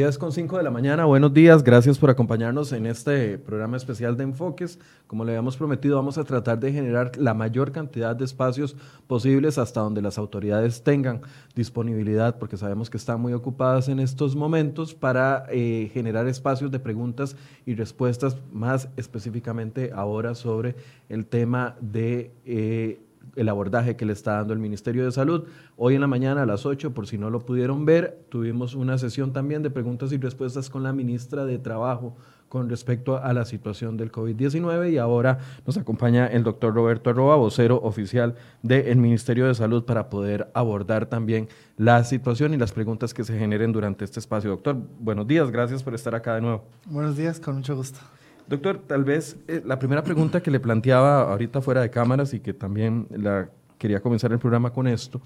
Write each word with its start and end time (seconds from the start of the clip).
10 0.00 0.16
con 0.16 0.32
5 0.32 0.56
de 0.56 0.62
la 0.62 0.70
mañana, 0.70 1.04
buenos 1.04 1.34
días, 1.34 1.62
gracias 1.62 1.98
por 1.98 2.08
acompañarnos 2.08 2.72
en 2.72 2.86
este 2.86 3.36
programa 3.36 3.76
especial 3.76 4.16
de 4.16 4.24
Enfoques. 4.24 4.78
Como 5.06 5.26
le 5.26 5.32
habíamos 5.32 5.58
prometido, 5.58 5.96
vamos 5.96 6.16
a 6.16 6.24
tratar 6.24 6.58
de 6.58 6.72
generar 6.72 7.18
la 7.18 7.34
mayor 7.34 7.70
cantidad 7.70 8.16
de 8.16 8.24
espacios 8.24 8.76
posibles 9.06 9.58
hasta 9.58 9.80
donde 9.80 10.00
las 10.00 10.16
autoridades 10.16 10.82
tengan 10.82 11.20
disponibilidad, 11.54 12.38
porque 12.38 12.56
sabemos 12.56 12.88
que 12.88 12.96
están 12.96 13.20
muy 13.20 13.34
ocupadas 13.34 13.90
en 13.90 14.00
estos 14.00 14.34
momentos 14.34 14.94
para 14.94 15.44
eh, 15.50 15.90
generar 15.92 16.26
espacios 16.28 16.70
de 16.70 16.78
preguntas 16.78 17.36
y 17.66 17.74
respuestas 17.74 18.38
más 18.50 18.88
específicamente 18.96 19.90
ahora 19.94 20.34
sobre 20.34 20.76
el 21.10 21.26
tema 21.26 21.76
de... 21.82 22.30
Eh, 22.46 23.00
el 23.36 23.48
abordaje 23.48 23.96
que 23.96 24.04
le 24.04 24.12
está 24.12 24.34
dando 24.34 24.52
el 24.52 24.58
Ministerio 24.58 25.04
de 25.04 25.12
Salud. 25.12 25.44
Hoy 25.76 25.94
en 25.94 26.00
la 26.00 26.06
mañana 26.06 26.42
a 26.42 26.46
las 26.46 26.66
8, 26.66 26.92
por 26.92 27.06
si 27.06 27.18
no 27.18 27.30
lo 27.30 27.40
pudieron 27.40 27.84
ver, 27.84 28.24
tuvimos 28.28 28.74
una 28.74 28.98
sesión 28.98 29.32
también 29.32 29.62
de 29.62 29.70
preguntas 29.70 30.12
y 30.12 30.18
respuestas 30.18 30.70
con 30.70 30.82
la 30.82 30.92
ministra 30.92 31.44
de 31.44 31.58
Trabajo 31.58 32.16
con 32.50 32.68
respecto 32.68 33.16
a 33.16 33.32
la 33.32 33.44
situación 33.44 33.96
del 33.96 34.10
COVID-19 34.10 34.92
y 34.92 34.98
ahora 34.98 35.38
nos 35.64 35.76
acompaña 35.76 36.26
el 36.26 36.42
doctor 36.42 36.74
Roberto 36.74 37.08
Arroba, 37.08 37.36
vocero 37.36 37.80
oficial 37.80 38.34
del 38.62 38.96
Ministerio 38.96 39.46
de 39.46 39.54
Salud 39.54 39.84
para 39.84 40.10
poder 40.10 40.50
abordar 40.52 41.06
también 41.06 41.48
la 41.76 42.02
situación 42.02 42.52
y 42.52 42.56
las 42.56 42.72
preguntas 42.72 43.14
que 43.14 43.22
se 43.22 43.38
generen 43.38 43.70
durante 43.70 44.04
este 44.04 44.18
espacio. 44.18 44.50
Doctor, 44.50 44.76
buenos 44.98 45.28
días, 45.28 45.48
gracias 45.52 45.84
por 45.84 45.94
estar 45.94 46.12
acá 46.16 46.34
de 46.34 46.40
nuevo. 46.40 46.64
Buenos 46.86 47.16
días, 47.16 47.38
con 47.38 47.54
mucho 47.54 47.76
gusto. 47.76 48.00
Doctor, 48.50 48.80
tal 48.84 49.04
vez 49.04 49.36
eh, 49.46 49.62
la 49.64 49.78
primera 49.78 50.02
pregunta 50.02 50.42
que 50.42 50.50
le 50.50 50.58
planteaba 50.58 51.22
ahorita 51.22 51.60
fuera 51.60 51.82
de 51.82 51.90
cámaras 51.90 52.34
y 52.34 52.40
que 52.40 52.52
también 52.52 53.06
la 53.10 53.48
quería 53.78 54.00
comenzar 54.00 54.32
el 54.32 54.40
programa 54.40 54.72
con 54.72 54.88
esto 54.88 55.20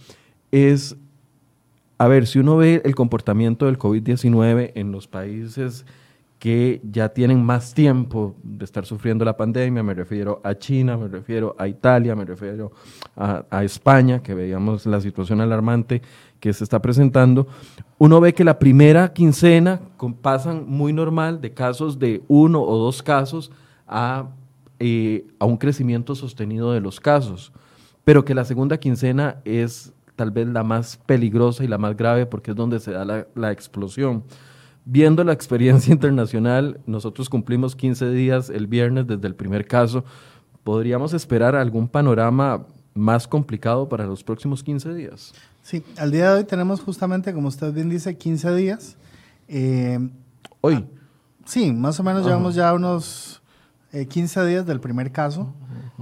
es, 0.51 0.95
a 1.97 2.07
ver, 2.07 2.27
si 2.27 2.39
uno 2.39 2.59
ve 2.59 2.83
el 2.85 2.95
comportamiento 2.95 3.65
del 3.65 3.79
COVID-19 3.79 4.73
en 4.75 4.93
los 4.93 5.09
países 5.09 5.87
que 6.39 6.83
ya 6.85 7.09
tienen 7.09 7.43
más 7.43 7.73
tiempo 7.73 8.37
de 8.43 8.67
estar 8.67 8.85
sufriendo 8.85 9.25
la 9.25 9.39
pandemia, 9.39 9.83
me 9.83 9.95
refiero 9.95 10.43
a 10.45 10.55
China, 10.55 10.99
me 10.99 11.09
refiero 11.09 11.57
a 11.59 11.67
Italia, 11.67 12.15
me 12.15 12.27
refiero 12.27 12.73
a, 13.17 13.47
a 13.49 13.65
España, 13.65 14.23
que 14.23 14.35
veíamos 14.35 14.85
la 14.85 15.01
situación 15.01 15.41
alarmante 15.41 16.03
que 16.45 16.53
se 16.53 16.63
está 16.63 16.83
presentando, 16.83 17.47
uno 17.97 18.21
ve 18.21 18.35
que 18.35 18.45
la 18.45 18.59
primera 18.59 19.15
quincena 19.15 19.81
pasan 20.21 20.67
muy 20.69 20.93
normal 20.93 21.41
de 21.41 21.55
casos 21.55 21.99
de 21.99 22.23
uno 22.29 22.61
o 22.61 22.77
dos 22.77 23.03
casos 23.03 23.51
a, 23.89 24.29
eh, 24.79 25.27
a 25.39 25.47
un 25.47 25.57
crecimiento 25.57 26.15
sostenido 26.15 26.73
de 26.73 26.83
los 26.83 27.01
casos, 27.01 27.51
pero 28.05 28.27
que 28.27 28.35
la 28.35 28.45
segunda 28.45 28.77
quincena 28.77 29.41
es 29.47 29.95
tal 30.17 30.33
vez 30.33 30.47
la 30.47 30.63
más 30.63 31.01
peligrosa 31.07 31.65
y 31.65 31.67
la 31.67 31.79
más 31.79 31.97
grave 31.97 32.27
porque 32.27 32.51
es 32.51 32.57
donde 32.59 32.79
se 32.79 32.91
da 32.91 33.07
la, 33.07 33.27
la 33.35 33.51
explosión. 33.51 34.23
Viendo 34.85 35.25
la 35.25 35.33
experiencia 35.33 35.93
internacional, 35.95 36.79
nosotros 36.85 37.31
cumplimos 37.31 37.75
15 37.75 38.11
días 38.11 38.51
el 38.51 38.67
viernes 38.67 39.07
desde 39.07 39.27
el 39.27 39.35
primer 39.35 39.67
caso. 39.67 40.05
¿Podríamos 40.63 41.15
esperar 41.15 41.57
algún 41.57 41.89
panorama 41.89 42.67
más 42.95 43.27
complicado 43.27 43.89
para 43.89 44.07
los 44.07 44.23
próximos 44.23 44.63
15 44.63 44.95
días? 44.95 45.35
Sí, 45.63 45.85
al 45.99 46.11
día 46.11 46.31
de 46.31 46.39
hoy 46.39 46.45
tenemos 46.45 46.81
justamente, 46.81 47.33
como 47.33 47.49
usted 47.49 47.73
bien 47.73 47.89
dice, 47.89 48.17
15 48.17 48.55
días. 48.55 48.97
Eh, 49.49 49.99
¿Hoy? 50.61 50.75
Ah, 50.75 51.01
sí, 51.45 51.73
más 51.73 51.99
o 52.01 52.03
menos 52.03 52.25
llevamos 52.25 52.55
ya 52.55 52.73
unos 52.73 53.43
15 54.09 54.41
eh, 54.41 54.47
días 54.47 54.67
del 54.67 54.81
primer 54.81 55.11
caso. 55.13 55.53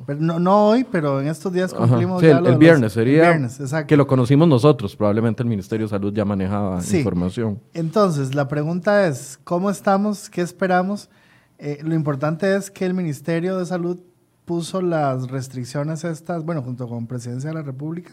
Pero 0.06 0.20
no, 0.20 0.68
hoy, 0.68 0.84
pero 0.84 1.20
en 1.20 1.28
estos 1.28 1.52
días 1.52 1.72
cumplimos 1.72 2.22
ya 2.22 2.38
el, 2.38 2.46
el 2.46 2.56
viernes 2.56 2.92
sería 2.92 3.32
el 3.32 3.38
viernes, 3.38 3.60
que 3.86 3.96
lo 3.96 4.06
conocimos 4.06 4.48
nosotros. 4.48 4.96
Probablemente 4.96 5.42
el 5.42 5.48
Ministerio 5.48 5.86
de 5.86 5.90
Salud 5.90 6.12
ya 6.12 6.24
manejaba 6.24 6.80
sí. 6.80 6.98
información. 6.98 7.60
Entonces, 7.72 8.34
la 8.34 8.48
pregunta 8.48 9.06
es, 9.06 9.38
¿cómo 9.44 9.70
estamos? 9.70 10.28
¿Qué 10.28 10.40
esperamos? 10.40 11.08
Eh, 11.58 11.78
lo 11.82 11.94
importante 11.94 12.56
es 12.56 12.70
que 12.70 12.84
el 12.84 12.94
Ministerio 12.94 13.58
de 13.58 13.66
Salud 13.66 13.98
puso 14.44 14.82
las 14.82 15.30
restricciones 15.30 16.04
estas, 16.04 16.44
bueno, 16.44 16.62
junto 16.62 16.88
con 16.88 17.06
Presidencia 17.06 17.50
de 17.50 17.54
la 17.54 17.62
República, 17.62 18.12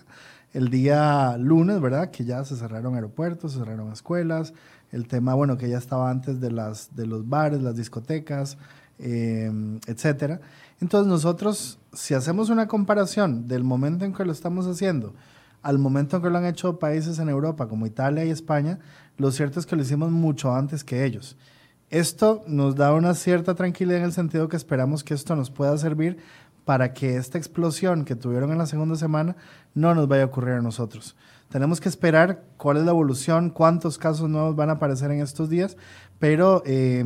el 0.54 0.70
día 0.70 1.38
lunes, 1.38 1.80
¿verdad? 1.80 2.12
Que 2.12 2.26
ya 2.26 2.44
se 2.44 2.56
cerraron 2.56 2.96
aeropuertos, 2.96 3.54
se 3.54 3.60
cerraron 3.60 3.92
escuelas, 3.92 4.54
el 4.92 5.08
tema, 5.08 5.34
bueno, 5.36 5.58
que 5.58 5.70
ya 5.70 5.78
estaba 5.78 6.10
antes 6.10 6.40
de, 6.40 6.52
las, 6.52 6.96
de 6.96 7.06
los 7.06 7.28
bares, 7.28 7.62
las 7.62 7.76
discotecas, 7.76 8.58
eh, 8.98 9.52
etcétera. 9.86 10.42
Entonces 10.82 11.08
nosotros, 11.08 11.80
si 11.94 12.14
hacemos 12.14 12.50
una 12.50 12.68
comparación 12.68 13.48
del 13.48 13.64
momento 13.64 14.06
en 14.06 14.14
que 14.14 14.26
lo 14.26 14.32
estamos 14.32 14.66
haciendo 14.66 15.14
al 15.62 15.78
momento 15.78 16.18
en 16.18 16.24
que 16.24 16.30
lo 16.30 16.38
han 16.38 16.46
hecho 16.46 16.80
países 16.80 17.20
en 17.20 17.30
Europa 17.30 17.68
como 17.68 17.86
Italia 17.86 18.24
y 18.24 18.30
España, 18.30 18.80
lo 19.18 19.32
cierto 19.32 19.60
es 19.60 19.66
que 19.66 19.76
lo 19.76 19.82
hicimos 19.82 20.12
mucho 20.12 20.54
antes 20.54 20.84
que 20.84 21.06
ellos. 21.06 21.36
Esto 21.90 22.44
nos 22.46 22.76
da 22.76 22.94
una 22.94 23.16
cierta 23.16 23.56
tranquilidad 23.56 24.00
en 24.00 24.06
el 24.06 24.12
sentido 24.12 24.48
que 24.48 24.58
esperamos 24.58 25.04
que 25.04 25.16
esto 25.16 25.36
nos 25.36 25.50
pueda 25.50 25.76
servir 25.78 26.18
para 26.64 26.94
que 26.94 27.18
esta 27.18 27.40
explosión 27.40 28.06
que 28.06 28.16
tuvieron 28.16 28.52
en 28.52 28.60
la 28.60 28.68
segunda 28.68 28.96
semana 28.96 29.36
no 29.74 29.96
nos 29.96 30.08
vaya 30.08 30.22
a 30.22 30.28
ocurrir 30.28 30.54
a 30.54 30.62
nosotros. 30.62 31.16
Tenemos 31.50 31.82
que 31.82 31.90
esperar 31.90 32.44
cuál 32.58 32.78
es 32.78 32.84
la 32.84 32.92
evolución, 32.92 33.50
cuántos 33.50 33.98
casos 33.98 34.30
nuevos 34.30 34.56
van 34.56 34.70
a 34.70 34.74
aparecer 34.74 35.10
en 35.10 35.22
estos 35.22 35.50
días, 35.50 35.78
pero 36.20 36.62
eh, 36.68 37.04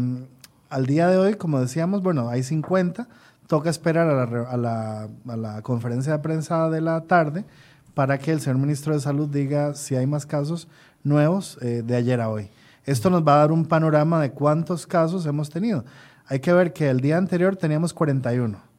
al 0.70 0.86
día 0.86 1.08
de 1.08 1.18
hoy, 1.18 1.36
como 1.36 1.62
decíamos, 1.62 2.04
bueno, 2.04 2.28
hay 2.28 2.44
50, 2.44 3.08
toca 3.48 3.70
esperar 3.70 4.10
a 4.10 4.58
la, 4.58 5.62
conferencia 5.62 6.12
de 6.12 6.20
prensa 6.20 6.70
de 6.70 6.82
la 6.82 7.02
tarde 7.02 7.46
para 7.94 8.18
que 8.18 8.32
el 8.32 8.42
señor 8.42 8.60
ministro 8.60 8.94
de 8.94 9.00
Salud 9.00 9.30
diga 9.30 9.76
si 9.76 9.96
hay 9.96 10.08
más 10.08 10.26
casos 10.26 10.68
nuevos 11.06 11.58
eh, 11.62 11.84
de 11.86 11.96
ayer 11.96 12.20
a 12.20 12.28
hoy. 12.28 12.50
Esto 12.86 13.10
nos 13.10 13.26
va 13.26 13.36
a 13.36 13.38
dar 13.40 13.52
un 13.52 13.66
panorama 13.66 14.22
de 14.22 14.32
cuántos 14.32 14.86
casos 14.86 15.26
hemos 15.26 15.50
tenido. 15.50 15.86
Hay 16.28 16.40
que 16.40 16.54
ver 16.54 16.74
que 16.74 16.90
el 16.90 17.00
día 17.00 17.18
anterior 17.18 17.56
teníamos 17.56 17.94
41 17.94 18.74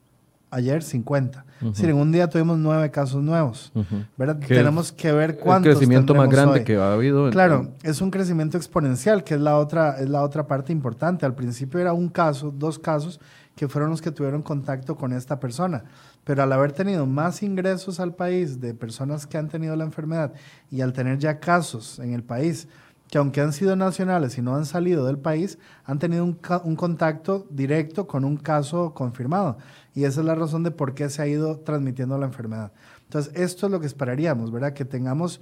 ayer 0.55 0.83
50. 0.83 1.45
en 1.61 1.95
un 1.95 2.13
día 2.13 2.29
tuvimos 2.29 2.59
nueve 2.59 2.91
casos 2.91 3.23
nuevos. 3.23 3.73
¿verdad? 4.17 4.39
Tenemos 4.47 4.93
que 4.93 5.13
ver 5.13 5.39
cuántos. 5.39 5.73
El 5.73 5.77
crecimiento 5.77 6.15
más 6.15 6.29
grande 6.29 6.65
que 6.65 6.77
ha 6.77 6.93
habido. 6.93 7.31
Claro, 7.31 7.73
es 7.83 8.01
un 8.01 8.11
crecimiento 8.11 8.57
exponencial, 8.57 9.25
que 9.25 9.35
es 9.35 9.41
la, 9.41 9.57
otra, 9.59 9.99
es 9.99 10.09
la 10.09 10.23
otra 10.23 10.47
parte 10.47 10.73
importante. 10.73 11.27
Al 11.27 11.35
principio 11.35 11.81
era 11.81 11.93
un 11.93 12.09
caso, 12.09 12.53
dos 12.57 12.79
casos, 12.79 13.21
que 13.57 13.69
fueron 13.69 13.91
los 13.91 14.01
que 14.01 14.11
tuvieron 14.11 14.43
contacto 14.43 14.97
con 14.97 15.13
esta 15.13 15.41
persona. 15.41 15.85
Pero 16.25 16.43
al 16.43 16.53
haber 16.53 16.73
tenido 16.73 17.07
más 17.07 17.43
ingresos 17.43 18.01
al 18.01 18.15
país 18.15 18.61
de 18.61 18.75
personas 18.75 19.27
que 19.27 19.37
han 19.37 19.49
tenido 19.49 19.77
la 19.77 19.85
enfermedad 19.85 20.33
y 20.71 20.81
al 20.81 20.93
tener 20.93 21.19
ya 21.19 21.39
casos 21.39 21.99
en 21.99 22.15
el 22.15 22.23
país, 22.23 22.69
que 23.15 23.19
aunque 23.19 23.41
han 23.41 23.53
sido 23.53 23.77
nacionales 23.77 24.39
y 24.39 24.43
no 24.43 24.57
han 24.57 24.67
salido 24.67 25.07
del 25.07 25.19
país, 25.19 25.57
han 25.85 26.01
tenido 26.01 26.25
un, 26.25 26.37
un 26.65 26.75
contacto 26.75 27.47
directo 27.49 28.09
con 28.09 28.25
un 28.25 28.37
caso 28.37 28.93
confirmado. 28.93 29.57
Y 29.95 30.03
esa 30.03 30.19
es 30.19 30.27
la 30.27 30.35
razón 30.35 30.65
de 30.65 30.73
por 30.73 30.95
qué 30.95 31.09
se 31.09 31.23
ha 31.23 31.29
ido 31.29 31.61
transmitiendo 31.61 32.19
la 32.19 32.27
enfermedad. 32.27 32.73
Entonces, 33.05 33.33
esto 33.37 33.67
es 33.67 33.73
lo 33.73 33.79
que 33.79 33.87
esperaríamos, 33.87 34.51
¿verdad? 34.51 34.73
Que 34.73 34.85
tengamos 34.85 35.41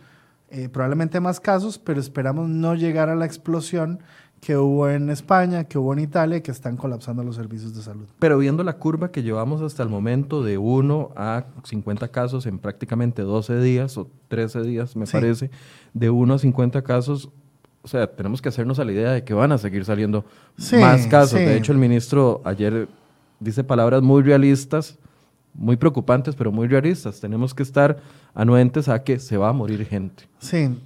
eh, 0.50 0.69
probablemente 0.69 1.19
más 1.19 1.40
casos, 1.40 1.78
pero 1.78 1.98
esperamos 1.98 2.46
no 2.46 2.74
llegar 2.74 3.08
a 3.08 3.14
la 3.14 3.24
explosión 3.24 4.00
que 4.42 4.58
hubo 4.58 4.90
en 4.90 5.08
España, 5.08 5.64
que 5.64 5.78
hubo 5.78 5.94
en 5.94 6.00
Italia, 6.00 6.42
que 6.42 6.50
están 6.50 6.76
colapsando 6.76 7.24
los 7.24 7.36
servicios 7.36 7.74
de 7.74 7.80
salud. 7.80 8.06
Pero 8.19 8.36
viendo 8.36 8.62
la 8.64 8.76
curva 8.76 9.10
que 9.10 9.22
llevamos 9.22 9.62
hasta 9.62 9.82
el 9.82 9.88
momento 9.88 10.42
de 10.42 10.58
1 10.58 11.12
a 11.16 11.46
50 11.64 12.08
casos 12.08 12.44
en 12.44 12.58
prácticamente 12.58 13.22
12 13.22 13.60
días 13.62 13.96
o 13.96 14.10
13 14.28 14.60
días, 14.62 14.94
me 14.94 15.06
parece, 15.06 15.50
de 15.94 16.10
1 16.10 16.34
a 16.34 16.38
50 16.38 16.82
casos, 16.82 17.30
o 17.82 17.88
sea, 17.88 18.06
tenemos 18.06 18.40
que 18.40 18.49
hacernos 18.49 18.79
a 18.79 18.84
la 18.84 18.93
idea 18.93 19.12
de 19.12 19.25
que 19.25 19.34
van 19.34 19.52
a 19.52 19.58
seguir 19.58 19.84
saliendo 19.84 20.25
más 20.81 21.06
casos. 21.08 21.38
De 21.38 21.56
hecho, 21.56 21.73
el 21.73 21.79
ministro 21.79 22.40
ayer 22.44 22.88
dice 23.40 23.64
palabras 23.64 24.02
muy 24.02 24.23
realistas, 24.23 24.99
muy 25.55 25.76
preocupantes, 25.76 26.37
pero 26.37 26.52
muy 26.52 26.69
realistas. 26.69 27.20
Tenemos 27.20 27.55
que 27.55 27.64
estar 27.64 27.99
anuentes 28.34 28.88
a 28.88 29.02
que 29.02 29.19
se 29.19 29.37
va 29.37 29.49
a 29.49 29.52
morir 29.52 29.84
gente. 29.84 30.29
Sí, 30.38 30.58
eh, 30.58 30.76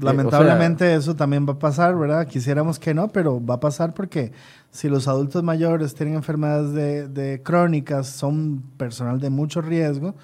lamentablemente 0.00 0.94
eso 0.94 1.14
también 1.14 1.46
va 1.46 1.52
a 1.52 1.58
pasar, 1.58 1.94
¿verdad? 1.96 2.26
Quisiéramos 2.26 2.78
que 2.78 2.94
no, 2.94 3.08
pero 3.08 3.44
va 3.44 3.54
a 3.54 3.60
pasar 3.60 3.92
porque 3.92 4.32
si 4.70 4.88
los 4.88 5.08
adultos 5.08 5.42
mayores 5.42 5.94
tienen 5.94 6.14
enfermedades 6.14 6.72
de, 6.72 7.08
de 7.08 7.42
crónicas, 7.42 8.08
son 8.08 8.62
personal 8.78 9.20
de 9.20 9.28
mucho 9.28 9.60
riesgo, 9.60 10.14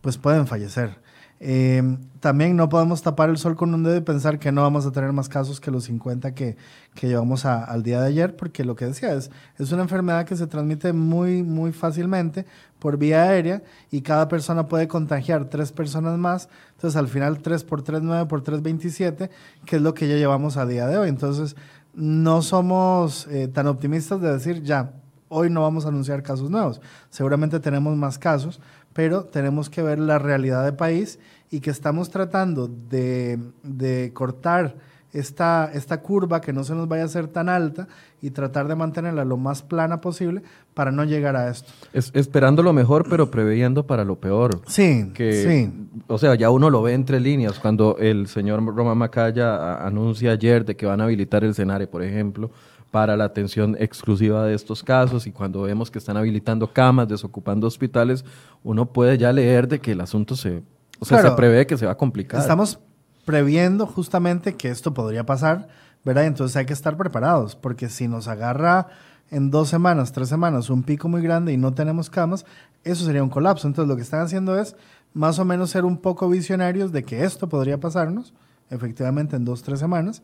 pues 0.00 0.16
pueden 0.16 0.46
fallecer. 0.46 1.05
Eh, 1.38 1.98
también 2.20 2.56
no 2.56 2.68
podemos 2.68 3.02
tapar 3.02 3.28
el 3.28 3.36
sol 3.36 3.56
con 3.56 3.74
un 3.74 3.82
dedo 3.82 3.96
y 3.96 4.00
pensar 4.00 4.38
que 4.38 4.50
no 4.50 4.62
vamos 4.62 4.86
a 4.86 4.90
tener 4.90 5.12
más 5.12 5.28
casos 5.28 5.60
que 5.60 5.70
los 5.70 5.84
50 5.84 6.34
que, 6.34 6.56
que 6.94 7.08
llevamos 7.08 7.44
al 7.44 7.82
día 7.82 8.00
de 8.00 8.08
ayer, 8.08 8.34
porque 8.36 8.64
lo 8.64 8.74
que 8.74 8.86
decía 8.86 9.12
es, 9.12 9.30
es 9.58 9.70
una 9.70 9.82
enfermedad 9.82 10.24
que 10.24 10.34
se 10.34 10.46
transmite 10.46 10.92
muy, 10.92 11.42
muy 11.42 11.72
fácilmente 11.72 12.46
por 12.78 12.96
vía 12.96 13.22
aérea 13.22 13.62
y 13.90 14.00
cada 14.00 14.28
persona 14.28 14.66
puede 14.66 14.88
contagiar 14.88 15.44
tres 15.46 15.72
personas 15.72 16.18
más. 16.18 16.48
Entonces, 16.74 16.96
al 16.96 17.08
final, 17.08 17.38
3 17.40 17.64
por 17.64 17.82
3, 17.82 18.02
9 18.02 18.26
por 18.26 18.42
3, 18.42 18.62
27, 18.62 19.30
que 19.64 19.76
es 19.76 19.82
lo 19.82 19.94
que 19.94 20.08
ya 20.08 20.16
llevamos 20.16 20.56
a 20.56 20.66
día 20.66 20.86
de 20.86 20.98
hoy. 20.98 21.08
Entonces, 21.08 21.56
no 21.94 22.42
somos 22.42 23.26
eh, 23.28 23.48
tan 23.48 23.66
optimistas 23.66 24.20
de 24.20 24.32
decir, 24.32 24.62
ya, 24.62 24.92
hoy 25.28 25.50
no 25.50 25.62
vamos 25.62 25.84
a 25.84 25.88
anunciar 25.88 26.22
casos 26.22 26.50
nuevos. 26.50 26.80
Seguramente 27.10 27.60
tenemos 27.60 27.96
más 27.96 28.18
casos, 28.18 28.60
pero 28.96 29.24
tenemos 29.24 29.68
que 29.68 29.82
ver 29.82 29.98
la 29.98 30.18
realidad 30.18 30.64
del 30.64 30.74
país 30.74 31.18
y 31.50 31.60
que 31.60 31.68
estamos 31.68 32.08
tratando 32.08 32.66
de, 32.66 34.10
cortar 34.14 34.74
esta, 35.12 35.70
esta 35.74 36.00
curva 36.00 36.40
que 36.40 36.54
no 36.54 36.64
se 36.64 36.74
nos 36.74 36.88
vaya 36.88 37.02
a 37.02 37.06
hacer 37.06 37.28
tan 37.28 37.50
alta 37.50 37.88
y 38.22 38.30
tratar 38.30 38.68
de 38.68 38.74
mantenerla 38.74 39.26
lo 39.26 39.36
más 39.36 39.62
plana 39.62 40.00
posible 40.00 40.42
para 40.72 40.92
no 40.92 41.04
llegar 41.04 41.36
a 41.36 41.50
esto. 41.50 41.70
Es, 41.92 42.10
esperando 42.14 42.62
lo 42.62 42.72
mejor, 42.72 43.06
pero 43.08 43.30
preveyendo 43.30 43.86
para 43.86 44.02
lo 44.02 44.16
peor. 44.18 44.62
Sí, 44.66 45.10
que, 45.12 45.32
sí. 45.32 45.88
O 46.06 46.16
sea, 46.16 46.34
ya 46.34 46.48
uno 46.48 46.70
lo 46.70 46.80
ve 46.80 46.94
entre 46.94 47.20
líneas. 47.20 47.58
Cuando 47.58 47.98
el 47.98 48.28
señor 48.28 48.64
Román 48.64 48.96
Macaya 48.96 49.76
anuncia 49.86 50.32
ayer 50.32 50.64
de 50.64 50.74
que 50.74 50.86
van 50.86 51.02
a 51.02 51.04
habilitar 51.04 51.44
el 51.44 51.54
Senare, 51.54 51.86
por 51.86 52.02
ejemplo, 52.02 52.50
para 52.96 53.14
la 53.14 53.24
atención 53.24 53.76
exclusiva 53.78 54.46
de 54.46 54.54
estos 54.54 54.82
casos 54.82 55.26
y 55.26 55.30
cuando 55.30 55.60
vemos 55.60 55.90
que 55.90 55.98
están 55.98 56.16
habilitando 56.16 56.72
camas, 56.72 57.06
desocupando 57.06 57.66
hospitales, 57.66 58.24
uno 58.64 58.86
puede 58.86 59.18
ya 59.18 59.34
leer 59.34 59.68
de 59.68 59.80
que 59.80 59.92
el 59.92 60.00
asunto 60.00 60.34
se, 60.34 60.62
o 60.98 61.04
sea, 61.04 61.20
se 61.20 61.30
prevé 61.32 61.66
que 61.66 61.76
se 61.76 61.84
va 61.84 61.92
a 61.92 61.98
complicar. 61.98 62.40
Estamos 62.40 62.78
previendo 63.26 63.86
justamente 63.86 64.54
que 64.54 64.70
esto 64.70 64.94
podría 64.94 65.26
pasar, 65.26 65.68
¿verdad? 66.06 66.24
Entonces 66.24 66.56
hay 66.56 66.64
que 66.64 66.72
estar 66.72 66.96
preparados, 66.96 67.54
porque 67.54 67.90
si 67.90 68.08
nos 68.08 68.28
agarra 68.28 68.86
en 69.30 69.50
dos 69.50 69.68
semanas, 69.68 70.12
tres 70.12 70.30
semanas, 70.30 70.70
un 70.70 70.82
pico 70.82 71.06
muy 71.06 71.20
grande 71.20 71.52
y 71.52 71.58
no 71.58 71.74
tenemos 71.74 72.08
camas, 72.08 72.46
eso 72.82 73.04
sería 73.04 73.22
un 73.22 73.28
colapso. 73.28 73.68
Entonces 73.68 73.90
lo 73.90 73.96
que 73.96 74.02
están 74.04 74.22
haciendo 74.22 74.58
es 74.58 74.74
más 75.12 75.38
o 75.38 75.44
menos 75.44 75.68
ser 75.68 75.84
un 75.84 75.98
poco 75.98 76.30
visionarios 76.30 76.92
de 76.92 77.02
que 77.02 77.24
esto 77.24 77.46
podría 77.46 77.78
pasarnos, 77.78 78.32
efectivamente 78.70 79.36
en 79.36 79.44
dos, 79.44 79.62
tres 79.62 79.80
semanas, 79.80 80.22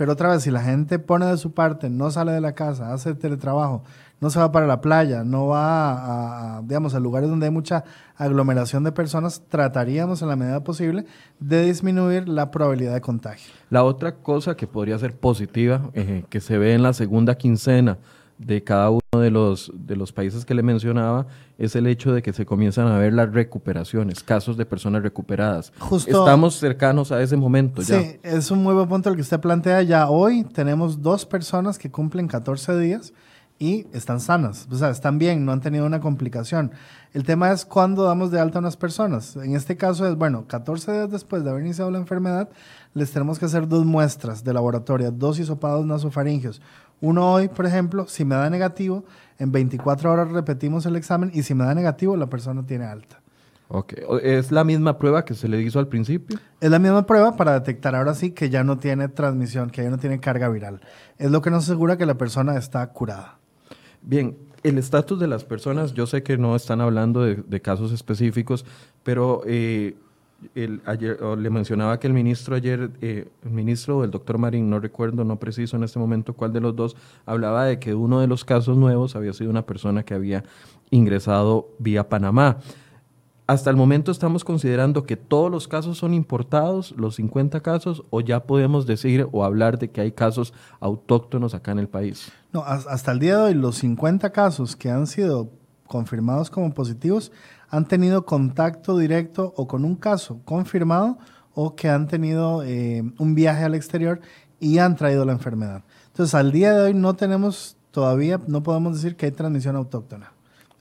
pero 0.00 0.12
otra 0.12 0.30
vez, 0.30 0.44
si 0.44 0.50
la 0.50 0.62
gente 0.62 0.98
pone 0.98 1.26
de 1.26 1.36
su 1.36 1.52
parte, 1.52 1.90
no 1.90 2.10
sale 2.10 2.32
de 2.32 2.40
la 2.40 2.54
casa, 2.54 2.94
hace 2.94 3.12
teletrabajo, 3.12 3.82
no 4.18 4.30
se 4.30 4.38
va 4.38 4.50
para 4.50 4.66
la 4.66 4.80
playa, 4.80 5.24
no 5.24 5.48
va 5.48 6.56
a, 6.56 6.62
digamos, 6.62 6.94
a 6.94 7.00
lugares 7.00 7.28
donde 7.28 7.44
hay 7.44 7.52
mucha 7.52 7.84
aglomeración 8.16 8.82
de 8.82 8.92
personas, 8.92 9.42
trataríamos 9.50 10.22
en 10.22 10.28
la 10.28 10.36
medida 10.36 10.64
posible 10.64 11.04
de 11.38 11.66
disminuir 11.66 12.30
la 12.30 12.50
probabilidad 12.50 12.94
de 12.94 13.02
contagio. 13.02 13.52
La 13.68 13.84
otra 13.84 14.14
cosa 14.14 14.56
que 14.56 14.66
podría 14.66 14.98
ser 14.98 15.14
positiva, 15.14 15.90
eh, 15.92 16.24
que 16.30 16.40
se 16.40 16.56
ve 16.56 16.72
en 16.72 16.82
la 16.82 16.94
segunda 16.94 17.34
quincena 17.34 17.98
de 18.40 18.64
cada 18.64 18.90
uno 18.90 19.00
de 19.12 19.30
los, 19.30 19.70
de 19.74 19.96
los 19.96 20.12
países 20.12 20.44
que 20.44 20.54
le 20.54 20.62
mencionaba 20.62 21.26
es 21.58 21.76
el 21.76 21.86
hecho 21.86 22.12
de 22.12 22.22
que 22.22 22.32
se 22.32 22.46
comienzan 22.46 22.86
a 22.86 22.96
ver 22.98 23.12
las 23.12 23.30
recuperaciones, 23.32 24.22
casos 24.22 24.56
de 24.56 24.64
personas 24.64 25.02
recuperadas. 25.02 25.72
Estamos 25.92 26.54
cercanos 26.54 27.12
a 27.12 27.22
ese 27.22 27.36
momento 27.36 27.82
ya. 27.82 28.00
Sí, 28.00 28.18
es 28.22 28.50
un 28.50 28.62
muy 28.62 28.74
buen 28.74 28.88
punto 28.88 29.10
el 29.10 29.16
que 29.16 29.22
usted 29.22 29.40
plantea. 29.40 29.82
Ya 29.82 30.08
hoy 30.08 30.44
tenemos 30.44 31.02
dos 31.02 31.26
personas 31.26 31.78
que 31.78 31.90
cumplen 31.90 32.28
14 32.28 32.78
días 32.78 33.12
y 33.62 33.86
están 33.92 34.20
sanas, 34.20 34.66
o 34.70 34.74
sea, 34.74 34.88
están 34.88 35.18
bien, 35.18 35.44
no 35.44 35.52
han 35.52 35.60
tenido 35.60 35.84
una 35.84 36.00
complicación. 36.00 36.72
El 37.12 37.24
tema 37.24 37.52
es 37.52 37.66
cuándo 37.66 38.04
damos 38.04 38.30
de 38.30 38.40
alta 38.40 38.58
a 38.58 38.60
unas 38.60 38.78
personas. 38.78 39.36
En 39.36 39.54
este 39.54 39.76
caso 39.76 40.08
es, 40.08 40.16
bueno, 40.16 40.46
14 40.48 40.90
días 40.90 41.10
después 41.10 41.44
de 41.44 41.50
haber 41.50 41.62
iniciado 41.62 41.90
la 41.90 41.98
enfermedad, 41.98 42.48
les 42.94 43.12
tenemos 43.12 43.38
que 43.38 43.44
hacer 43.44 43.68
dos 43.68 43.84
muestras 43.84 44.42
de 44.44 44.54
laboratorio, 44.54 45.12
dos 45.12 45.38
hisopados 45.38 45.84
nasofaringios. 45.84 46.62
Uno 47.02 47.34
hoy, 47.34 47.48
por 47.48 47.66
ejemplo, 47.66 48.08
si 48.08 48.24
me 48.24 48.34
da 48.34 48.48
negativo, 48.48 49.04
en 49.38 49.52
24 49.52 50.10
horas 50.10 50.32
repetimos 50.32 50.86
el 50.86 50.96
examen 50.96 51.30
y 51.34 51.42
si 51.42 51.54
me 51.54 51.64
da 51.64 51.74
negativo, 51.74 52.16
la 52.16 52.30
persona 52.30 52.64
tiene 52.64 52.86
alta. 52.86 53.20
Ok, 53.68 53.92
¿es 54.22 54.50
la 54.50 54.64
misma 54.64 54.96
prueba 54.96 55.26
que 55.26 55.34
se 55.34 55.48
le 55.48 55.60
hizo 55.60 55.78
al 55.78 55.86
principio? 55.86 56.38
Es 56.62 56.70
la 56.70 56.78
misma 56.78 57.04
prueba 57.04 57.36
para 57.36 57.52
detectar 57.52 57.94
ahora 57.94 58.14
sí 58.14 58.30
que 58.30 58.48
ya 58.48 58.64
no 58.64 58.78
tiene 58.78 59.08
transmisión, 59.08 59.68
que 59.68 59.82
ya 59.82 59.90
no 59.90 59.98
tiene 59.98 60.18
carga 60.18 60.48
viral. 60.48 60.80
Es 61.18 61.30
lo 61.30 61.42
que 61.42 61.50
nos 61.50 61.64
asegura 61.64 61.98
que 61.98 62.06
la 62.06 62.14
persona 62.14 62.56
está 62.56 62.86
curada. 62.88 63.39
Bien, 64.02 64.36
el 64.62 64.78
estatus 64.78 65.18
de 65.18 65.26
las 65.26 65.44
personas, 65.44 65.94
yo 65.94 66.06
sé 66.06 66.22
que 66.22 66.36
no 66.36 66.56
están 66.56 66.80
hablando 66.80 67.22
de, 67.22 67.60
casos 67.60 67.92
específicos, 67.92 68.64
pero 69.02 69.42
eh, 69.46 69.94
ayer, 70.86 71.18
le 71.38 71.50
mencionaba 71.50 71.98
que 71.98 72.06
el 72.06 72.12
ministro 72.12 72.54
ayer, 72.56 72.90
eh, 73.00 73.28
el 73.44 73.50
ministro 73.50 74.02
del 74.02 74.10
doctor 74.10 74.38
Marín, 74.38 74.68
no 74.68 74.80
recuerdo, 74.80 75.24
no 75.24 75.38
preciso 75.38 75.76
en 75.76 75.84
este 75.84 75.98
momento 75.98 76.34
cuál 76.34 76.52
de 76.52 76.60
los 76.60 76.76
dos, 76.76 76.96
hablaba 77.26 77.64
de 77.64 77.78
que 77.78 77.94
uno 77.94 78.20
de 78.20 78.26
los 78.26 78.44
casos 78.44 78.76
nuevos 78.76 79.16
había 79.16 79.32
sido 79.32 79.50
una 79.50 79.66
persona 79.66 80.02
que 80.02 80.14
había 80.14 80.44
ingresado 80.90 81.68
vía 81.78 82.08
Panamá. 82.08 82.58
Hasta 83.50 83.68
el 83.68 83.74
momento 83.74 84.12
estamos 84.12 84.44
considerando 84.44 85.02
que 85.02 85.16
todos 85.16 85.50
los 85.50 85.66
casos 85.66 85.98
son 85.98 86.14
importados, 86.14 86.94
los 86.96 87.16
50 87.16 87.60
casos, 87.62 88.04
o 88.10 88.20
ya 88.20 88.44
podemos 88.44 88.86
decir 88.86 89.26
o 89.32 89.42
hablar 89.44 89.76
de 89.76 89.90
que 89.90 90.00
hay 90.00 90.12
casos 90.12 90.54
autóctonos 90.78 91.52
acá 91.52 91.72
en 91.72 91.80
el 91.80 91.88
país. 91.88 92.30
No, 92.52 92.62
hasta 92.62 93.10
el 93.10 93.18
día 93.18 93.38
de 93.38 93.42
hoy 93.42 93.54
los 93.54 93.74
50 93.78 94.30
casos 94.30 94.76
que 94.76 94.88
han 94.88 95.08
sido 95.08 95.50
confirmados 95.88 96.48
como 96.48 96.72
positivos 96.72 97.32
han 97.70 97.88
tenido 97.88 98.24
contacto 98.24 98.96
directo 98.96 99.52
o 99.56 99.66
con 99.66 99.84
un 99.84 99.96
caso 99.96 100.40
confirmado 100.44 101.18
o 101.52 101.74
que 101.74 101.88
han 101.88 102.06
tenido 102.06 102.62
eh, 102.62 103.02
un 103.18 103.34
viaje 103.34 103.64
al 103.64 103.74
exterior 103.74 104.20
y 104.60 104.78
han 104.78 104.94
traído 104.94 105.24
la 105.24 105.32
enfermedad. 105.32 105.82
Entonces, 106.06 106.36
al 106.36 106.52
día 106.52 106.72
de 106.72 106.82
hoy 106.82 106.94
no 106.94 107.14
tenemos 107.14 107.76
todavía, 107.90 108.40
no 108.46 108.62
podemos 108.62 108.94
decir 108.94 109.16
que 109.16 109.26
hay 109.26 109.32
transmisión 109.32 109.74
autóctona. 109.74 110.34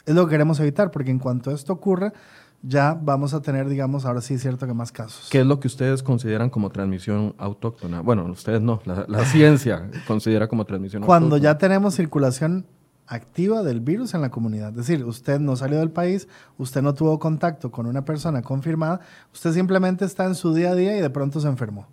Es 0.06 0.13
lo 0.13 0.25
que 0.25 0.31
queremos 0.31 0.60
evitar, 0.60 0.92
porque 0.92 1.12
en 1.12 1.19
cuanto 1.19 1.51
esto 1.51 1.74
ocurra, 1.74 2.13
ya 2.61 2.97
vamos 3.01 3.33
a 3.33 3.41
tener, 3.41 3.69
digamos, 3.69 4.06
ahora 4.06 4.21
sí 4.21 4.33
es 4.33 4.41
cierto 4.41 4.67
que 4.67 4.73
más 4.73 4.91
casos. 4.91 5.27
¿Qué 5.29 5.39
es 5.41 5.45
lo 5.45 5.59
que 5.59 5.67
ustedes 5.67 6.03
consideran 6.03 6.50
como 6.50 6.69
transmisión 6.69 7.33
autóctona? 7.38 8.01
Bueno, 8.01 8.25
ustedes 8.25 8.61
no, 8.61 8.81
la, 8.85 9.25
ciencia 9.25 9.89
considera 10.07 10.47
como 10.47 10.65
transmisión 10.65 11.03
Cuando 11.03 11.35
autóctona. 11.35 11.39
Cuando 11.39 11.44
ya 11.44 11.57
tenemos 11.57 11.95
circulación 11.95 12.65
activa 13.09 13.63
del 13.63 13.79
virus 13.79 14.13
en 14.13 14.21
la 14.21 14.29
comunidad. 14.29 14.69
Es 14.69 14.88
decir, 14.88 15.03
usted 15.03 15.39
no 15.39 15.56
salió 15.56 15.80
del 15.80 15.89
país, 15.89 16.28
usted 16.57 16.81
no 16.83 16.94
tuvo 16.94 17.18
contacto 17.18 17.71
con 17.71 17.87
una 17.87 18.06
persona 18.06 18.44
confirmada, 18.44 18.99
usted 19.33 19.51
simplemente 19.51 20.06
está 20.06 20.25
en 20.25 20.35
su 20.35 20.54
día 20.54 20.71
a 20.71 20.75
día 20.75 20.95
y 20.95 21.01
de 21.01 21.09
pronto 21.09 21.39
se 21.39 21.47
enfermó. 21.47 21.87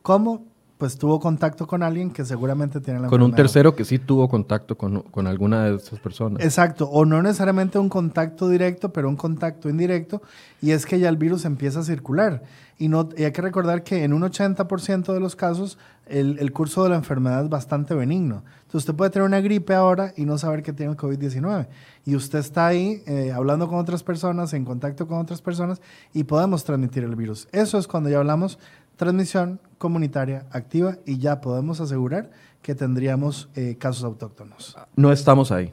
¿Cómo? 0.00 0.46
Pues 0.78 0.98
tuvo 0.98 1.20
contacto 1.20 1.66
con 1.66 1.82
alguien 1.82 2.10
que 2.10 2.24
seguramente 2.24 2.80
tiene 2.80 3.00
la 3.00 3.08
Con 3.08 3.22
un 3.22 3.32
tercero 3.32 3.76
que 3.76 3.84
sí 3.84 3.98
tuvo 3.98 4.28
contacto 4.28 4.76
con, 4.76 5.26
alguna 5.26 5.64
de 5.64 5.76
esas 5.76 6.00
personas. 6.00 6.42
Exacto, 6.42 6.88
o 6.88 7.04
no 7.04 7.22
necesariamente 7.22 7.78
un 7.78 7.88
contacto 7.88 8.48
directo, 8.48 8.92
pero 8.92 9.08
un 9.08 9.16
contacto 9.16 9.68
indirecto, 9.68 10.20
y 10.60 10.72
es 10.72 10.84
que 10.84 10.98
ya 10.98 11.08
el 11.08 11.16
virus 11.16 11.44
empieza 11.44 11.80
a 11.80 11.82
circular. 11.84 12.42
Y, 12.76 12.88
no, 12.88 13.08
hay 13.16 13.30
que 13.30 13.40
recordar 13.40 13.84
que 13.84 14.02
en 14.02 14.12
un 14.12 14.22
80% 14.22 15.12
de 15.12 15.20
los 15.20 15.36
casos 15.36 15.78
el, 16.06 16.52
curso 16.52 16.82
de 16.82 16.90
la 16.90 16.96
enfermedad 16.96 17.44
es 17.44 17.48
bastante 17.48 17.94
benigno. 17.94 18.42
Entonces 18.62 18.80
usted 18.80 18.94
puede 18.94 19.10
tener 19.10 19.26
una 19.26 19.40
gripe 19.40 19.74
ahora 19.74 20.12
y 20.16 20.24
no 20.24 20.38
saber 20.38 20.62
que 20.64 20.72
tiene 20.72 20.92
el 20.92 20.98
COVID-19. 20.98 21.68
Y 22.04 22.16
usted 22.16 22.40
está 22.40 22.66
ahí 22.66 23.02
eh, 23.06 23.32
hablando 23.32 23.68
con 23.68 23.78
otras 23.78 24.02
personas, 24.02 24.52
en 24.52 24.64
contacto 24.64 25.06
con 25.06 25.18
otras 25.18 25.40
personas, 25.40 25.80
y 26.12 26.24
podemos 26.24 26.64
transmitir 26.64 27.04
el 27.04 27.14
virus. 27.14 27.48
Eso 27.52 27.78
es 27.78 27.86
cuando 27.86 28.10
ya 28.10 28.18
hablamos 28.18 28.58
transmisión 28.96 29.60
comunitaria 29.78 30.46
activa 30.50 30.96
y 31.04 31.18
ya 31.18 31.40
podemos 31.40 31.80
asegurar 31.80 32.30
que 32.62 32.74
tendríamos 32.74 33.48
eh, 33.54 33.76
casos 33.78 34.04
autóctonos. 34.04 34.76
No 34.96 35.12
estamos 35.12 35.52
ahí. 35.52 35.72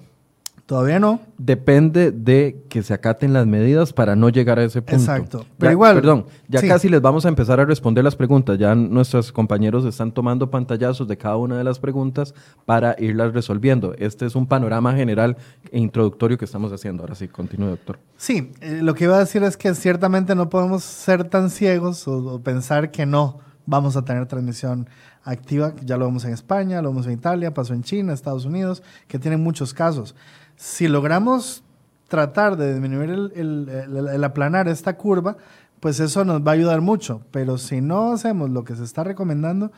Todavía 0.71 1.01
no. 1.01 1.19
Depende 1.37 2.13
de 2.13 2.63
que 2.69 2.81
se 2.81 2.93
acaten 2.93 3.33
las 3.33 3.45
medidas 3.45 3.91
para 3.91 4.15
no 4.15 4.29
llegar 4.29 4.57
a 4.57 4.63
ese 4.63 4.81
punto. 4.81 5.01
Exacto. 5.01 5.45
Pero 5.57 5.73
igual. 5.73 5.95
Perdón, 5.95 6.27
ya 6.47 6.61
casi 6.65 6.87
les 6.87 7.01
vamos 7.01 7.25
a 7.25 7.27
empezar 7.27 7.59
a 7.59 7.65
responder 7.65 8.05
las 8.05 8.15
preguntas. 8.15 8.57
Ya 8.57 8.73
nuestros 8.73 9.33
compañeros 9.33 9.83
están 9.83 10.13
tomando 10.13 10.49
pantallazos 10.49 11.09
de 11.09 11.17
cada 11.17 11.35
una 11.35 11.57
de 11.57 11.65
las 11.65 11.77
preguntas 11.77 12.33
para 12.63 12.95
irlas 12.99 13.33
resolviendo. 13.33 13.93
Este 13.97 14.25
es 14.25 14.33
un 14.33 14.47
panorama 14.47 14.93
general 14.93 15.35
e 15.73 15.77
introductorio 15.77 16.37
que 16.37 16.45
estamos 16.45 16.71
haciendo. 16.71 17.03
Ahora 17.03 17.15
sí, 17.15 17.27
continúe, 17.27 17.67
doctor. 17.67 17.99
Sí, 18.15 18.53
eh, 18.61 18.79
lo 18.81 18.95
que 18.95 19.03
iba 19.03 19.17
a 19.17 19.19
decir 19.19 19.43
es 19.43 19.57
que 19.57 19.75
ciertamente 19.75 20.35
no 20.35 20.49
podemos 20.49 20.85
ser 20.85 21.25
tan 21.25 21.49
ciegos 21.49 22.07
o, 22.07 22.35
o 22.35 22.39
pensar 22.39 22.91
que 22.91 23.05
no 23.05 23.39
vamos 23.65 23.97
a 23.97 24.05
tener 24.05 24.25
transmisión 24.25 24.87
activa. 25.25 25.73
Ya 25.83 25.97
lo 25.97 26.05
vemos 26.05 26.23
en 26.23 26.31
España, 26.31 26.81
lo 26.81 26.91
vemos 26.91 27.07
en 27.07 27.11
Italia, 27.11 27.53
pasó 27.53 27.73
en 27.73 27.83
China, 27.83 28.13
Estados 28.13 28.45
Unidos, 28.45 28.81
que 29.09 29.19
tienen 29.19 29.43
muchos 29.43 29.73
casos 29.73 30.15
si 30.62 30.88
logramos 30.88 31.63
tratar 32.08 32.56
de 32.56 32.74
disminuir 32.74 33.10
el, 33.10 34.24
aplanar 34.24 34.68
esta 34.68 34.96
curva, 34.96 35.36
pues 35.80 36.00
eso 36.00 36.24
nos 36.24 36.46
va 36.46 36.51
a 36.51 36.53
ayudar 36.53 36.82
mucho. 36.82 37.24
Pero 37.32 37.58
si 37.58 37.82
no 37.82 38.12
hacemos 38.12 38.51
lo 38.51 38.63
que 38.63 38.75
se 38.75 38.84
está 38.84 39.03
recomendando, 39.03 39.72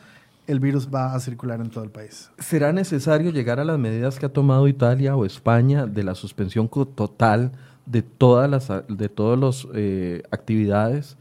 el 0.46 0.60
virus 0.60 0.90
va 0.94 1.14
a 1.14 1.20
circular 1.20 1.62
en 1.62 1.70
todo 1.70 1.84
el 1.84 1.90
país. 1.90 2.30
¿Será 2.38 2.74
necesario 2.74 3.30
llegar 3.30 3.60
a 3.60 3.64
las 3.64 3.78
medidas 3.78 4.18
que 4.18 4.26
ha 4.26 4.28
tomado 4.28 4.68
Italia 4.68 5.16
o 5.16 5.24
España 5.24 5.86
de 5.86 6.02
la 6.02 6.14
suspensión 6.14 6.68
total 6.68 7.52
de 7.86 8.02
todas 8.02 8.50
las 8.50 8.68
de 8.86 9.08
todas 9.08 9.40
las 9.40 9.66
eh, 9.74 10.22
actividades 10.30 11.16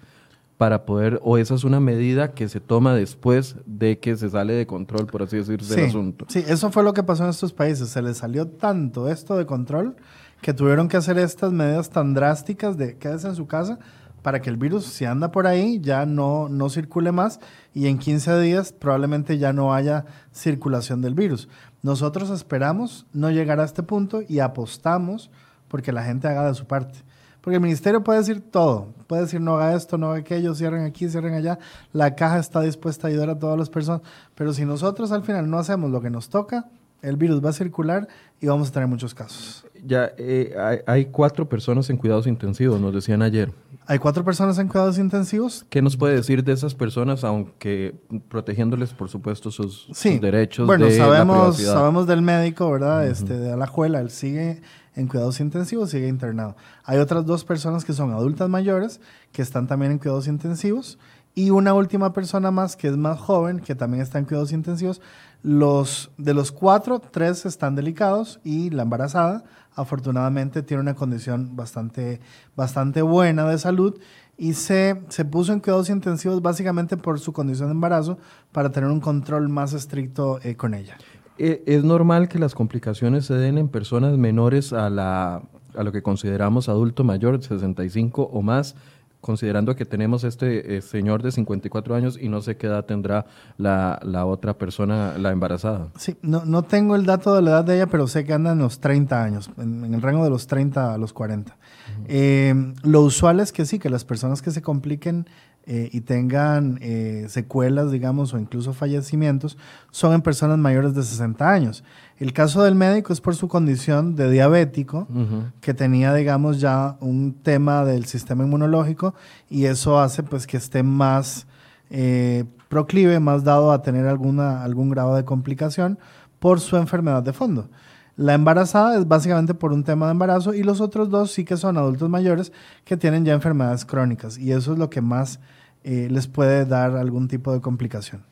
para 0.57 0.85
poder, 0.85 1.19
o 1.23 1.37
esa 1.37 1.55
es 1.55 1.63
una 1.63 1.79
medida 1.79 2.33
que 2.33 2.47
se 2.47 2.59
toma 2.59 2.93
después 2.93 3.55
de 3.65 3.99
que 3.99 4.15
se 4.15 4.29
sale 4.29 4.53
de 4.53 4.67
control, 4.67 5.07
por 5.07 5.23
así 5.23 5.37
decirlo, 5.37 5.67
del 5.67 5.85
asunto. 5.87 6.25
Sí, 6.29 6.43
eso 6.47 6.71
fue 6.71 6.83
lo 6.83 6.93
que 6.93 7.03
pasó 7.03 7.23
en 7.23 7.31
estos 7.31 7.53
países. 7.53 7.89
Se 7.89 8.01
les 8.01 8.17
salió 8.17 8.47
tanto 8.47 9.09
esto 9.09 9.35
de 9.35 9.45
control 9.45 9.95
que 10.41 10.53
tuvieron 10.53 10.87
que 10.87 10.97
hacer 10.97 11.17
estas 11.17 11.51
medidas 11.51 11.89
tan 11.89 12.13
drásticas 12.13 12.77
de 12.77 12.97
quédese 12.97 13.29
en 13.29 13.35
su 13.35 13.47
casa 13.47 13.79
para 14.21 14.41
que 14.41 14.49
el 14.49 14.57
virus, 14.57 14.85
si 14.85 15.05
anda 15.05 15.31
por 15.31 15.47
ahí, 15.47 15.79
ya 15.81 16.05
no, 16.05 16.47
no 16.49 16.69
circule 16.69 17.11
más 17.11 17.39
y 17.73 17.87
en 17.87 17.97
15 17.97 18.39
días 18.39 18.71
probablemente 18.71 19.37
ya 19.37 19.51
no 19.53 19.73
haya 19.73 20.05
circulación 20.31 21.01
del 21.01 21.13
virus. 21.13 21.49
Nosotros 21.81 22.29
esperamos 22.29 23.05
no 23.11 23.31
llegar 23.31 23.59
a 23.59 23.65
este 23.65 23.83
punto 23.83 24.21
y 24.27 24.39
apostamos 24.39 25.29
porque 25.67 25.91
la 25.91 26.03
gente 26.03 26.27
haga 26.27 26.47
de 26.47 26.53
su 26.53 26.65
parte 26.65 26.99
Porque 27.43 27.55
el 27.55 27.61
ministerio 27.61 28.01
puede 28.05 28.19
decir 28.19 28.41
todo, 28.41 28.93
puede 29.05 29.23
decir 29.23 29.41
no 29.41 29.57
haga 29.57 29.75
esto, 29.75 29.97
no 29.97 30.11
haga 30.11 30.19
aquello, 30.19 30.55
cierren 30.55 30.85
aquí, 30.85 31.09
cierren 31.09 31.33
allá. 31.33 31.59
La 31.91 32.15
caja 32.15 32.39
está 32.39 32.61
dispuesta 32.61 33.05
a 33.05 33.09
ayudar 33.09 33.29
a 33.29 33.37
todas 33.37 33.59
las 33.59 33.69
personas, 33.69 34.01
pero 34.33 34.53
si 34.53 34.63
nosotros 34.63 35.11
al 35.11 35.23
final 35.23 35.49
no 35.49 35.57
hacemos 35.59 35.91
lo 35.91 35.99
que 35.99 36.09
nos 36.09 36.29
toca, 36.29 36.69
el 37.01 37.17
virus 37.17 37.43
va 37.43 37.49
a 37.49 37.53
circular 37.53 38.07
y 38.39 38.47
vamos 38.47 38.69
a 38.69 38.71
tener 38.71 38.87
muchos 38.87 39.13
casos. 39.13 39.65
Ya 39.85 40.13
eh, 40.17 40.55
hay, 40.57 40.79
hay, 40.87 41.05
cuatro 41.07 41.49
personas 41.49 41.89
en 41.89 41.97
cuidados 41.97 42.27
intensivos, 42.27 42.79
nos 42.79 42.93
decían 42.93 43.21
ayer. 43.21 43.51
Hay 43.87 43.99
cuatro 43.99 44.23
personas 44.23 44.57
en 44.57 44.69
cuidados 44.69 44.97
intensivos. 44.97 45.65
¿Qué 45.69 45.81
nos 45.81 45.97
puede 45.97 46.15
decir 46.15 46.45
de 46.45 46.53
esas 46.53 46.73
personas, 46.73 47.25
aunque 47.25 47.93
protegiéndoles, 48.29 48.93
por 48.93 49.09
supuesto, 49.09 49.51
sus, 49.51 49.89
sí. 49.91 50.13
sus 50.13 50.21
derechos? 50.21 50.65
Bueno, 50.65 50.85
de 50.85 50.95
sabemos, 50.95 51.59
la 51.59 51.73
sabemos 51.73 52.07
del 52.07 52.21
médico, 52.21 52.71
¿verdad? 52.71 53.01
Uh 53.01 53.07
-huh. 53.07 53.11
Este, 53.11 53.37
de 53.37 53.51
Alajuela, 53.51 53.99
él 53.99 54.09
sigue 54.09 54.61
en 54.95 55.07
cuidados 55.07 55.39
intensivos, 55.39 55.89
sigue 55.89 56.07
internado. 56.07 56.55
Hay 56.83 56.99
otras 56.99 57.25
dos 57.25 57.43
personas 57.43 57.85
que 57.85 57.93
son 57.93 58.11
adultas 58.11 58.49
mayores, 58.49 59.01
que 59.31 59.41
están 59.41 59.67
también 59.67 59.91
en 59.91 59.97
cuidados 59.97 60.27
intensivos. 60.27 60.97
Y 61.35 61.49
una 61.49 61.73
última 61.73 62.13
persona 62.13 62.51
más 62.51 62.75
que 62.75 62.87
es 62.87 62.97
más 62.97 63.19
joven, 63.19 63.59
que 63.59 63.73
también 63.73 64.03
está 64.03 64.19
en 64.19 64.25
cuidados 64.25 64.51
intensivos. 64.51 65.01
Los, 65.41 66.11
de 66.17 66.33
los 66.33 66.51
cuatro, 66.51 66.99
tres 66.99 67.45
están 67.45 67.75
delicados 67.75 68.39
y 68.43 68.69
la 68.69 68.83
embarazada, 68.83 69.43
afortunadamente, 69.75 70.61
tiene 70.61 70.81
una 70.81 70.93
condición 70.93 71.55
bastante, 71.55 72.21
bastante 72.55 73.01
buena 73.01 73.45
de 73.45 73.57
salud 73.57 73.99
y 74.37 74.53
se, 74.53 75.01
se 75.09 75.25
puso 75.25 75.53
en 75.53 75.59
cuidados 75.59 75.89
intensivos 75.89 76.41
básicamente 76.41 76.97
por 76.97 77.19
su 77.19 77.33
condición 77.33 77.69
de 77.69 77.73
embarazo 77.73 78.17
para 78.51 78.71
tener 78.71 78.89
un 78.89 78.99
control 78.99 79.49
más 79.49 79.73
estricto 79.73 80.39
eh, 80.43 80.55
con 80.55 80.73
ella. 80.73 80.97
¿Es 81.37 81.83
normal 81.83 82.29
que 82.29 82.39
las 82.39 82.55
complicaciones 82.55 83.25
se 83.25 83.33
den 83.35 83.57
en 83.57 83.67
personas 83.67 84.17
menores 84.17 84.71
a, 84.73 84.89
la, 84.89 85.41
a 85.75 85.83
lo 85.83 85.91
que 85.91 86.03
consideramos 86.03 86.69
adulto 86.69 87.03
mayor, 87.03 87.41
65 87.41 88.29
o 88.31 88.41
más? 88.41 88.75
considerando 89.23 89.73
que 89.77 89.85
tenemos 89.85 90.25
este 90.25 90.75
eh, 90.75 90.81
señor 90.81 91.23
de 91.23 91.31
54 91.31 91.95
años 91.95 92.19
y 92.21 92.27
no 92.27 92.41
sé 92.41 92.57
qué 92.57 92.67
edad 92.67 92.83
tendrá 92.83 93.25
la, 93.57 93.97
la 94.03 94.25
otra 94.25 94.57
persona, 94.57 95.17
la 95.17 95.31
embarazada. 95.31 95.87
Sí, 95.97 96.17
no, 96.21 96.43
no, 96.43 96.63
tengo 96.63 96.97
el 96.97 97.05
dato 97.05 97.33
de 97.33 97.41
la 97.41 97.51
edad 97.51 97.63
de 97.63 97.75
ella, 97.77 97.87
pero 97.87 98.05
sé 98.07 98.25
que 98.25 98.33
anda 98.33 98.51
en 98.51 98.59
los 98.59 98.81
30 98.81 99.23
años, 99.23 99.49
en, 99.57 99.85
en 99.85 99.93
el 99.93 100.01
rango 100.01 100.25
de 100.25 100.29
los 100.29 100.45
30 100.47 100.93
a 100.93 100.97
los 100.97 101.13
40. 101.13 101.53
Uh 101.53 101.55
-huh. 101.55 102.05
eh, 102.09 102.73
lo 102.83 102.99
usual 102.99 103.39
es 103.39 103.53
que 103.53 103.65
sí, 103.65 103.79
que 103.79 103.89
las 103.89 104.03
personas 104.03 104.41
que 104.41 104.51
se 104.51 104.61
compliquen 104.61 105.25
eh, 105.65 105.89
y 105.93 106.01
tengan 106.01 106.77
eh, 106.81 107.25
secuelas, 107.29 107.91
digamos, 107.91 108.33
o 108.33 108.37
incluso 108.37 108.73
fallecimientos, 108.73 109.57
son 109.91 110.13
en 110.13 110.21
personas 110.21 110.57
mayores 110.57 110.93
de 110.93 111.03
60 111.03 111.49
años. 111.49 111.83
El 112.19 112.33
caso 112.33 112.63
del 112.63 112.75
médico 112.75 113.13
es 113.13 113.21
por 113.21 113.35
su 113.35 113.47
condición 113.47 114.15
de 114.15 114.29
diabético, 114.29 115.07
uh 115.09 115.15
-huh. 115.15 115.51
que 115.61 115.73
tenía, 115.73 116.13
digamos, 116.13 116.59
ya 116.59 116.97
un 116.99 117.33
tema 117.43 117.85
del 117.85 118.05
sistema 118.05 118.43
inmunológico 118.43 119.15
y 119.49 119.65
eso 119.65 119.99
hace 119.99 120.21
pues 120.21 120.47
que 120.47 120.57
esté 120.57 120.83
más 120.83 121.47
eh, 121.89 122.43
proclive, 122.69 123.19
más 123.19 123.43
dado 123.43 123.71
a 123.71 123.81
tener 123.81 124.07
alguna, 124.07 124.63
algún 124.63 124.89
grado 124.89 125.15
de 125.15 125.23
complicación 125.23 125.97
por 126.39 126.59
su 126.59 126.75
enfermedad 126.75 127.23
de 127.23 127.31
fondo. 127.31 127.69
La 128.15 128.35
embarazada 128.35 128.97
es 128.97 129.07
básicamente 129.07 129.55
por 129.55 129.73
un 129.73 129.83
tema 129.83 130.05
de 130.05 130.11
embarazo 130.11 130.53
y 130.53 130.61
los 130.61 130.81
otros 130.81 131.09
dos 131.09 131.31
sí 131.31 131.45
que 131.45 131.57
son 131.57 131.77
adultos 131.77 132.09
mayores 132.09 132.51
que 132.85 132.95
tienen 132.95 133.25
ya 133.25 133.33
enfermedades 133.33 133.85
crónicas 133.85 134.37
y 134.37 134.51
eso 134.51 134.73
es 134.73 134.79
lo 134.79 134.89
que 134.89 135.01
más 135.01 135.39
eh, 135.83 136.07
les 136.11 136.27
puede 136.27 136.65
dar 136.65 136.95
algún 136.95 137.27
tipo 137.27 137.51
de 137.51 137.61
complicación. 137.61 138.23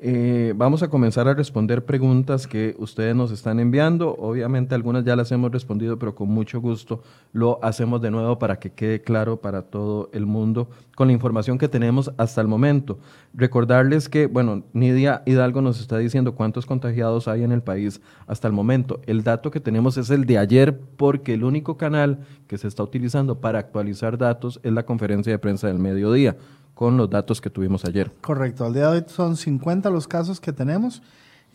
Eh, 0.00 0.52
vamos 0.54 0.84
a 0.84 0.88
comenzar 0.88 1.26
a 1.26 1.34
responder 1.34 1.84
preguntas 1.84 2.46
que 2.46 2.76
ustedes 2.78 3.16
nos 3.16 3.32
están 3.32 3.58
enviando. 3.58 4.14
Obviamente 4.16 4.76
algunas 4.76 5.04
ya 5.04 5.16
las 5.16 5.32
hemos 5.32 5.50
respondido, 5.50 5.98
pero 5.98 6.14
con 6.14 6.28
mucho 6.28 6.60
gusto 6.60 7.02
lo 7.32 7.58
hacemos 7.64 8.00
de 8.00 8.12
nuevo 8.12 8.38
para 8.38 8.60
que 8.60 8.70
quede 8.70 9.02
claro 9.02 9.40
para 9.40 9.62
todo 9.62 10.08
el 10.12 10.24
mundo 10.24 10.70
con 10.94 11.08
la 11.08 11.14
información 11.14 11.58
que 11.58 11.66
tenemos 11.66 12.12
hasta 12.16 12.40
el 12.40 12.46
momento. 12.46 13.00
Recordarles 13.34 14.08
que, 14.08 14.26
bueno, 14.28 14.62
Nidia 14.72 15.22
Hidalgo 15.26 15.62
nos 15.62 15.80
está 15.80 15.98
diciendo 15.98 16.36
cuántos 16.36 16.64
contagiados 16.64 17.26
hay 17.26 17.42
en 17.42 17.50
el 17.50 17.62
país 17.62 18.00
hasta 18.28 18.46
el 18.46 18.52
momento. 18.52 19.00
El 19.04 19.24
dato 19.24 19.50
que 19.50 19.58
tenemos 19.58 19.96
es 19.96 20.10
el 20.10 20.26
de 20.26 20.38
ayer 20.38 20.78
porque 20.96 21.34
el 21.34 21.42
único 21.42 21.76
canal 21.76 22.20
que 22.46 22.56
se 22.56 22.68
está 22.68 22.84
utilizando 22.84 23.40
para 23.40 23.58
actualizar 23.58 24.16
datos 24.16 24.60
es 24.62 24.72
la 24.72 24.86
conferencia 24.86 25.32
de 25.32 25.40
prensa 25.40 25.66
del 25.66 25.80
mediodía 25.80 26.36
con 26.78 26.96
los 26.96 27.10
datos 27.10 27.40
que 27.40 27.50
tuvimos 27.50 27.84
ayer. 27.84 28.12
Correcto, 28.20 28.64
al 28.64 28.72
día 28.72 28.88
de 28.88 28.98
hoy 28.98 29.04
son 29.08 29.36
50 29.36 29.90
los 29.90 30.06
casos 30.06 30.40
que 30.40 30.52
tenemos 30.52 31.02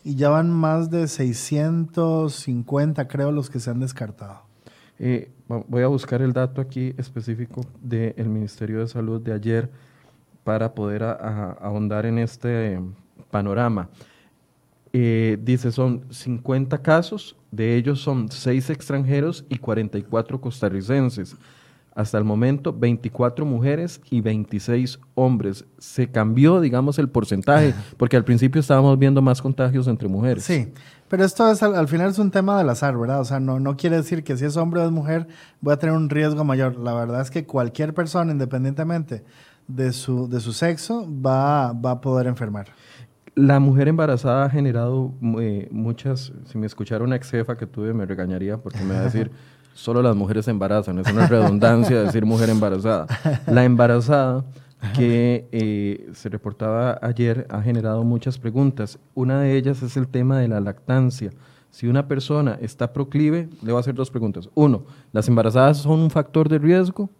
y 0.04 0.16
ya 0.16 0.28
van 0.28 0.50
más 0.50 0.90
de 0.90 1.08
650 1.08 3.08
creo 3.08 3.32
los 3.32 3.48
que 3.48 3.58
se 3.58 3.70
han 3.70 3.80
descartado. 3.80 4.42
Eh, 4.98 5.32
voy 5.48 5.82
a 5.82 5.86
buscar 5.86 6.20
el 6.20 6.34
dato 6.34 6.60
aquí 6.60 6.94
específico 6.98 7.62
del 7.80 8.28
Ministerio 8.28 8.80
de 8.80 8.86
Salud 8.86 9.18
de 9.18 9.32
ayer 9.32 9.70
para 10.44 10.74
poder 10.74 11.04
a, 11.04 11.12
a, 11.12 11.52
ahondar 11.52 12.04
en 12.04 12.18
este 12.18 12.78
panorama. 13.30 13.88
Eh, 14.92 15.38
dice, 15.40 15.72
son 15.72 16.04
50 16.10 16.82
casos, 16.82 17.34
de 17.50 17.76
ellos 17.76 17.98
son 17.98 18.30
6 18.30 18.68
extranjeros 18.68 19.46
y 19.48 19.56
44 19.56 20.38
costarricenses. 20.38 21.34
Hasta 21.94 22.18
el 22.18 22.24
momento, 22.24 22.72
24 22.72 23.46
mujeres 23.46 24.00
y 24.10 24.20
26 24.20 24.98
hombres. 25.14 25.64
Se 25.78 26.10
cambió, 26.10 26.60
digamos, 26.60 26.98
el 26.98 27.08
porcentaje, 27.08 27.72
porque 27.96 28.16
al 28.16 28.24
principio 28.24 28.60
estábamos 28.60 28.98
viendo 28.98 29.22
más 29.22 29.40
contagios 29.40 29.86
entre 29.86 30.08
mujeres. 30.08 30.42
Sí, 30.42 30.72
pero 31.08 31.24
esto 31.24 31.48
es, 31.50 31.62
al, 31.62 31.76
al, 31.76 31.86
final 31.86 32.10
es 32.10 32.18
un 32.18 32.32
tema 32.32 32.58
del 32.58 32.68
azar, 32.68 32.98
¿verdad? 32.98 33.20
O 33.20 33.24
sea, 33.24 33.38
no, 33.38 33.60
no 33.60 33.76
quiere 33.76 33.96
decir 33.96 34.24
que 34.24 34.36
si 34.36 34.44
es 34.44 34.56
hombre 34.56 34.80
o 34.80 34.84
es 34.84 34.90
mujer 34.90 35.28
voy 35.60 35.72
a 35.72 35.76
tener 35.76 35.94
un 35.94 36.10
riesgo 36.10 36.42
mayor. 36.42 36.76
La 36.76 36.94
verdad 36.94 37.20
es 37.20 37.30
que 37.30 37.46
cualquier 37.46 37.94
persona, 37.94 38.32
independientemente 38.32 39.24
de 39.68 39.92
su, 39.92 40.28
de 40.28 40.40
su 40.40 40.52
sexo, 40.52 41.08
va, 41.08 41.72
va 41.72 41.92
a 41.92 42.00
poder 42.00 42.26
enfermar. 42.26 42.66
La 43.36 43.58
mujer 43.58 43.88
embarazada 43.88 44.44
ha 44.44 44.50
generado 44.50 45.12
eh, 45.40 45.68
muchas, 45.70 46.32
si 46.46 46.58
me 46.58 46.66
escuchara 46.66 47.04
una 47.04 47.16
ex 47.16 47.30
jefa 47.30 47.56
que 47.56 47.66
tuve 47.66 47.92
me 47.92 48.06
regañaría 48.06 48.58
porque 48.58 48.80
me 48.80 48.94
va 48.94 49.00
a 49.00 49.04
decir 49.04 49.30
solo 49.74 50.00
las 50.02 50.16
mujeres 50.16 50.46
se 50.46 50.50
embarazan, 50.50 50.98
es 50.98 51.12
una 51.12 51.26
redundancia 51.26 52.02
decir 52.02 52.24
mujer 52.24 52.48
embarazada. 52.48 53.06
La 53.46 53.64
embarazada 53.64 54.44
que 54.96 55.48
eh, 55.52 56.10
se 56.14 56.28
reportaba 56.28 56.98
ayer 57.02 57.46
ha 57.50 57.62
generado 57.62 58.04
muchas 58.04 58.38
preguntas. 58.38 58.98
Una 59.14 59.40
de 59.40 59.56
ellas 59.56 59.82
es 59.82 59.96
el 59.96 60.08
tema 60.08 60.38
de 60.38 60.48
la 60.48 60.60
lactancia. 60.60 61.30
Si 61.70 61.88
una 61.88 62.06
persona 62.06 62.56
está 62.60 62.92
proclive, 62.92 63.48
le 63.62 63.72
voy 63.72 63.78
a 63.78 63.80
hacer 63.80 63.94
dos 63.94 64.10
preguntas. 64.10 64.48
Uno, 64.54 64.84
¿las 65.12 65.28
embarazadas 65.28 65.78
son 65.78 66.00
un 66.00 66.10
factor 66.10 66.48
de 66.48 66.58
riesgo 66.58 67.10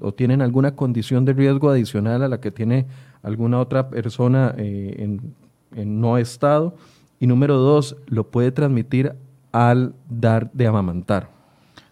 o 0.00 0.12
tienen 0.12 0.40
alguna 0.40 0.76
condición 0.76 1.24
de 1.24 1.32
riesgo 1.32 1.70
adicional 1.70 2.22
a 2.22 2.28
la 2.28 2.40
que 2.40 2.52
tiene 2.52 2.86
alguna 3.22 3.58
otra 3.58 3.90
persona 3.90 4.54
eh, 4.56 4.94
en, 4.98 5.34
en 5.74 6.00
no 6.00 6.16
estado? 6.18 6.76
Y 7.18 7.26
número 7.26 7.56
dos, 7.56 7.96
¿lo 8.06 8.30
puede 8.30 8.52
transmitir 8.52 9.16
al 9.50 9.94
dar 10.08 10.52
de 10.52 10.68
amamantar? 10.68 11.37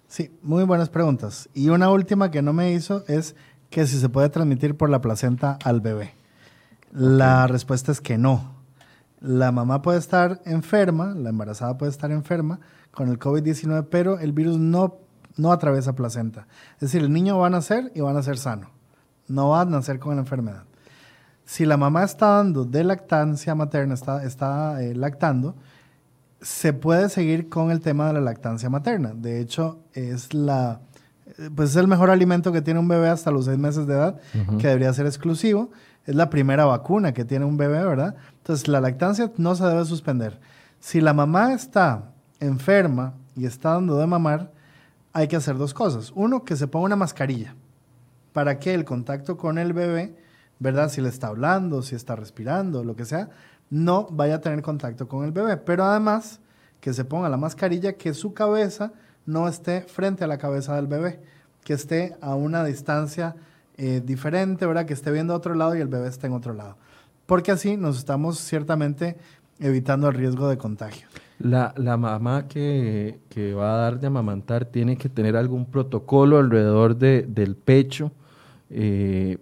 Sí, 0.08 0.30
muy 0.42 0.64
buenas 0.64 0.88
preguntas. 0.88 1.48
Y 1.52 1.68
una 1.68 1.90
última 1.90 2.30
que 2.30 2.42
no 2.42 2.52
me 2.52 2.72
hizo 2.72 3.04
es 3.08 3.34
que 3.70 3.86
si 3.86 3.98
se 3.98 4.08
puede 4.08 4.28
transmitir 4.28 4.76
por 4.76 4.88
la 4.88 5.00
placenta 5.00 5.58
al 5.64 5.80
bebé. 5.80 6.14
La 6.92 7.44
okay. 7.44 7.52
respuesta 7.52 7.92
es 7.92 8.00
que 8.00 8.16
no. 8.16 8.54
La 9.20 9.50
mamá 9.50 9.82
puede 9.82 9.98
estar 9.98 10.40
enferma, 10.44 11.14
la 11.14 11.30
embarazada 11.30 11.76
puede 11.76 11.90
estar 11.90 12.10
enferma 12.12 12.60
con 12.92 13.08
el 13.08 13.18
COVID-19, 13.18 13.88
pero 13.90 14.18
el 14.18 14.32
virus 14.32 14.58
no, 14.58 14.98
no 15.36 15.52
atraviesa 15.52 15.94
placenta. 15.94 16.46
Es 16.74 16.80
decir, 16.80 17.02
el 17.02 17.12
niño 17.12 17.38
va 17.38 17.48
a 17.48 17.50
nacer 17.50 17.90
y 17.94 18.00
va 18.00 18.10
a 18.10 18.14
nacer 18.14 18.38
sano. 18.38 18.70
No 19.26 19.50
va 19.50 19.62
a 19.62 19.64
nacer 19.64 19.98
con 19.98 20.14
la 20.14 20.22
enfermedad. 20.22 20.64
Si 21.44 21.64
la 21.64 21.76
mamá 21.76 22.04
está 22.04 22.28
dando 22.36 22.64
de 22.64 22.84
lactancia 22.84 23.54
materna, 23.54 23.94
está, 23.94 24.24
está 24.24 24.82
eh, 24.82 24.94
lactando, 24.94 25.56
se 26.46 26.72
puede 26.72 27.08
seguir 27.08 27.48
con 27.48 27.72
el 27.72 27.80
tema 27.80 28.06
de 28.06 28.12
la 28.12 28.20
lactancia 28.20 28.70
materna. 28.70 29.12
De 29.16 29.40
hecho, 29.40 29.80
es 29.94 30.32
la 30.32 30.80
pues 31.56 31.70
es 31.70 31.76
el 31.76 31.88
mejor 31.88 32.08
alimento 32.08 32.52
que 32.52 32.62
tiene 32.62 32.78
un 32.78 32.86
bebé 32.86 33.08
hasta 33.08 33.32
los 33.32 33.46
seis 33.46 33.58
meses 33.58 33.88
de 33.88 33.94
edad, 33.94 34.20
uh 34.32 34.38
-huh. 34.38 34.58
que 34.58 34.68
debería 34.68 34.92
ser 34.92 35.06
exclusivo. 35.06 35.70
Es 36.04 36.14
la 36.14 36.30
primera 36.30 36.64
vacuna 36.64 37.12
que 37.12 37.24
tiene 37.24 37.44
un 37.44 37.56
bebé, 37.56 37.84
¿verdad? 37.84 38.14
Entonces, 38.38 38.68
la 38.68 38.80
lactancia 38.80 39.32
no 39.36 39.56
se 39.56 39.64
debe 39.64 39.84
suspender. 39.84 40.38
Si 40.78 41.00
la 41.00 41.12
mamá 41.12 41.52
está 41.52 42.12
enferma 42.38 43.14
y 43.34 43.44
está 43.44 43.72
dando 43.72 43.98
de 43.98 44.06
mamar, 44.06 44.52
hay 45.12 45.26
que 45.26 45.34
hacer 45.34 45.58
dos 45.58 45.74
cosas. 45.74 46.12
Uno, 46.14 46.44
que 46.44 46.54
se 46.54 46.68
ponga 46.68 46.86
una 46.86 46.96
mascarilla 46.96 47.56
para 48.32 48.60
que 48.60 48.72
el 48.72 48.84
contacto 48.84 49.36
con 49.36 49.58
el 49.58 49.72
bebé, 49.72 50.14
¿verdad? 50.60 50.90
Si 50.90 51.00
le 51.00 51.08
está 51.08 51.26
hablando, 51.26 51.82
si 51.82 51.96
está 51.96 52.14
respirando, 52.14 52.84
lo 52.84 52.94
que 52.94 53.04
sea, 53.04 53.30
no 53.70 54.06
vaya 54.10 54.36
a 54.36 54.40
tener 54.40 54.62
contacto 54.62 55.08
con 55.08 55.24
el 55.24 55.32
bebé. 55.32 55.56
Pero 55.56 55.84
además, 55.84 56.40
que 56.80 56.92
se 56.92 57.04
ponga 57.04 57.28
la 57.28 57.36
mascarilla, 57.36 57.94
que 57.94 58.14
su 58.14 58.32
cabeza 58.32 58.92
no 59.24 59.48
esté 59.48 59.82
frente 59.82 60.24
a 60.24 60.26
la 60.26 60.38
cabeza 60.38 60.76
del 60.76 60.86
bebé, 60.86 61.20
que 61.64 61.72
esté 61.72 62.16
a 62.20 62.34
una 62.34 62.64
distancia 62.64 63.34
eh, 63.76 64.00
diferente, 64.04 64.66
¿verdad? 64.66 64.86
Que 64.86 64.94
esté 64.94 65.10
viendo 65.10 65.32
a 65.32 65.36
otro 65.36 65.54
lado 65.54 65.76
y 65.76 65.80
el 65.80 65.88
bebé 65.88 66.08
esté 66.08 66.28
en 66.28 66.32
otro 66.32 66.54
lado. 66.54 66.76
Porque 67.26 67.50
así 67.50 67.76
nos 67.76 67.98
estamos 67.98 68.38
ciertamente 68.38 69.16
evitando 69.58 70.08
el 70.08 70.14
riesgo 70.14 70.48
de 70.48 70.58
contagio. 70.58 71.08
La, 71.38 71.74
la 71.76 71.96
mamá 71.96 72.48
que, 72.48 73.18
que, 73.28 73.52
va 73.52 73.74
a 73.74 73.76
dar 73.76 74.00
de 74.00 74.06
amamantar 74.06 74.64
tiene 74.64 74.96
que 74.96 75.08
tener 75.08 75.36
algún 75.36 75.66
protocolo 75.66 76.38
alrededor 76.38 76.96
de, 76.96 77.26
del 77.28 77.56
pecho 77.56 78.12
eh, 78.70 79.36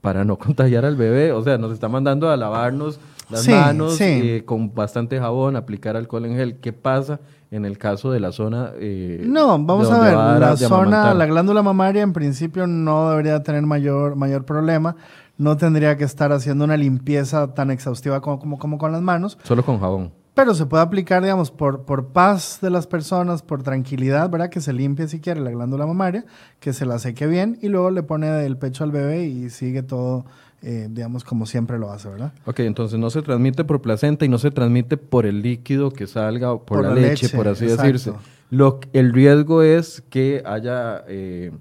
para 0.00 0.24
no 0.24 0.36
contagiar 0.40 0.84
al 0.84 0.96
bebé. 0.96 1.32
O 1.32 1.42
sea, 1.42 1.58
nos 1.58 1.72
está 1.72 1.88
mandando 1.88 2.30
a 2.30 2.36
lavarnos 2.36 2.98
las 3.28 3.48
manos 3.48 4.00
eh, 4.00 4.42
con 4.44 4.74
bastante 4.74 5.18
jabón, 5.18 5.56
aplicar 5.56 5.96
alcohol 5.96 6.26
en 6.26 6.36
gel. 6.36 6.56
¿Qué 6.56 6.72
pasa 6.72 7.20
en 7.50 7.64
el 7.64 7.78
caso 7.78 8.10
de 8.10 8.20
la 8.20 8.32
zona? 8.32 8.72
Eh, 8.76 9.22
no, 9.26 9.58
vamos 9.58 9.90
a 9.90 10.00
ver, 10.00 10.14
la 10.14 10.56
zona, 10.56 11.14
la 11.14 11.26
glándula 11.26 11.62
mamaria 11.62 12.02
en 12.02 12.12
principio 12.12 12.66
no 12.66 13.10
debería 13.10 13.42
tener 13.42 13.62
mayor, 13.62 14.16
mayor 14.16 14.44
problema. 14.44 14.96
No 15.38 15.56
tendría 15.56 15.96
que 15.96 16.04
estar 16.04 16.30
haciendo 16.32 16.64
una 16.64 16.76
limpieza 16.76 17.54
tan 17.54 17.70
exhaustiva 17.70 18.20
como, 18.20 18.38
como, 18.38 18.58
como 18.58 18.78
con 18.78 18.92
las 18.92 19.02
manos. 19.02 19.38
Solo 19.42 19.64
con 19.64 19.80
jabón. 19.80 20.12
Pero 20.34 20.54
se 20.54 20.64
puede 20.64 20.82
aplicar, 20.82 21.22
digamos, 21.22 21.50
por, 21.50 21.84
por 21.84 22.06
paz 22.08 22.58
de 22.62 22.70
las 22.70 22.86
personas, 22.86 23.42
por 23.42 23.62
tranquilidad, 23.62 24.30
¿verdad? 24.30 24.48
Que 24.48 24.62
se 24.62 24.72
limpie 24.72 25.06
si 25.06 25.20
quiere 25.20 25.40
la 25.40 25.50
glándula 25.50 25.86
mamaria, 25.86 26.24
que 26.58 26.72
se 26.72 26.86
la 26.86 26.98
seque 26.98 27.26
bien 27.26 27.58
y 27.60 27.68
luego 27.68 27.90
le 27.90 28.02
pone 28.02 28.46
el 28.46 28.56
pecho 28.56 28.82
al 28.82 28.92
bebé 28.92 29.24
y 29.24 29.50
sigue 29.50 29.82
todo, 29.82 30.24
eh, 30.62 30.88
digamos, 30.90 31.24
como 31.24 31.46
siempre 31.46 31.78
lo 31.78 31.90
hace, 31.90 32.08
¿verdad? 32.08 32.32
Ok, 32.44 32.60
entonces 32.60 32.98
no 32.98 33.10
se 33.10 33.22
transmite 33.22 33.64
por 33.64 33.82
placenta 33.82 34.24
y 34.24 34.28
no 34.28 34.38
se 34.38 34.50
transmite 34.50 34.96
por 34.96 35.26
el 35.26 35.42
líquido 35.42 35.90
que 35.90 36.06
salga 36.06 36.52
o 36.52 36.64
por, 36.64 36.82
la, 36.82 36.94
leche, 36.94 37.28
por 37.28 37.48
así 37.48 37.66
decirse. 37.66 38.12
Lo, 38.50 38.80
el 38.92 39.12
riesgo 39.12 39.62
es 39.62 40.02
que 40.08 40.42
haya... 40.44 41.04
Eh, 41.08 41.52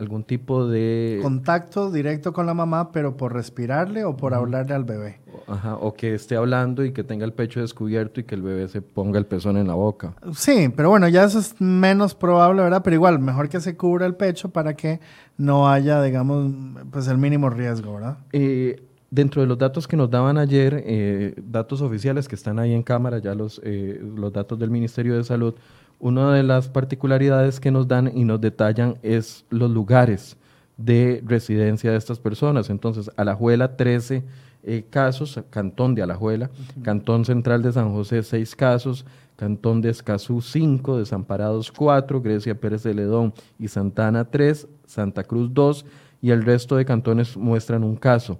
algún 0.00 0.24
tipo 0.24 0.66
de... 0.66 1.18
Contacto 1.22 1.90
directo 1.90 2.32
con 2.32 2.46
la 2.46 2.54
mamá, 2.54 2.90
pero 2.90 3.18
por 3.18 3.34
respirarle 3.34 4.04
o 4.04 4.16
por 4.16 4.32
hablarle 4.32 4.74
al 4.74 4.84
bebé. 4.84 5.20
Ajá, 5.46 5.76
o 5.76 5.92
que 5.92 6.14
esté 6.14 6.36
hablando 6.36 6.84
y 6.84 6.92
que 6.92 7.04
tenga 7.04 7.26
el 7.26 7.34
pecho 7.34 7.60
descubierto 7.60 8.18
y 8.18 8.24
que 8.24 8.34
el 8.34 8.40
bebé 8.40 8.66
se 8.68 8.80
ponga 8.80 9.18
el 9.18 9.26
pezón 9.26 9.58
en 9.58 9.68
la 9.68 9.74
boca. 9.74 10.14
Sí, 10.32 10.72
pero 10.74 10.88
bueno, 10.88 11.06
ya 11.08 11.24
eso 11.24 11.38
es 11.38 11.60
menos 11.60 12.14
probable, 12.14 12.62
¿verdad? 12.62 12.80
Pero 12.82 12.96
igual, 12.96 13.18
mejor 13.18 13.50
que 13.50 13.60
se 13.60 13.76
cubra 13.76 14.06
el 14.06 14.14
pecho 14.14 14.48
para 14.48 14.74
que 14.74 15.00
no 15.36 15.68
haya, 15.68 16.02
digamos, 16.02 16.50
pues 16.90 17.06
el 17.06 17.18
mínimo 17.18 17.50
riesgo, 17.50 17.94
¿verdad? 17.94 18.16
Eh, 18.32 18.82
dentro 19.10 19.42
de 19.42 19.48
los 19.48 19.58
datos 19.58 19.86
que 19.86 19.98
nos 19.98 20.10
daban 20.10 20.38
ayer, 20.38 20.82
eh, 20.86 21.34
datos 21.36 21.82
oficiales 21.82 22.26
que 22.26 22.36
están 22.36 22.58
ahí 22.58 22.72
en 22.72 22.82
cámara, 22.82 23.18
ya 23.18 23.34
los, 23.34 23.60
eh, 23.64 24.00
los 24.02 24.32
datos 24.32 24.58
del 24.58 24.70
Ministerio 24.70 25.14
de 25.16 25.24
Salud, 25.24 25.54
una 26.00 26.34
de 26.34 26.42
las 26.42 26.68
particularidades 26.68 27.60
que 27.60 27.70
nos 27.70 27.86
dan 27.86 28.10
y 28.16 28.24
nos 28.24 28.40
detallan 28.40 28.96
es 29.02 29.44
los 29.50 29.70
lugares 29.70 30.36
de 30.76 31.22
residencia 31.24 31.92
de 31.92 31.98
estas 31.98 32.18
personas. 32.18 32.70
Entonces, 32.70 33.10
Alajuela 33.16 33.76
13 33.76 34.24
eh, 34.62 34.84
casos, 34.90 35.40
Cantón 35.50 35.94
de 35.94 36.02
Alajuela, 36.02 36.50
Cantón 36.82 37.24
Central 37.24 37.62
de 37.62 37.72
San 37.72 37.92
José 37.92 38.22
6 38.22 38.56
casos, 38.56 39.06
Cantón 39.36 39.80
de 39.80 39.90
Escazú 39.90 40.40
5, 40.42 40.98
Desamparados 40.98 41.70
4, 41.72 42.20
Grecia 42.20 42.54
Pérez 42.54 42.82
de 42.82 42.94
Ledón 42.94 43.32
y 43.58 43.68
Santana 43.68 44.24
3, 44.24 44.68
Santa 44.86 45.24
Cruz 45.24 45.50
2 45.52 45.84
y 46.22 46.30
el 46.30 46.44
resto 46.44 46.76
de 46.76 46.84
cantones 46.84 47.36
muestran 47.36 47.84
un 47.84 47.96
caso. 47.96 48.38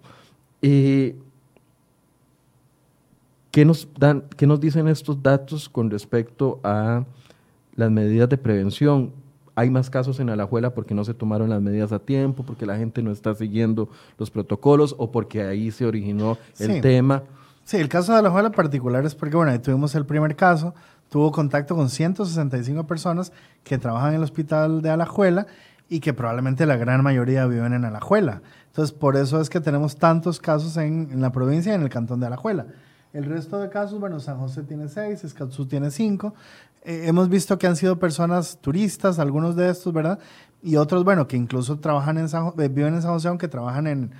¿qué, 0.60 1.14
nos 3.64 3.88
dan, 3.98 4.24
¿Qué 4.36 4.46
nos 4.46 4.60
dicen 4.60 4.88
estos 4.88 5.22
datos 5.22 5.70
con 5.70 5.90
respecto 5.90 6.60
a 6.62 7.04
las 7.74 7.90
medidas 7.90 8.28
de 8.28 8.38
prevención. 8.38 9.12
Hay 9.54 9.70
más 9.70 9.90
casos 9.90 10.20
en 10.20 10.30
Alajuela 10.30 10.74
porque 10.74 10.94
no 10.94 11.04
se 11.04 11.14
tomaron 11.14 11.50
las 11.50 11.60
medidas 11.60 11.92
a 11.92 11.98
tiempo, 11.98 12.44
porque 12.44 12.66
la 12.66 12.76
gente 12.76 13.02
no 13.02 13.10
está 13.10 13.34
siguiendo 13.34 13.88
los 14.18 14.30
protocolos 14.30 14.94
o 14.98 15.10
porque 15.10 15.42
ahí 15.42 15.70
se 15.70 15.84
originó 15.84 16.38
el 16.58 16.80
tema. 16.80 17.24
Sí, 17.64 17.76
el 17.76 17.88
caso 17.88 18.12
de 18.12 18.18
Alajuela 18.18 18.50
particular 18.50 19.04
es 19.04 19.14
porque, 19.14 19.36
bueno, 19.36 19.52
ahí 19.52 19.58
tuvimos 19.58 19.94
el 19.94 20.06
primer 20.06 20.34
caso, 20.34 20.74
tuvo 21.08 21.30
contacto 21.30 21.76
con 21.76 21.88
165 21.88 22.86
personas 22.86 23.32
que 23.62 23.78
trabajan 23.78 24.10
en 24.10 24.16
el 24.16 24.22
hospital 24.22 24.82
de 24.82 24.90
Alajuela 24.90 25.46
y 25.88 26.00
que 26.00 26.14
probablemente 26.14 26.66
la 26.66 26.76
gran 26.76 27.02
mayoría 27.02 27.46
viven 27.46 27.72
en 27.72 27.84
Alajuela. 27.84 28.42
Entonces, 28.68 28.92
por 28.96 29.16
eso 29.16 29.40
es 29.40 29.50
que 29.50 29.60
tenemos 29.60 29.96
tantos 29.96 30.38
casos 30.38 30.76
en, 30.76 31.10
en 31.12 31.20
la 31.20 31.32
provincia 31.32 31.72
y 31.72 31.74
en 31.74 31.82
el 31.82 31.90
cantón 31.90 32.20
de 32.20 32.26
Alajuela. 32.26 32.66
El 33.12 33.24
resto 33.24 33.58
de 33.58 33.68
casos, 33.68 33.98
bueno, 33.98 34.20
San 34.20 34.38
José 34.38 34.62
tiene 34.62 34.88
seis, 34.88 35.24
Escazú 35.24 35.66
tiene 35.66 35.90
cinco. 35.90 36.34
Eh, 36.84 37.02
hemos 37.06 37.28
visto 37.28 37.58
que 37.58 37.66
han 37.66 37.76
sido 37.76 37.98
personas 37.98 38.58
turistas, 38.60 39.18
algunos 39.18 39.56
de 39.56 39.68
estos, 39.68 39.92
¿verdad? 39.92 40.18
Y 40.62 40.76
otros, 40.76 41.04
bueno, 41.04 41.26
que 41.26 41.36
incluso 41.36 41.78
trabajan 41.78 42.18
en 42.18 42.28
San, 42.28 42.52
eh, 42.58 42.68
viven 42.68 42.94
en 42.94 43.02
San 43.02 43.12
José, 43.12 43.28
aunque 43.28 43.48
trabajan 43.48 43.86
en, 43.86 44.12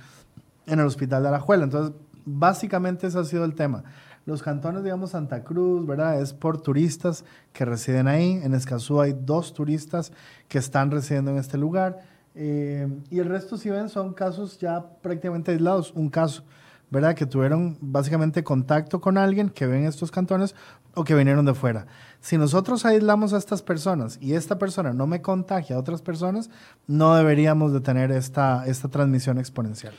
en 0.67 0.79
el 0.79 0.85
Hospital 0.85 1.23
de 1.23 1.29
Alajuela. 1.29 1.63
Entonces, 1.63 1.95
básicamente 2.25 3.07
ese 3.07 3.17
ha 3.19 3.23
sido 3.23 3.45
el 3.45 3.55
tema. 3.55 3.83
Los 4.25 4.43
cantones, 4.43 4.83
digamos, 4.83 5.11
Santa 5.11 5.43
Cruz, 5.43 5.87
¿verdad? 5.87 6.21
Es 6.21 6.33
por 6.33 6.61
turistas 6.61 7.23
que 7.53 7.65
residen 7.65 8.07
ahí. 8.07 8.39
En 8.43 8.53
Escazú 8.53 9.01
hay 9.01 9.13
dos 9.13 9.53
turistas 9.53 10.11
que 10.47 10.59
están 10.59 10.91
residiendo 10.91 11.31
en 11.31 11.37
este 11.37 11.57
lugar. 11.57 11.99
Eh, 12.35 12.87
y 13.09 13.19
el 13.19 13.29
resto, 13.29 13.57
si 13.57 13.69
ven, 13.69 13.89
son 13.89 14.13
casos 14.13 14.59
ya 14.59 14.85
prácticamente 15.01 15.51
aislados. 15.51 15.91
Un 15.95 16.09
caso. 16.09 16.43
¿Verdad? 16.91 17.15
Que 17.15 17.25
tuvieron 17.25 17.77
básicamente 17.81 18.43
contacto 18.43 19.01
con 19.01 19.17
alguien 19.17 19.49
que 19.49 19.65
ven 19.65 19.85
estos 19.85 20.11
cantones 20.11 20.53
o 20.93 21.03
que 21.03 21.15
vinieron 21.15 21.45
de 21.45 21.53
fuera. 21.53 21.87
Si 22.19 22.37
nosotros 22.37 22.85
aislamos 22.85 23.33
a 23.33 23.37
estas 23.37 23.63
personas 23.63 24.19
y 24.21 24.33
esta 24.33 24.59
persona 24.59 24.93
no 24.93 25.07
me 25.07 25.21
contagia 25.21 25.77
a 25.77 25.79
otras 25.79 26.01
personas, 26.01 26.49
no 26.87 27.15
deberíamos 27.15 27.73
de 27.73 27.79
tener 27.79 28.11
esta, 28.11 28.67
esta 28.67 28.89
transmisión 28.89 29.39
exponencial. 29.39 29.93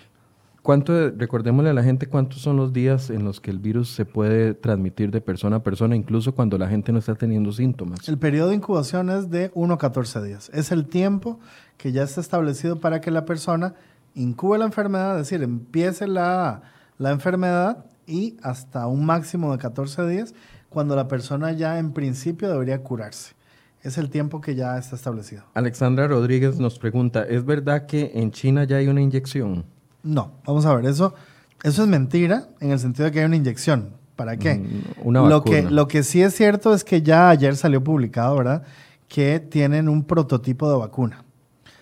¿Cuánto, 0.61 1.11
recordémosle 1.11 1.71
a 1.71 1.75
la 1.75 1.83
gente 1.83 2.07
cuántos 2.07 2.41
son 2.41 2.57
los 2.57 2.73
días 2.73 3.11
en 3.11 3.25
los 3.25 3.41
que 3.41 3.51
el 3.51 3.59
virus 3.59 3.91
se 3.91 4.05
puede 4.05 4.55
transmitir 4.55 5.11
de 5.11 5.21
persona 5.21 5.57
a 5.57 5.63
persona, 5.65 5.97
incluso 5.97 6.37
cuando 6.37 6.57
la 6.57 6.69
gente 6.69 6.93
no 6.93 7.01
está 7.01 7.17
teniendo 7.17 7.51
síntomas? 7.51 8.09
El 8.09 8.19
periodo 8.19 8.51
de 8.51 8.57
incubación 8.57 9.11
es 9.11 9.29
de 9.29 9.51
1 9.55 9.75
a 9.75 9.79
14 9.79 10.23
días. 10.23 10.51
Es 10.55 10.71
el 10.71 10.87
tiempo 10.87 11.41
que 11.79 11.91
ya 11.91 12.05
está 12.05 12.21
establecido 12.21 12.79
para 12.79 13.01
que 13.01 13.11
la 13.11 13.25
persona 13.25 13.75
incube 14.15 14.57
la 14.57 14.67
enfermedad, 14.67 15.19
es 15.19 15.29
decir, 15.29 15.43
empiece 15.43 16.07
la, 16.07 16.63
la 16.99 17.11
enfermedad 17.11 17.85
y 18.07 18.37
hasta 18.43 18.87
un 18.87 19.05
máximo 19.05 19.53
de 19.53 19.59
14 19.59 20.07
días 20.07 20.35
cuando 20.69 20.97
la 20.97 21.09
persona 21.09 21.53
ya 21.53 21.79
en 21.79 21.93
principio 21.93 22.49
debería 22.49 22.83
curarse. 22.83 23.35
Es 23.83 23.99
el 23.99 24.11
tiempo 24.11 24.41
que 24.41 24.55
ya 24.55 24.79
está 24.79 24.95
establecido. 24.97 25.43
Alexandra 25.55 26.07
Rodríguez 26.07 26.59
nos 26.59 26.79
pregunta, 26.79 27.25
¿es 27.25 27.45
verdad 27.45 27.87
que 27.87 28.13
en 28.15 28.31
China 28.31 28.65
ya 28.65 28.77
hay 28.77 28.87
una 28.87 29.01
inyección? 29.01 29.65
No, 30.03 30.33
vamos 30.47 30.67
a 30.67 30.75
ver, 30.75 30.87
eso, 30.87 31.15
eso 31.63 31.83
es 31.83 31.89
mentira 31.89 32.49
en 32.61 32.71
el 32.71 32.79
sentido 32.79 33.07
de 33.07 33.13
que 33.13 33.21
hay 33.21 33.27
una 33.27 33.37
inyección. 33.37 33.91
¿Para 34.17 34.37
qué? 34.37 34.55
Mm, 34.55 34.83
una 35.03 35.23
lo 35.23 35.43
que, 35.43 35.63
lo 35.63 35.89
que 35.89 36.03
sí 36.03 36.23
es 36.23 36.35
cierto 36.35 36.75
es 36.75 36.85
que 36.85 37.03
ya 37.03 37.31
ayer 37.31 37.57
salió 37.57 37.83
publicado, 37.83 38.37
¿verdad? 38.37 38.63
Que 39.09 39.41
tienen 39.41 39.89
un 39.89 40.05
prototipo 40.05 40.71
de 40.71 40.79
vacuna. 40.79 41.25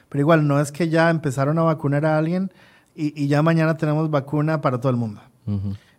Pero 0.08 0.20
igual, 0.20 0.46
no 0.46 0.60
es 0.60 0.72
que 0.72 0.88
ya 0.88 1.10
empezaron 1.10 1.58
a 1.58 1.62
vacunar 1.62 2.06
a 2.06 2.16
alguien 2.16 2.50
y, 2.94 3.28
ya 3.28 3.42
mañana 3.42 3.76
tenemos 3.76 4.10
vacuna 4.10 4.60
para 4.60 4.78
todo 4.78 4.90
el 4.90 4.96
mundo. 4.96 5.20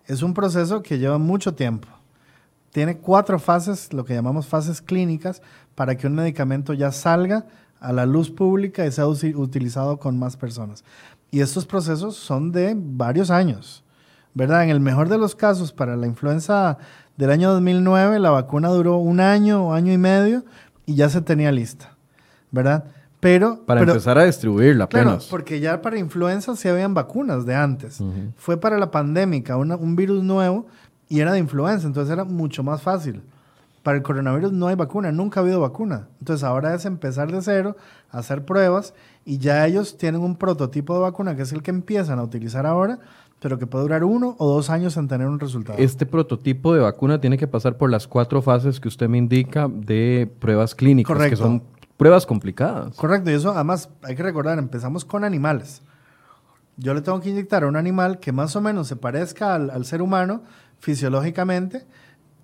Es 0.05 0.21
un 0.21 0.33
proceso 0.33 0.81
que 0.81 0.99
lleva 0.99 1.17
mucho 1.17 1.53
tiempo. 1.53 1.87
Tiene 2.71 2.97
cuatro 2.97 3.39
fases, 3.39 3.91
lo 3.91 4.05
que 4.05 4.13
llamamos 4.13 4.47
fases 4.47 4.81
clínicas, 4.81 5.41
para 5.75 5.95
que 5.95 6.07
un 6.07 6.15
medicamento 6.15 6.73
ya 6.73 6.91
salga 6.91 7.45
a 7.79 7.91
la 7.91 8.05
luz 8.05 8.29
pública 8.29 8.85
y 8.85 8.91
sea 8.91 9.07
utilizado 9.07 9.97
con 9.97 10.17
más 10.17 10.37
personas. 10.37 10.83
Y 11.31 11.41
estos 11.41 11.65
procesos 11.65 12.15
son 12.15 12.51
de 12.51 12.75
varios 12.77 13.31
años, 13.31 13.83
¿verdad? 14.33 14.63
En 14.63 14.69
el 14.69 14.79
mejor 14.79 15.09
de 15.09 15.17
los 15.17 15.35
casos, 15.35 15.73
para 15.73 15.95
la 15.95 16.07
influenza 16.07 16.77
del 17.17 17.31
año 17.31 17.51
2009, 17.51 18.19
la 18.19 18.31
vacuna 18.31 18.69
duró 18.69 18.97
un 18.97 19.19
año 19.19 19.67
o 19.67 19.73
año 19.73 19.91
y 19.91 19.97
medio 19.97 20.43
y 20.85 20.95
ya 20.95 21.09
se 21.09 21.21
tenía 21.21 21.51
lista, 21.51 21.95
¿verdad? 22.51 22.85
Pero, 23.21 23.63
para 23.65 23.81
empezar 23.81 24.17
a 24.17 24.25
distribuirla 24.25 24.85
apenas. 24.85 25.05
Claro, 25.05 25.29
porque 25.29 25.59
ya 25.59 25.81
para 25.81 25.97
influenza 25.99 26.55
sí 26.55 26.67
habían 26.67 26.93
vacunas 26.95 27.45
de 27.45 27.55
antes. 27.55 28.03
Fue 28.35 28.57
para 28.57 28.77
la 28.77 28.91
pandémica, 28.91 29.55
un 29.55 29.95
virus 29.95 30.23
nuevo 30.23 30.65
y 31.07 31.19
era 31.19 31.31
de 31.31 31.39
influenza, 31.39 31.85
entonces 31.87 32.11
era 32.11 32.25
mucho 32.25 32.63
más 32.63 32.81
fácil. 32.81 33.21
Para 33.83 33.97
el 33.97 34.03
coronavirus 34.03 34.51
no 34.51 34.67
hay 34.67 34.75
vacuna, 34.75 35.11
nunca 35.11 35.39
ha 35.39 35.43
habido 35.43 35.59
vacuna. 35.59 36.07
Entonces 36.19 36.43
ahora 36.43 36.73
es 36.73 36.85
empezar 36.85 37.31
de 37.31 37.41
cero, 37.41 37.77
hacer 38.09 38.43
pruebas 38.43 38.93
y 39.23 39.37
ya 39.37 39.65
ellos 39.67 39.97
tienen 39.97 40.21
un 40.21 40.35
prototipo 40.35 40.93
de 40.95 41.01
vacuna 41.01 41.35
que 41.35 41.43
es 41.43 41.51
el 41.51 41.61
que 41.61 41.71
empiezan 41.71 42.17
a 42.17 42.23
utilizar 42.23 42.65
ahora, 42.65 42.99
pero 43.39 43.59
que 43.59 43.67
puede 43.67 43.83
durar 43.83 44.03
uno 44.03 44.35
o 44.39 44.47
dos 44.51 44.69
años 44.71 44.97
en 44.97 45.07
tener 45.07 45.27
un 45.27 45.39
resultado. 45.39 45.77
Este 45.79 46.05
prototipo 46.07 46.73
de 46.73 46.79
vacuna 46.79 47.21
tiene 47.21 47.37
que 47.37 47.47
pasar 47.47 47.77
por 47.77 47.91
las 47.91 48.07
cuatro 48.07 48.41
fases 48.41 48.79
que 48.79 48.87
usted 48.87 49.07
me 49.09 49.17
indica 49.17 49.67
de 49.67 50.31
pruebas 50.39 50.73
clínicas, 50.73 51.11
Correcto. 51.11 51.37
que 51.37 51.43
son 51.43 51.63
pruebas 52.01 52.25
complicadas. 52.25 52.95
Correcto, 52.95 53.29
y 53.29 53.35
eso 53.35 53.51
además 53.51 53.87
hay 54.01 54.15
que 54.15 54.23
recordar, 54.23 54.57
empezamos 54.57 55.05
con 55.05 55.23
animales. 55.23 55.83
Yo 56.75 56.95
le 56.95 57.01
tengo 57.01 57.21
que 57.21 57.29
inyectar 57.29 57.63
a 57.63 57.67
un 57.67 57.75
animal 57.75 58.19
que 58.19 58.31
más 58.31 58.55
o 58.55 58.61
menos 58.61 58.87
se 58.87 58.95
parezca 58.95 59.53
al, 59.53 59.85
ser 59.85 60.01
humano 60.01 60.41
fisiológicamente 60.79 61.85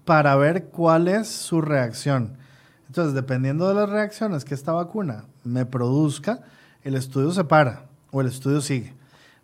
para 0.05 0.35
ver 0.35 0.65
cuál 0.65 1.07
es 1.07 1.27
su 1.27 1.61
reacción. 1.61 2.37
Entonces, 2.85 3.15
dependiendo 3.15 3.67
de 3.67 3.73
las 3.73 3.89
reacciones 3.89 4.45
que 4.45 4.53
esta 4.53 4.73
vacuna 4.73 5.23
me 5.43 5.65
produzca, 5.65 6.41
el 6.83 6.93
estudio 6.93 7.31
se 7.31 7.43
para 7.43 7.87
o 8.11 8.21
el 8.21 8.27
estudio 8.27 8.61
sigue. 8.61 8.93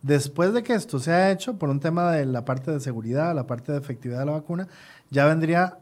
Después 0.03 0.53
de 0.53 0.61
que 0.61 0.75
esto 0.75 0.99
se 0.99 1.11
ha 1.11 1.31
hecho, 1.31 1.57
por 1.57 1.71
un 1.71 1.79
tema 1.79 2.11
de 2.11 2.27
la 2.27 2.45
parte 2.45 2.69
de 2.69 2.79
seguridad, 2.81 3.33
la 3.33 3.47
parte 3.47 3.71
de 3.71 3.79
efectividad 3.79 4.19
de 4.19 4.27
la 4.27 4.33
vacuna, 4.33 4.67
ya 5.09 5.25
vendría 5.25 5.79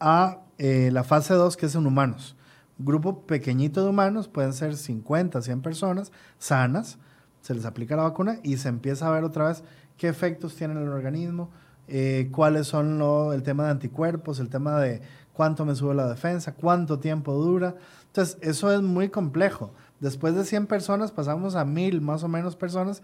a 0.00 0.38
eh, 0.58 0.90
la 0.92 1.04
fase 1.04 1.34
2, 1.34 1.56
que 1.56 1.66
es 1.66 1.76
en 1.76 1.86
humanos. 1.86 2.34
Grupo 2.78 3.22
pequeñito 3.26 3.82
de 3.82 3.90
humanos, 3.90 4.28
pueden 4.28 4.52
ser 4.52 4.76
50, 4.76 5.42
100 5.42 5.62
personas 5.62 6.12
sanas, 6.38 6.98
se 7.40 7.54
les 7.54 7.64
aplica 7.64 7.96
la 7.96 8.04
vacuna 8.04 8.38
y 8.42 8.56
se 8.56 8.68
empieza 8.68 9.08
a 9.08 9.10
ver 9.10 9.24
otra 9.24 9.48
vez 9.48 9.64
qué 9.96 10.08
efectos 10.08 10.54
tiene 10.54 10.74
en 10.74 10.82
el 10.82 10.88
organismo, 10.88 11.50
eh, 11.88 12.28
cuáles 12.32 12.66
son 12.66 13.00
el 13.32 13.42
tema 13.42 13.64
de 13.64 13.70
anticuerpos, 13.70 14.40
el 14.40 14.48
tema 14.48 14.78
de 14.80 15.00
cuánto 15.32 15.64
me 15.64 15.74
sube 15.74 15.94
la 15.94 16.08
defensa, 16.08 16.54
cuánto 16.54 16.98
tiempo 16.98 17.32
dura. 17.34 17.74
Entonces, 18.06 18.38
eso 18.40 18.72
es 18.72 18.82
muy 18.82 19.08
complejo. 19.08 19.72
Después 20.00 20.34
de 20.34 20.44
100 20.44 20.66
personas 20.66 21.12
pasamos 21.12 21.54
a 21.54 21.64
1000 21.64 22.00
más 22.00 22.24
o 22.24 22.28
menos 22.28 22.56
personas 22.56 23.02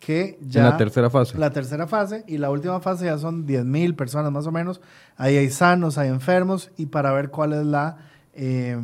que 0.00 0.38
ya... 0.42 0.60
En 0.60 0.70
la 0.70 0.76
tercera 0.76 1.10
fase. 1.10 1.38
La 1.38 1.50
tercera 1.50 1.86
fase 1.86 2.24
y 2.26 2.38
la 2.38 2.50
última 2.50 2.80
fase 2.80 3.06
ya 3.06 3.18
son 3.18 3.46
10.000 3.46 3.96
personas 3.96 4.30
más 4.32 4.46
o 4.46 4.52
menos. 4.52 4.80
Ahí 5.16 5.36
hay 5.36 5.50
sanos, 5.50 5.96
hay 5.96 6.08
enfermos 6.08 6.70
y 6.76 6.86
para 6.86 7.12
ver 7.12 7.30
cuál 7.30 7.52
es 7.52 7.64
la... 7.64 7.98
Eh, 8.38 8.76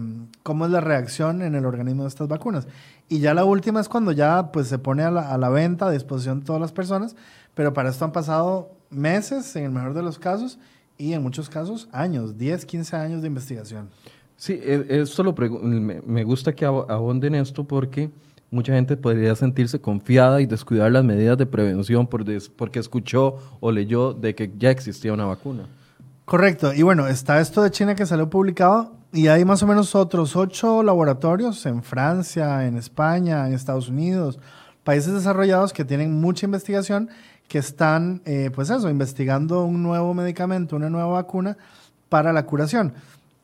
cómo 0.42 0.64
es 0.64 0.70
la 0.70 0.80
reacción 0.80 1.42
en 1.42 1.54
el 1.54 1.66
organismo 1.66 2.04
de 2.04 2.08
estas 2.08 2.26
vacunas. 2.26 2.66
Y 3.10 3.20
ya 3.20 3.34
la 3.34 3.44
última 3.44 3.80
es 3.80 3.88
cuando 3.88 4.10
ya 4.10 4.50
pues 4.50 4.68
se 4.68 4.78
pone 4.78 5.02
a 5.02 5.10
la, 5.10 5.48
venta 5.50 5.88
a 5.88 5.90
disposición 5.90 6.40
de 6.40 6.46
todas 6.46 6.60
las 6.60 6.72
personas, 6.72 7.14
pero 7.54 7.74
para 7.74 7.90
esto 7.90 8.06
han 8.06 8.12
pasado 8.12 8.70
meses 8.88 9.54
en 9.56 9.64
el 9.64 9.70
mejor 9.70 9.92
de 9.92 10.02
los 10.02 10.18
casos 10.18 10.58
y 10.96 11.12
en 11.12 11.22
muchos 11.22 11.50
casos 11.50 11.88
años, 11.92 12.38
10, 12.38 12.64
15 12.64 12.96
años 12.96 13.20
de 13.20 13.28
investigación. 13.28 13.90
Sí, 14.36 14.58
e, 14.62 14.86
esto 15.02 15.22
lo 15.22 15.34
me 15.34 16.24
gusta 16.24 16.54
que 16.54 16.64
abonden 16.64 17.34
esto 17.34 17.64
porque 17.64 18.10
mucha 18.50 18.72
gente 18.72 18.96
podría 18.96 19.34
sentirse 19.34 19.80
confiada 19.80 20.40
y 20.40 20.46
descuidar 20.46 20.90
las 20.92 21.04
medidas 21.04 21.36
de 21.36 21.44
prevención 21.44 22.06
por 22.06 22.24
porque 22.52 22.78
escuchó 22.78 23.36
o 23.60 23.70
leyó 23.70 24.14
de 24.14 24.34
que 24.34 24.50
ya 24.58 24.70
existía 24.70 25.12
una 25.12 25.26
vacuna. 25.26 25.66
Correcto. 26.24 26.72
Y 26.72 26.82
bueno, 26.82 27.08
está 27.08 27.40
esto 27.40 27.62
de 27.62 27.70
China 27.70 27.94
que 27.94 28.06
salió 28.06 28.30
publicado 28.30 28.92
y 29.12 29.26
hay 29.26 29.44
más 29.44 29.62
o 29.62 29.66
menos 29.66 29.94
otros 29.94 30.36
ocho 30.36 30.82
laboratorios 30.82 31.66
en 31.66 31.82
Francia, 31.82 32.66
en 32.66 32.76
España, 32.76 33.46
en 33.46 33.54
Estados 33.54 33.88
Unidos, 33.88 34.38
países 34.84 35.12
desarrollados 35.12 35.72
que 35.72 35.84
tienen 35.84 36.20
mucha 36.20 36.46
investigación, 36.46 37.10
que 37.48 37.58
están, 37.58 38.22
eh, 38.24 38.50
pues 38.54 38.70
eso, 38.70 38.88
investigando 38.88 39.64
un 39.64 39.82
nuevo 39.82 40.14
medicamento, 40.14 40.76
una 40.76 40.88
nueva 40.88 41.08
vacuna 41.08 41.58
para 42.08 42.32
la 42.32 42.46
curación. 42.46 42.94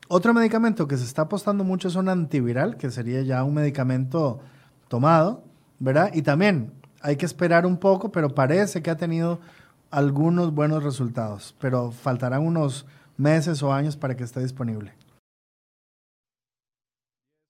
Otro 0.09 0.33
medicamento 0.33 0.89
que 0.89 0.97
se 0.97 1.05
está 1.05 1.23
apostando 1.23 1.65
mucho 1.65 1.89
es 1.89 1.97
un 1.97 2.09
antiviral, 2.09 2.79
que 2.79 2.91
sería 2.91 3.21
ya 3.23 3.45
un 3.45 3.55
medicamento 3.55 4.41
tomado, 4.89 5.43
¿verdad? 5.79 6.11
Y 6.15 6.23
también 6.23 6.73
hay 7.03 7.17
que 7.17 7.27
esperar 7.27 7.67
un 7.67 7.77
poco, 7.77 8.11
pero 8.11 8.35
parece 8.35 8.81
que 8.83 8.91
ha 8.91 8.97
tenido 8.97 9.41
algunos 9.91 10.55
buenos 10.55 10.85
resultados, 10.85 11.55
pero 11.61 11.91
faltarán 11.91 12.47
unos 12.47 12.87
meses 13.17 13.63
o 13.63 13.73
años 13.73 13.97
para 13.97 14.17
que 14.17 14.25
esté 14.25 14.41
disponible. 14.41 14.93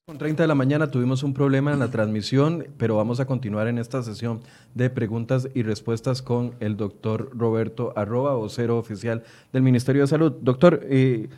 Con 0.08 0.16
30 0.16 0.42
de 0.42 0.46
la 0.46 0.54
mañana 0.54 0.90
tuvimos 0.90 1.22
un 1.22 1.34
problema 1.34 1.70
en 1.70 1.80
la 1.80 1.90
transmisión, 1.90 2.68
pero 2.78 2.96
vamos 2.96 3.20
a 3.20 3.26
continuar 3.26 3.68
en 3.68 3.76
esta 3.76 4.02
sesión 4.02 4.40
de 4.74 4.88
preguntas 4.88 5.48
y 5.54 5.62
respuestas 5.62 6.22
con 6.22 6.54
el 6.60 6.78
doctor 6.78 7.28
Roberto 7.36 7.92
Arroba, 7.94 8.34
vocero 8.34 8.78
oficial 8.78 9.22
del 9.52 9.62
Ministerio 9.62 10.00
de 10.00 10.08
Salud. 10.08 10.32
Doctor, 10.40 10.80
eh, 10.84 11.28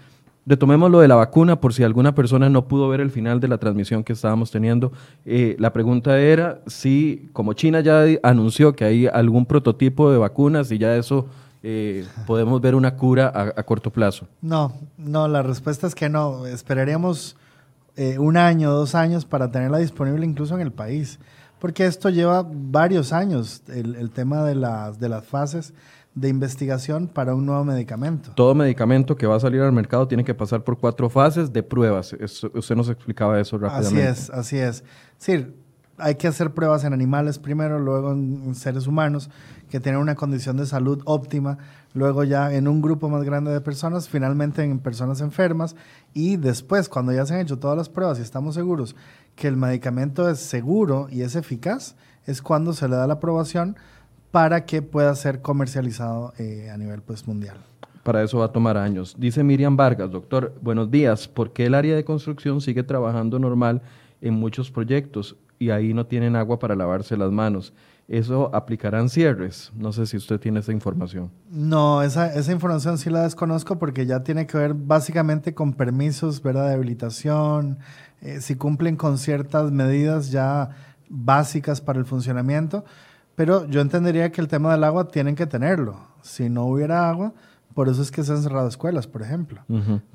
Retomemos 0.46 0.90
lo 0.90 1.00
de 1.00 1.08
la 1.08 1.16
vacuna 1.16 1.60
por 1.60 1.74
si 1.74 1.82
alguna 1.82 2.14
persona 2.14 2.48
no 2.48 2.66
pudo 2.66 2.88
ver 2.88 3.00
el 3.00 3.10
final 3.10 3.40
de 3.40 3.48
la 3.48 3.58
transmisión 3.58 4.02
que 4.02 4.14
estábamos 4.14 4.50
teniendo. 4.50 4.90
Eh, 5.26 5.54
la 5.58 5.72
pregunta 5.72 6.18
era 6.18 6.60
si, 6.66 7.28
como 7.32 7.52
China 7.52 7.80
ya 7.80 8.04
anunció 8.22 8.74
que 8.74 8.84
hay 8.84 9.06
algún 9.06 9.44
prototipo 9.44 10.10
de 10.10 10.18
vacunas 10.18 10.72
y 10.72 10.78
ya 10.78 10.96
eso 10.96 11.26
eh, 11.62 12.06
podemos 12.26 12.60
ver 12.60 12.74
una 12.74 12.96
cura 12.96 13.30
a, 13.54 13.62
corto 13.64 13.90
plazo. 13.90 14.26
No, 14.40 14.72
no, 14.96 15.28
la 15.28 15.42
respuesta 15.42 15.86
es 15.86 15.94
que 15.94 16.08
no. 16.08 16.46
Esperaríamos 16.46 17.36
eh, 17.96 18.18
un 18.18 18.38
año, 18.38 18.70
dos 18.70 18.94
años 18.94 19.26
para 19.26 19.50
tenerla 19.50 19.78
disponible 19.78 20.24
incluso 20.24 20.54
en 20.54 20.62
el 20.62 20.72
país, 20.72 21.18
porque 21.58 21.84
esto 21.84 22.08
lleva 22.08 22.46
varios 22.50 23.12
años, 23.12 23.62
el, 23.68 23.94
el 23.94 24.10
tema 24.10 24.42
de 24.44 24.54
las, 24.54 24.98
de 24.98 25.10
las 25.10 25.26
fases 25.26 25.74
de 26.14 26.28
investigación 26.28 27.06
para 27.06 27.34
un 27.34 27.46
nuevo 27.46 27.64
medicamento. 27.64 28.32
Todo 28.34 28.54
medicamento 28.54 29.16
que 29.16 29.26
va 29.26 29.36
a 29.36 29.40
salir 29.40 29.60
al 29.60 29.72
mercado 29.72 30.08
tiene 30.08 30.24
que 30.24 30.34
pasar 30.34 30.64
por 30.64 30.78
cuatro 30.78 31.08
fases 31.08 31.52
de 31.52 31.62
pruebas. 31.62 32.12
usted 32.12 32.76
nos 32.76 32.88
explicaba 32.88 33.40
eso 33.40 33.58
rápidamente. 33.58 34.08
Así 34.08 34.22
es, 34.22 34.30
así 34.30 34.58
es. 34.58 34.84
Sí, 35.18 35.46
hay 36.00 36.16
que 36.16 36.26
hacer 36.26 36.52
pruebas 36.52 36.84
en 36.84 36.92
animales 36.92 37.38
primero, 37.38 37.78
luego 37.78 38.12
en 38.12 38.54
seres 38.54 38.86
humanos 38.86 39.30
que 39.68 39.78
tienen 39.78 40.00
una 40.00 40.16
condición 40.16 40.56
de 40.56 40.66
salud 40.66 41.00
óptima, 41.04 41.58
luego 41.94 42.24
ya 42.24 42.52
en 42.52 42.66
un 42.66 42.82
grupo 42.82 43.08
más 43.08 43.22
grande 43.22 43.52
de 43.52 43.60
personas, 43.60 44.08
finalmente 44.08 44.64
en 44.64 44.80
personas 44.80 45.20
enfermas 45.20 45.76
y 46.12 46.36
después, 46.36 46.88
cuando 46.88 47.12
ya 47.12 47.24
se 47.24 47.34
han 47.34 47.40
hecho 47.40 47.58
todas 47.58 47.76
las 47.76 47.88
pruebas 47.88 48.18
y 48.18 48.22
estamos 48.22 48.56
seguros 48.56 48.96
que 49.36 49.46
el 49.46 49.56
medicamento 49.56 50.28
es 50.28 50.40
seguro 50.40 51.06
y 51.10 51.22
es 51.22 51.36
eficaz, 51.36 51.94
es 52.26 52.42
cuando 52.42 52.72
se 52.72 52.88
le 52.88 52.96
da 52.96 53.06
la 53.06 53.14
aprobación 53.14 53.76
para 54.30 54.64
que 54.64 54.82
pueda 54.82 55.14
ser 55.14 55.42
comercializado 55.42 56.32
eh, 56.38 56.70
a 56.72 56.76
nivel 56.76 57.02
pues, 57.02 57.26
mundial. 57.26 57.56
Para 58.02 58.22
eso 58.22 58.38
va 58.38 58.46
a 58.46 58.52
tomar 58.52 58.76
años. 58.76 59.14
Dice 59.18 59.44
Miriam 59.44 59.76
Vargas, 59.76 60.10
doctor, 60.10 60.54
buenos 60.62 60.90
días. 60.90 61.28
¿Por 61.28 61.52
qué 61.52 61.66
el 61.66 61.74
área 61.74 61.94
de 61.94 62.04
construcción 62.04 62.60
sigue 62.60 62.82
trabajando 62.82 63.38
normal 63.38 63.82
en 64.20 64.34
muchos 64.34 64.70
proyectos 64.70 65.36
y 65.58 65.70
ahí 65.70 65.92
no 65.92 66.06
tienen 66.06 66.34
agua 66.36 66.58
para 66.58 66.74
lavarse 66.74 67.16
las 67.16 67.30
manos? 67.30 67.74
¿Eso 68.08 68.50
aplicarán 68.54 69.08
cierres? 69.08 69.70
No 69.76 69.92
sé 69.92 70.06
si 70.06 70.16
usted 70.16 70.40
tiene 70.40 70.60
esa 70.60 70.72
información. 70.72 71.30
No, 71.50 72.02
esa, 72.02 72.34
esa 72.34 72.50
información 72.50 72.98
sí 72.98 73.10
la 73.10 73.22
desconozco 73.22 73.78
porque 73.78 74.06
ya 74.06 74.24
tiene 74.24 74.46
que 74.46 74.58
ver 74.58 74.74
básicamente 74.74 75.54
con 75.54 75.74
permisos 75.74 76.42
¿verdad? 76.42 76.68
de 76.68 76.74
habilitación, 76.74 77.78
eh, 78.22 78.40
si 78.40 78.56
cumplen 78.56 78.96
con 78.96 79.18
ciertas 79.18 79.70
medidas 79.70 80.32
ya 80.32 80.70
básicas 81.08 81.80
para 81.80 81.98
el 81.98 82.04
funcionamiento. 82.06 82.84
Pero 83.36 83.66
yo 83.66 83.80
entendería 83.80 84.30
que 84.32 84.40
el 84.40 84.48
tema 84.48 84.72
del 84.72 84.84
agua 84.84 85.08
tienen 85.08 85.34
que 85.34 85.46
tenerlo. 85.46 85.96
Si 86.22 86.48
no 86.48 86.66
hubiera 86.66 87.08
agua, 87.08 87.32
por 87.74 87.88
eso 87.88 88.02
es 88.02 88.10
que 88.10 88.22
se 88.22 88.32
han 88.32 88.42
cerrado 88.42 88.68
escuelas, 88.68 89.06
por 89.06 89.22
ejemplo. 89.22 89.62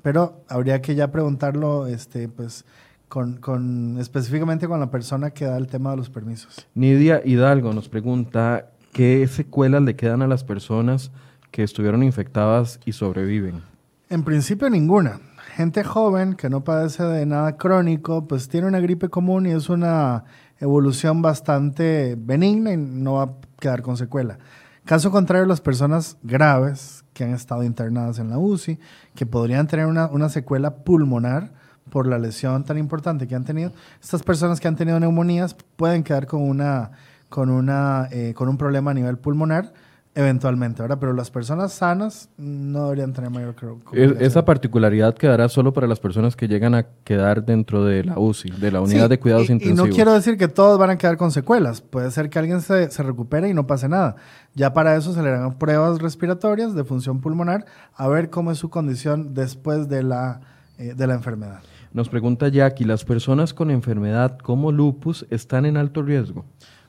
Pero 0.01 0.43
habría 0.47 0.81
que 0.81 0.95
ya 0.95 1.11
preguntarlo, 1.11 1.87
este, 1.87 2.27
pues, 2.27 2.65
con, 3.07 3.37
con, 3.37 3.97
específicamente 3.99 4.67
con 4.67 4.79
la 4.79 4.91
persona 4.91 5.31
que 5.31 5.45
da 5.45 5.57
el 5.57 5.67
tema 5.67 5.91
de 5.91 5.97
los 5.97 6.09
permisos. 6.09 6.67
Nidia 6.75 7.21
Hidalgo 7.23 7.73
nos 7.73 7.89
pregunta 7.89 8.71
qué 8.91 9.27
secuelas 9.27 9.81
le 9.81 9.95
quedan 9.95 10.21
a 10.21 10.27
las 10.27 10.43
personas 10.43 11.11
que 11.51 11.63
estuvieron 11.63 12.03
infectadas 12.03 12.79
y 12.85 12.91
sobreviven. 12.91 13.63
En 14.09 14.23
principio 14.23 14.69
ninguna. 14.69 15.19
Gente 15.55 15.83
joven 15.83 16.33
que 16.33 16.49
no 16.49 16.63
padece 16.63 17.03
de 17.03 17.25
nada 17.25 17.55
crónico, 17.55 18.27
pues 18.27 18.49
tiene 18.49 18.67
una 18.67 18.79
gripe 18.81 19.07
común 19.07 19.45
y 19.45 19.51
es 19.51 19.69
una 19.69 20.25
evolución 20.59 21.21
bastante 21.21 22.15
benigna 22.17 22.73
y 22.73 22.77
no 22.77 23.13
va 23.13 23.23
a 23.23 23.33
quedar 23.59 23.81
con 23.81 23.97
secuela. 23.97 24.37
Caso 24.85 25.11
contrario, 25.11 25.47
las 25.47 25.61
personas 25.61 26.17
graves 26.21 27.03
que 27.13 27.23
han 27.23 27.33
estado 27.33 27.63
internadas 27.63 28.19
en 28.19 28.29
la 28.29 28.37
UCI, 28.37 28.79
que 29.15 29.25
podrían 29.25 29.67
tener 29.67 29.87
una, 29.87 30.07
una 30.07 30.29
secuela 30.29 30.83
pulmonar 30.83 31.53
por 31.89 32.07
la 32.07 32.19
lesión 32.19 32.63
tan 32.65 32.77
importante 32.77 33.27
que 33.27 33.35
han 33.35 33.45
tenido, 33.45 33.71
estas 34.01 34.23
personas 34.23 34.59
que 34.59 34.67
han 34.67 34.75
tenido 34.75 34.99
neumonías 34.99 35.55
pueden 35.75 36.03
quedar 36.03 36.27
con, 36.27 36.41
una, 36.41 36.91
con, 37.29 37.49
una, 37.49 38.07
eh, 38.11 38.33
con 38.35 38.49
un 38.49 38.57
problema 38.57 38.91
a 38.91 38.93
nivel 38.93 39.17
pulmonar 39.17 39.73
Eventualmente, 40.17 40.81
¿verdad? 40.81 40.97
Pero 40.97 41.11
las 41.11 41.29
personas 41.29 41.73
sanas 41.73 42.29
no 42.37 42.85
deberían 42.85 43.11
tener 43.11 43.29
mayor 43.29 43.53
Esa 43.91 44.45
particularidad 44.45 45.13
quedará 45.13 45.49
solo 45.49 45.73
para 45.73 45.87
las 45.87 45.99
personas 45.99 46.37
que 46.37 46.47
llegan 46.47 46.73
a 46.73 46.87
quedar 47.03 47.43
dentro 47.43 47.83
de 47.83 48.05
la 48.05 48.17
UCI, 48.17 48.51
de 48.51 48.71
la 48.71 48.79
unidad 48.79 49.09
de 49.09 49.19
cuidados 49.19 49.49
intensivos. 49.49 49.87
Y 49.87 49.89
no 49.89 49.93
quiero 49.93 50.13
decir 50.13 50.37
que 50.37 50.47
todos 50.47 50.79
van 50.79 50.91
a 50.91 50.97
quedar 50.97 51.17
con 51.17 51.31
secuelas. 51.31 51.81
Puede 51.81 52.11
ser 52.11 52.29
que 52.29 52.39
alguien 52.39 52.61
se, 52.61 52.89
se 52.91 53.03
recupere 53.03 53.49
y 53.49 53.53
no 53.53 53.67
pase 53.67 53.89
nada. 53.89 54.15
Ya 54.53 54.73
para 54.73 54.95
eso 54.95 55.13
se 55.13 55.21
le 55.21 55.27
harán 55.27 55.57
pruebas 55.57 55.99
respiratorias 55.99 56.73
de 56.73 56.85
función 56.85 57.19
pulmonar 57.19 57.65
a 57.93 58.07
ver 58.07 58.29
cómo 58.29 58.51
es 58.51 58.57
su 58.57 58.69
condición 58.69 59.33
después 59.33 59.89
de 59.89 60.01
la, 60.01 60.39
eh, 60.77 60.93
de 60.95 61.07
la 61.07 61.15
enfermedad. 61.15 61.59
Nos 61.91 62.07
pregunta 62.07 62.47
Jackie, 62.47 62.85
¿las 62.85 63.03
personas 63.03 63.53
con 63.53 63.69
enfermedad 63.69 64.37
como 64.37 64.71
lupus 64.71 65.25
están 65.29 65.65
en 65.65 65.75
alto 65.75 66.03
riesgo? 66.03 66.45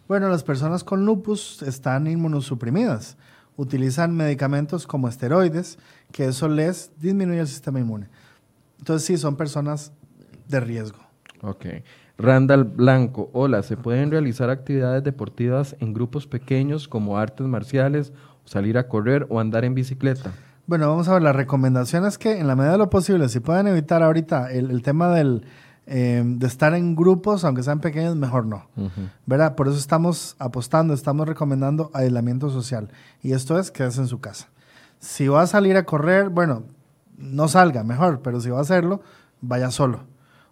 Bueno, 0.08 0.28
las 0.28 0.44
personas 0.44 0.84
con 0.84 1.04
lupus 1.04 1.62
están 1.62 2.06
inmunosuprimidas. 2.06 3.16
Utilizan 3.56 4.14
medicamentos 4.14 4.86
como 4.86 5.08
esteroides, 5.08 5.78
que 6.12 6.26
eso 6.26 6.48
les 6.48 6.92
disminuye 7.00 7.40
el 7.40 7.48
sistema 7.48 7.80
inmune. 7.80 8.08
Entonces 8.78 9.04
sí, 9.04 9.16
son 9.16 9.36
personas 9.36 9.92
de 10.46 10.60
riesgo. 10.60 10.98
Ok. 11.42 11.66
Randall 12.18 12.64
Blanco, 12.64 13.30
hola, 13.32 13.62
¿se 13.62 13.76
pueden 13.76 14.10
realizar 14.10 14.48
actividades 14.48 15.02
deportivas 15.02 15.74
en 15.80 15.92
grupos 15.92 16.26
pequeños 16.26 16.86
como 16.86 17.18
artes 17.18 17.46
marciales, 17.46 18.12
salir 18.44 18.78
a 18.78 18.88
correr 18.88 19.26
o 19.28 19.40
andar 19.40 19.64
en 19.64 19.74
bicicleta? 19.74 20.32
Bueno, 20.66 20.88
vamos 20.88 21.08
a 21.08 21.14
ver, 21.14 21.22
la 21.22 21.32
recomendación 21.32 22.06
es 22.06 22.16
que 22.16 22.38
en 22.38 22.46
la 22.46 22.54
medida 22.54 22.72
de 22.72 22.78
lo 22.78 22.90
posible, 22.90 23.28
si 23.28 23.40
pueden 23.40 23.66
evitar 23.66 24.02
ahorita 24.02 24.50
el 24.50 24.82
tema 24.82 25.10
del, 25.14 25.42
eh, 25.88 26.22
de 26.24 26.46
estar 26.48 26.74
en 26.74 26.96
grupos, 26.96 27.44
aunque 27.44 27.62
sean 27.62 27.80
pequeños, 27.80 28.16
mejor 28.16 28.44
no. 28.44 28.66
¿Verdad? 29.24 29.54
Por 29.54 29.68
eso 29.68 29.78
estamos 29.78 30.34
apostando, 30.38 30.92
estamos 30.94 31.28
recomendando 31.28 31.90
aislamiento 31.94 32.50
social. 32.50 32.90
Y 33.22 33.32
esto 33.32 33.58
es 33.58 33.70
quedarse 33.70 34.00
en 34.00 34.08
su 34.08 34.20
casa. 34.20 34.48
Si 34.98 35.28
va 35.28 35.42
a 35.42 35.46
salir 35.46 35.76
a 35.76 35.84
correr, 35.84 36.28
bueno, 36.28 36.64
no 37.16 37.46
salga, 37.46 37.84
mejor, 37.84 38.20
pero 38.20 38.40
si 38.40 38.50
va 38.50 38.58
a 38.58 38.62
hacerlo, 38.62 39.00
vaya 39.40 39.70
solo. 39.70 40.00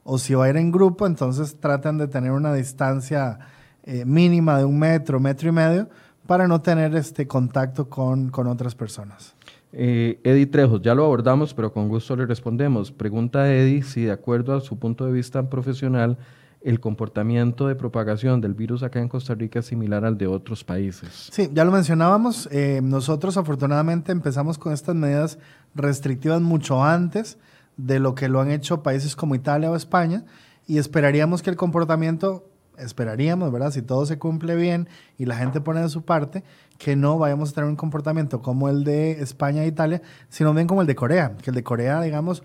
O 0.05 0.19
si 0.19 0.35
va 0.35 0.45
a 0.45 0.51
ir 0.51 0.57
en 0.57 0.71
grupo, 0.71 1.07
entonces 1.07 1.59
traten 1.59 1.99
de 1.99 2.07
tener 2.07 2.31
una 2.31 2.55
distancia 2.55 3.39
eh, 3.83 4.05
mínima 4.05 4.59
de 4.59 4.65
un 4.65 4.79
metro, 4.79 5.19
metro 5.19 5.49
y 5.49 5.53
medio, 5.53 5.89
para 6.27 6.47
no 6.47 6.61
tener 6.61 6.95
este 6.95 7.27
contacto 7.27 7.89
con, 7.89 8.31
con 8.31 8.47
otras 8.47 8.75
personas. 8.75 9.35
Eh, 9.77 10.21
Eddie 10.23 10.47
Trejos, 10.47 10.81
ya 10.83 10.95
lo 10.95 11.05
abordamos, 11.05 11.53
pero 11.53 11.73
con 11.73 11.89
gusto 11.89 12.15
le 12.15 12.27
respondemos. 12.27 12.93
Pregunta 12.93 13.53
Eddie 13.53 13.83
si 13.83 14.03
de 14.03 14.13
acuerdo 14.13 14.55
a 14.55 14.61
su 14.61 14.79
punto 14.79 15.05
de 15.05 15.13
vista 15.13 15.51
profesional, 15.51 16.17
el 16.63 16.81
comportamiento 16.81 17.67
de 17.67 17.75
propagación 17.75 18.41
del 18.41 18.55
virus 18.55 18.83
acá 18.83 19.01
en 19.01 19.09
Costa 19.09 19.35
Rica 19.35 19.59
es 19.59 19.67
similar 19.67 20.05
al 20.05 20.17
de 20.17 20.29
otros 20.29 20.65
países. 20.65 21.29
Sí, 21.31 21.51
ya 21.53 21.65
lo 21.65 21.73
mencionábamos. 21.73 22.49
Eh, 22.53 22.81
nosotros 22.83 23.37
afortunadamente 23.37 24.13
empezamos 24.13 24.59
con 24.59 24.73
estas 24.73 24.95
medidas 24.95 25.39
restrictivas 25.75 26.41
mucho 26.41 26.83
antes 26.83 27.37
de 27.77 27.99
lo 27.99 28.15
que 28.15 28.29
lo 28.29 28.41
han 28.41 28.51
hecho 28.51 28.83
países 28.83 29.17
como 29.17 29.35
Italia 29.35 29.71
o 29.71 29.77
España 29.77 30.25
y 30.67 30.79
esperaríamos 30.79 31.43
que 31.43 31.51
el 31.51 31.57
comportamiento, 31.57 32.49
esperaríamos, 32.79 33.53
¿verdad? 33.53 33.71
Si 33.71 33.83
todo 33.83 34.07
se 34.07 34.19
cumple 34.19 34.57
bien 34.57 34.89
y 35.19 35.27
la 35.27 35.37
gente 35.37 35.61
pone 35.61 35.81
de 35.81 35.89
su 35.89 36.03
parte, 36.03 36.45
que 36.79 36.97
no 36.97 37.19
vayamos 37.19 37.51
a 37.51 37.55
tener 37.55 37.71
un 37.71 37.77
comportamiento 37.77 38.43
como 38.43 38.69
el 38.69 38.85
de 38.85 39.13
España 39.23 39.65
e 39.65 39.67
Italia, 39.67 40.03
sino 40.29 40.53
bien 40.55 40.67
como 40.67 40.81
el 40.81 40.87
de 40.87 40.95
Corea, 40.95 41.37
que 41.43 41.51
el 41.51 41.55
de 41.55 41.63
Corea, 41.63 42.01
digamos, 42.01 42.43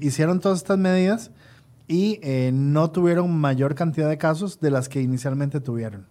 hicieron 0.00 0.40
todas 0.40 0.58
estas 0.58 0.78
medidas 0.78 1.30
y 1.86 2.20
eh, 2.22 2.50
no 2.52 2.90
tuvieron 2.90 3.34
mayor 3.38 3.74
cantidad 3.74 4.08
de 4.08 4.18
casos 4.18 4.60
de 4.60 4.70
las 4.70 4.88
que 4.88 5.00
inicialmente 5.00 5.60
tuvieron. 5.60 6.06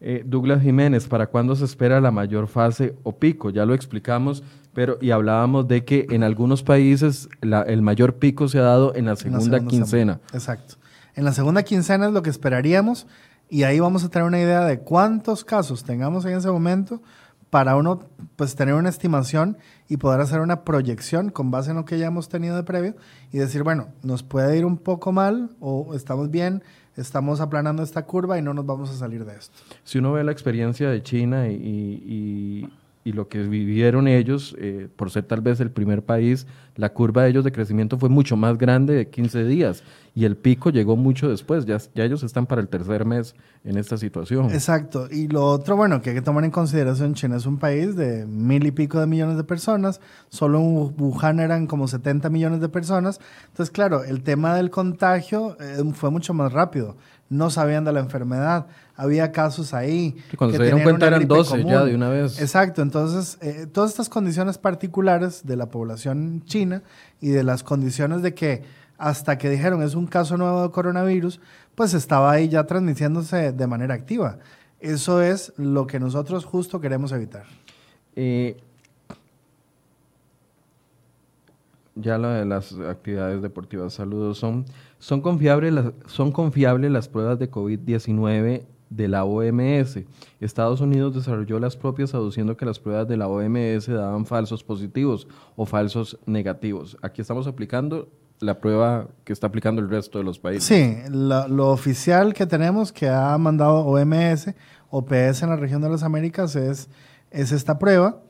Eh, 0.00 0.22
Douglas 0.24 0.62
Jiménez, 0.62 1.08
¿para 1.08 1.26
cuándo 1.26 1.56
se 1.56 1.64
espera 1.64 2.00
la 2.00 2.10
mayor 2.10 2.46
fase 2.46 2.94
o 3.02 3.16
pico? 3.16 3.50
Ya 3.50 3.66
lo 3.66 3.74
explicamos, 3.74 4.44
pero 4.72 4.96
y 5.00 5.10
hablábamos 5.10 5.66
de 5.66 5.84
que 5.84 6.06
en 6.10 6.22
algunos 6.22 6.62
países 6.62 7.28
el 7.42 7.82
mayor 7.82 8.14
pico 8.14 8.48
se 8.48 8.58
ha 8.58 8.62
dado 8.62 8.94
en 8.94 9.06
la 9.06 9.16
segunda, 9.16 9.58
quincena. 9.60 10.20
Exacto. 10.32 10.76
En 11.18 11.24
la 11.24 11.32
segunda 11.32 11.64
quincena 11.64 12.06
es 12.06 12.12
lo 12.12 12.22
que 12.22 12.30
esperaríamos 12.30 13.08
y 13.50 13.64
ahí 13.64 13.80
vamos 13.80 14.04
a 14.04 14.08
tener 14.08 14.24
una 14.24 14.38
idea 14.38 14.64
de 14.64 14.78
cuántos 14.78 15.44
casos 15.44 15.82
tengamos 15.82 16.24
en 16.24 16.36
ese 16.36 16.48
momento 16.48 17.02
para 17.50 17.74
uno 17.74 18.04
pues 18.36 18.54
tener 18.54 18.74
una 18.74 18.88
estimación 18.88 19.58
y 19.88 19.96
poder 19.96 20.20
hacer 20.20 20.38
una 20.38 20.62
proyección 20.62 21.30
con 21.30 21.50
base 21.50 21.70
en 21.70 21.76
lo 21.78 21.84
que 21.84 21.98
ya 21.98 22.06
hemos 22.06 22.28
tenido 22.28 22.54
de 22.54 22.62
previo 22.62 22.94
y 23.32 23.38
decir, 23.38 23.64
bueno, 23.64 23.88
nos 24.04 24.22
puede 24.22 24.56
ir 24.56 24.64
un 24.64 24.78
poco 24.78 25.10
mal 25.10 25.50
o 25.58 25.92
estamos 25.92 26.30
bien, 26.30 26.62
estamos 26.96 27.40
aplanando 27.40 27.82
esta 27.82 28.06
curva 28.06 28.38
y 28.38 28.42
no 28.42 28.54
nos 28.54 28.64
vamos 28.64 28.88
a 28.88 28.94
salir 28.94 29.24
de 29.24 29.38
esto. 29.38 29.58
Si 29.82 29.98
uno 29.98 30.12
ve 30.12 30.22
la 30.22 30.30
experiencia 30.30 30.88
de 30.88 31.02
China 31.02 31.48
y, 31.48 31.56
y 31.56 32.68
lo 33.12 33.28
que 33.28 33.42
vivieron 33.42 34.08
ellos, 34.08 34.54
eh, 34.58 34.88
por 34.96 35.10
ser 35.10 35.24
tal 35.24 35.40
vez 35.40 35.60
el 35.60 35.70
primer 35.70 36.02
país, 36.02 36.46
la 36.76 36.92
curva 36.92 37.22
de 37.22 37.30
ellos 37.30 37.44
de 37.44 37.52
crecimiento 37.52 37.98
fue 37.98 38.08
mucho 38.08 38.36
más 38.36 38.56
grande 38.58 38.94
de 38.94 39.08
15 39.08 39.44
días 39.44 39.82
y 40.14 40.24
el 40.24 40.36
pico 40.36 40.70
llegó 40.70 40.96
mucho 40.96 41.28
después, 41.28 41.64
ya, 41.64 41.78
ya 41.94 42.04
ellos 42.04 42.22
están 42.22 42.46
para 42.46 42.60
el 42.60 42.68
tercer 42.68 43.04
mes 43.04 43.34
en 43.64 43.78
esta 43.78 43.96
situación. 43.96 44.50
Exacto, 44.50 45.08
y 45.10 45.28
lo 45.28 45.44
otro, 45.44 45.76
bueno, 45.76 46.02
que 46.02 46.10
hay 46.10 46.16
que 46.16 46.22
tomar 46.22 46.44
en 46.44 46.50
consideración, 46.50 47.14
China 47.14 47.36
es 47.36 47.46
un 47.46 47.58
país 47.58 47.94
de 47.94 48.26
mil 48.26 48.66
y 48.66 48.70
pico 48.70 48.98
de 48.98 49.06
millones 49.06 49.36
de 49.36 49.44
personas, 49.44 50.00
solo 50.28 50.58
en 50.58 50.94
Wuhan 50.98 51.40
eran 51.40 51.66
como 51.66 51.86
70 51.86 52.30
millones 52.30 52.60
de 52.60 52.68
personas, 52.68 53.20
entonces 53.48 53.70
claro, 53.70 54.02
el 54.04 54.22
tema 54.22 54.54
del 54.54 54.70
contagio 54.70 55.56
eh, 55.60 55.82
fue 55.94 56.10
mucho 56.10 56.34
más 56.34 56.52
rápido, 56.52 56.96
no 57.28 57.50
sabían 57.50 57.84
de 57.84 57.92
la 57.92 58.00
enfermedad, 58.00 58.66
había 58.98 59.30
casos 59.30 59.72
ahí. 59.74 60.16
cuando 60.36 60.56
se 60.56 60.62
dieron 60.64 60.82
cuenta 60.82 61.06
eran 61.06 61.26
12 61.26 61.64
ya 61.64 61.84
de 61.84 61.94
una 61.94 62.10
vez. 62.10 62.40
Exacto, 62.40 62.82
entonces 62.82 63.38
eh, 63.40 63.66
todas 63.72 63.90
estas 63.90 64.08
condiciones 64.08 64.58
particulares 64.58 65.46
de 65.46 65.54
la 65.54 65.70
población 65.70 66.42
china 66.44 66.82
y 67.20 67.28
de 67.28 67.44
las 67.44 67.62
condiciones 67.62 68.22
de 68.22 68.34
que 68.34 68.64
hasta 68.98 69.38
que 69.38 69.48
dijeron 69.48 69.84
es 69.84 69.94
un 69.94 70.08
caso 70.08 70.36
nuevo 70.36 70.64
de 70.64 70.70
coronavirus, 70.72 71.40
pues 71.76 71.94
estaba 71.94 72.32
ahí 72.32 72.48
ya 72.48 72.66
transmitiéndose 72.66 73.52
de 73.52 73.66
manera 73.68 73.94
activa. 73.94 74.38
Eso 74.80 75.22
es 75.22 75.52
lo 75.56 75.86
que 75.86 76.00
nosotros 76.00 76.44
justo 76.44 76.80
queremos 76.80 77.12
evitar. 77.12 77.44
Eh, 78.16 78.60
ya 81.94 82.18
lo 82.18 82.30
de 82.30 82.44
las 82.44 82.72
actividades 82.72 83.42
deportivas, 83.42 83.94
saludos, 83.94 84.38
son, 84.38 84.64
son, 84.98 85.20
confiables, 85.20 85.72
las, 85.72 85.92
son 86.06 86.32
confiables 86.32 86.90
las 86.90 87.08
pruebas 87.08 87.38
de 87.38 87.48
COVID-19 87.48 88.66
de 88.90 89.08
la 89.08 89.24
OMS. 89.24 90.00
Estados 90.40 90.80
Unidos 90.80 91.14
desarrolló 91.14 91.58
las 91.58 91.76
propias 91.76 92.14
aduciendo 92.14 92.56
que 92.56 92.64
las 92.64 92.78
pruebas 92.78 93.08
de 93.08 93.16
la 93.16 93.28
OMS 93.28 93.86
daban 93.86 94.26
falsos 94.26 94.64
positivos 94.64 95.26
o 95.56 95.66
falsos 95.66 96.18
negativos. 96.26 96.96
Aquí 97.02 97.20
estamos 97.20 97.46
aplicando 97.46 98.08
la 98.40 98.60
prueba 98.60 99.08
que 99.24 99.32
está 99.32 99.48
aplicando 99.48 99.82
el 99.82 99.90
resto 99.90 100.18
de 100.18 100.24
los 100.24 100.38
países. 100.38 100.64
Sí, 100.64 100.96
lo, 101.10 101.70
oficial 101.70 102.34
que 102.34 102.46
tenemos 102.46 102.92
que 102.92 103.08
ha 103.08 103.36
mandado 103.38 103.80
OMS, 103.80 104.54
OPS 104.90 105.42
en 105.42 105.50
la 105.50 105.56
región 105.56 105.82
de 105.82 105.88
las 105.88 106.02
Américas 106.02 106.54
es, 106.56 106.88
es 107.30 107.52
esta 107.52 107.78
prueba. 107.78 108.22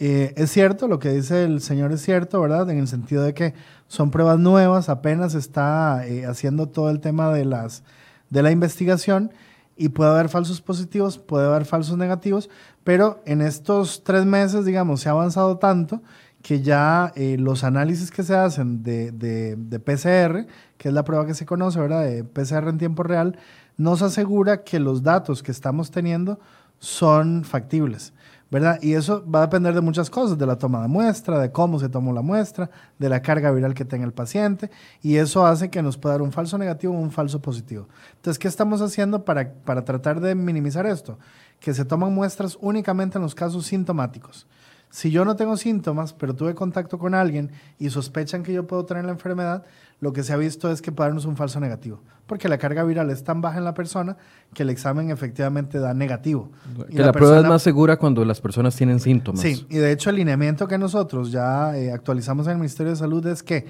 Eh, 0.00 0.32
es 0.36 0.52
cierto, 0.52 0.86
lo 0.86 1.00
que 1.00 1.10
dice 1.10 1.42
el 1.42 1.60
señor 1.60 1.92
es 1.92 2.02
cierto, 2.02 2.40
¿verdad? 2.40 2.70
En 2.70 2.78
el 2.78 2.86
sentido 2.86 3.24
de 3.24 3.34
que 3.34 3.54
son 3.88 4.12
pruebas 4.12 4.38
nuevas, 4.38 4.88
apenas 4.88 5.34
está 5.34 6.06
eh, 6.06 6.24
haciendo 6.24 6.68
todo 6.68 6.90
el 6.90 7.00
tema 7.00 7.32
de, 7.32 7.44
las, 7.44 7.82
de 8.30 8.42
la 8.42 8.52
investigación 8.52 9.32
y 9.78 9.90
puede 9.90 10.10
haber 10.10 10.28
falsos 10.28 10.60
positivos, 10.60 11.18
puede 11.18 11.46
haber 11.46 11.64
falsos 11.64 11.96
negativos, 11.96 12.50
pero 12.82 13.22
en 13.24 13.40
estos 13.40 14.02
tres 14.02 14.26
meses, 14.26 14.64
digamos, 14.64 15.00
se 15.00 15.08
ha 15.08 15.12
avanzado 15.12 15.56
tanto 15.58 16.02
que 16.42 16.62
ya 16.62 17.12
eh, 17.14 17.36
los 17.38 17.62
análisis 17.62 18.10
que 18.10 18.24
se 18.24 18.34
hacen 18.34 18.82
de, 18.82 19.12
de, 19.12 19.78
PCR, 19.78 20.46
que 20.76 20.88
es 20.88 20.94
la 20.94 21.04
prueba 21.04 21.26
que 21.26 21.34
se 21.34 21.46
conoce, 21.46 21.78
¿verdad? 21.80 22.04
De 22.04 22.24
PCR 22.24 22.68
en 22.68 22.78
tiempo 22.78 23.04
real, 23.04 23.38
nos 23.76 24.02
asegura 24.02 24.64
que 24.64 24.80
los 24.80 25.04
datos 25.04 25.42
que 25.42 25.52
estamos 25.52 25.90
teniendo 25.92 26.40
son 26.80 27.44
factibles. 27.44 28.12
¿Verdad? 28.50 28.78
Y 28.80 28.94
eso 28.94 29.24
va 29.28 29.40
a 29.40 29.46
depender 29.46 29.74
de 29.74 29.80
muchas 29.80 30.10
cosas, 30.10 30.38
de 30.38 30.46
la 30.46 30.56
toma 30.56 30.82
de 30.82 30.88
muestra, 30.88 31.38
de 31.38 31.52
cómo 31.52 31.78
se 31.78 31.88
tomó 31.88 32.12
la 32.12 32.22
muestra, 32.22 32.70
de 32.98 33.08
la 33.08 33.20
carga 33.20 33.50
viral 33.50 33.74
que 33.74 33.84
tenga 33.84 34.06
el 34.06 34.12
paciente, 34.12 34.70
y 35.02 35.16
eso 35.16 35.46
hace 35.46 35.70
que 35.70 35.82
nos 35.82 35.98
pueda 35.98 36.14
dar 36.14 36.22
un 36.22 36.32
falso 36.32 36.56
negativo 36.56 36.94
o 36.94 36.98
un 36.98 37.10
falso 37.10 37.40
positivo. 37.40 37.88
Entonces, 38.16 38.38
¿qué 38.38 38.48
estamos 38.48 38.80
haciendo 38.80 39.24
para, 39.24 39.52
para 39.52 39.84
tratar 39.84 40.20
de 40.20 40.34
minimizar 40.34 40.86
esto? 40.86 41.18
Que 41.60 41.74
se 41.74 41.84
toman 41.84 42.14
muestras 42.14 42.56
únicamente 42.60 43.18
en 43.18 43.22
los 43.22 43.34
casos 43.34 43.66
sintomáticos. 43.66 44.46
Si 44.90 45.10
yo 45.10 45.24
no 45.24 45.36
tengo 45.36 45.56
síntomas, 45.56 46.14
pero 46.14 46.34
tuve 46.34 46.54
contacto 46.54 46.98
con 46.98 47.14
alguien 47.14 47.50
y 47.78 47.90
sospechan 47.90 48.42
que 48.42 48.54
yo 48.54 48.66
puedo 48.66 48.86
tener 48.86 49.04
la 49.04 49.12
enfermedad, 49.12 49.64
lo 50.00 50.12
que 50.12 50.22
se 50.22 50.32
ha 50.32 50.36
visto 50.36 50.70
es 50.70 50.80
que 50.80 50.92
puede 50.92 51.08
darnos 51.08 51.24
un 51.24 51.36
falso 51.36 51.58
negativo, 51.58 52.00
porque 52.26 52.48
la 52.48 52.58
carga 52.58 52.84
viral 52.84 53.10
es 53.10 53.24
tan 53.24 53.40
baja 53.40 53.58
en 53.58 53.64
la 53.64 53.74
persona 53.74 54.16
que 54.54 54.62
el 54.62 54.70
examen 54.70 55.10
efectivamente 55.10 55.78
da 55.78 55.92
negativo. 55.92 56.50
Que 56.88 57.02
la, 57.02 57.12
prueba 57.12 57.40
es 57.40 57.44
más 57.44 57.62
segura 57.62 57.96
cuando 57.96 58.24
las 58.24 58.40
personas 58.40 58.76
tienen 58.76 59.00
síntomas. 59.00 59.40
Sí, 59.40 59.66
y 59.68 59.78
de 59.78 59.90
hecho 59.90 60.10
el 60.10 60.16
lineamiento 60.16 60.68
que 60.68 60.78
nosotros 60.78 61.32
ya 61.32 61.76
eh, 61.76 61.92
actualizamos 61.92 62.46
en 62.46 62.52
el 62.52 62.58
Ministerio 62.58 62.90
de 62.90 62.96
Salud 62.96 63.26
es 63.26 63.42
que 63.42 63.66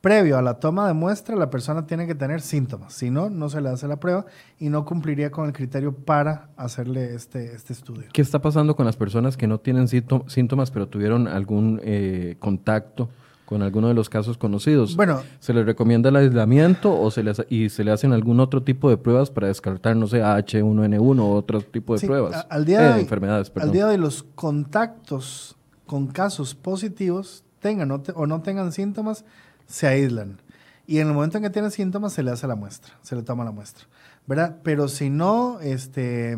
previo 0.00 0.38
a 0.38 0.42
la 0.42 0.54
toma 0.54 0.86
de 0.86 0.94
muestra, 0.94 1.36
la 1.36 1.50
persona 1.50 1.86
tiene 1.86 2.06
que 2.06 2.14
tener 2.14 2.40
síntomas. 2.40 2.92
Si 2.92 3.10
no, 3.10 3.28
no 3.28 3.48
se 3.48 3.60
le 3.60 3.70
hace 3.70 3.88
la 3.88 3.96
prueba 3.96 4.24
y 4.58 4.68
no 4.68 4.84
cumpliría 4.84 5.30
con 5.30 5.46
el 5.46 5.52
criterio 5.52 5.92
para 5.92 6.48
hacerle 6.56 7.14
este, 7.14 7.54
este 7.54 7.72
estudio. 7.72 8.04
¿Qué 8.12 8.22
está 8.22 8.40
pasando 8.40 8.76
con 8.76 8.86
las 8.86 8.96
personas 8.96 9.36
que 9.36 9.46
no 9.46 9.58
tienen 9.58 9.88
síntomas, 9.88 10.70
pero 10.70 10.88
tuvieron 10.88 11.26
algún 11.26 11.80
eh, 11.82 12.36
contacto? 12.38 13.10
Con 13.46 13.62
alguno 13.62 13.88
de 13.88 13.94
los 13.94 14.10
casos 14.10 14.36
conocidos. 14.36 14.96
Bueno, 14.96 15.22
¿se 15.38 15.54
les 15.54 15.64
recomienda 15.64 16.10
el 16.10 16.16
aislamiento 16.16 17.00
o 17.00 17.10
se 17.10 17.22
les, 17.22 17.42
y 17.48 17.70
se 17.70 17.84
le 17.84 17.92
hacen 17.92 18.12
algún 18.12 18.40
otro 18.40 18.62
tipo 18.62 18.90
de 18.90 18.98
pruebas 18.98 19.30
para 19.30 19.46
descartar, 19.46 19.96
no 19.96 20.08
sé, 20.08 20.20
H1N1 20.20 21.20
o 21.20 21.30
otro 21.32 21.62
tipo 21.62 21.96
de 21.96 22.06
pruebas? 22.06 22.46
Al 22.50 22.64
día 22.64 22.80
de, 22.80 22.98
eh, 22.98 23.00
enfermedades, 23.00 23.50
Al 23.54 23.70
día 23.70 23.86
de 23.86 23.96
los 23.96 24.24
contactos 24.34 25.56
con 25.86 26.08
casos 26.08 26.54
positivos, 26.56 27.44
tengan 27.60 27.90
o 27.90 28.26
no 28.26 28.42
tengan 28.42 28.72
síntomas, 28.72 29.24
se 29.66 29.86
aíslan. 29.86 30.42
Y 30.88 30.98
en 30.98 31.08
el 31.08 31.14
momento 31.14 31.38
en 31.38 31.44
que 31.44 31.50
tienen 31.50 31.70
síntomas, 31.70 32.12
se 32.12 32.24
le 32.24 32.32
hace 32.32 32.46
la 32.46 32.56
muestra, 32.56 32.94
se 33.02 33.14
le 33.14 33.22
toma 33.22 33.44
la 33.44 33.52
muestra, 33.52 33.86
¿verdad? 34.26 34.56
Pero 34.64 34.88
si 34.88 35.08
no, 35.08 35.60
este, 35.60 36.36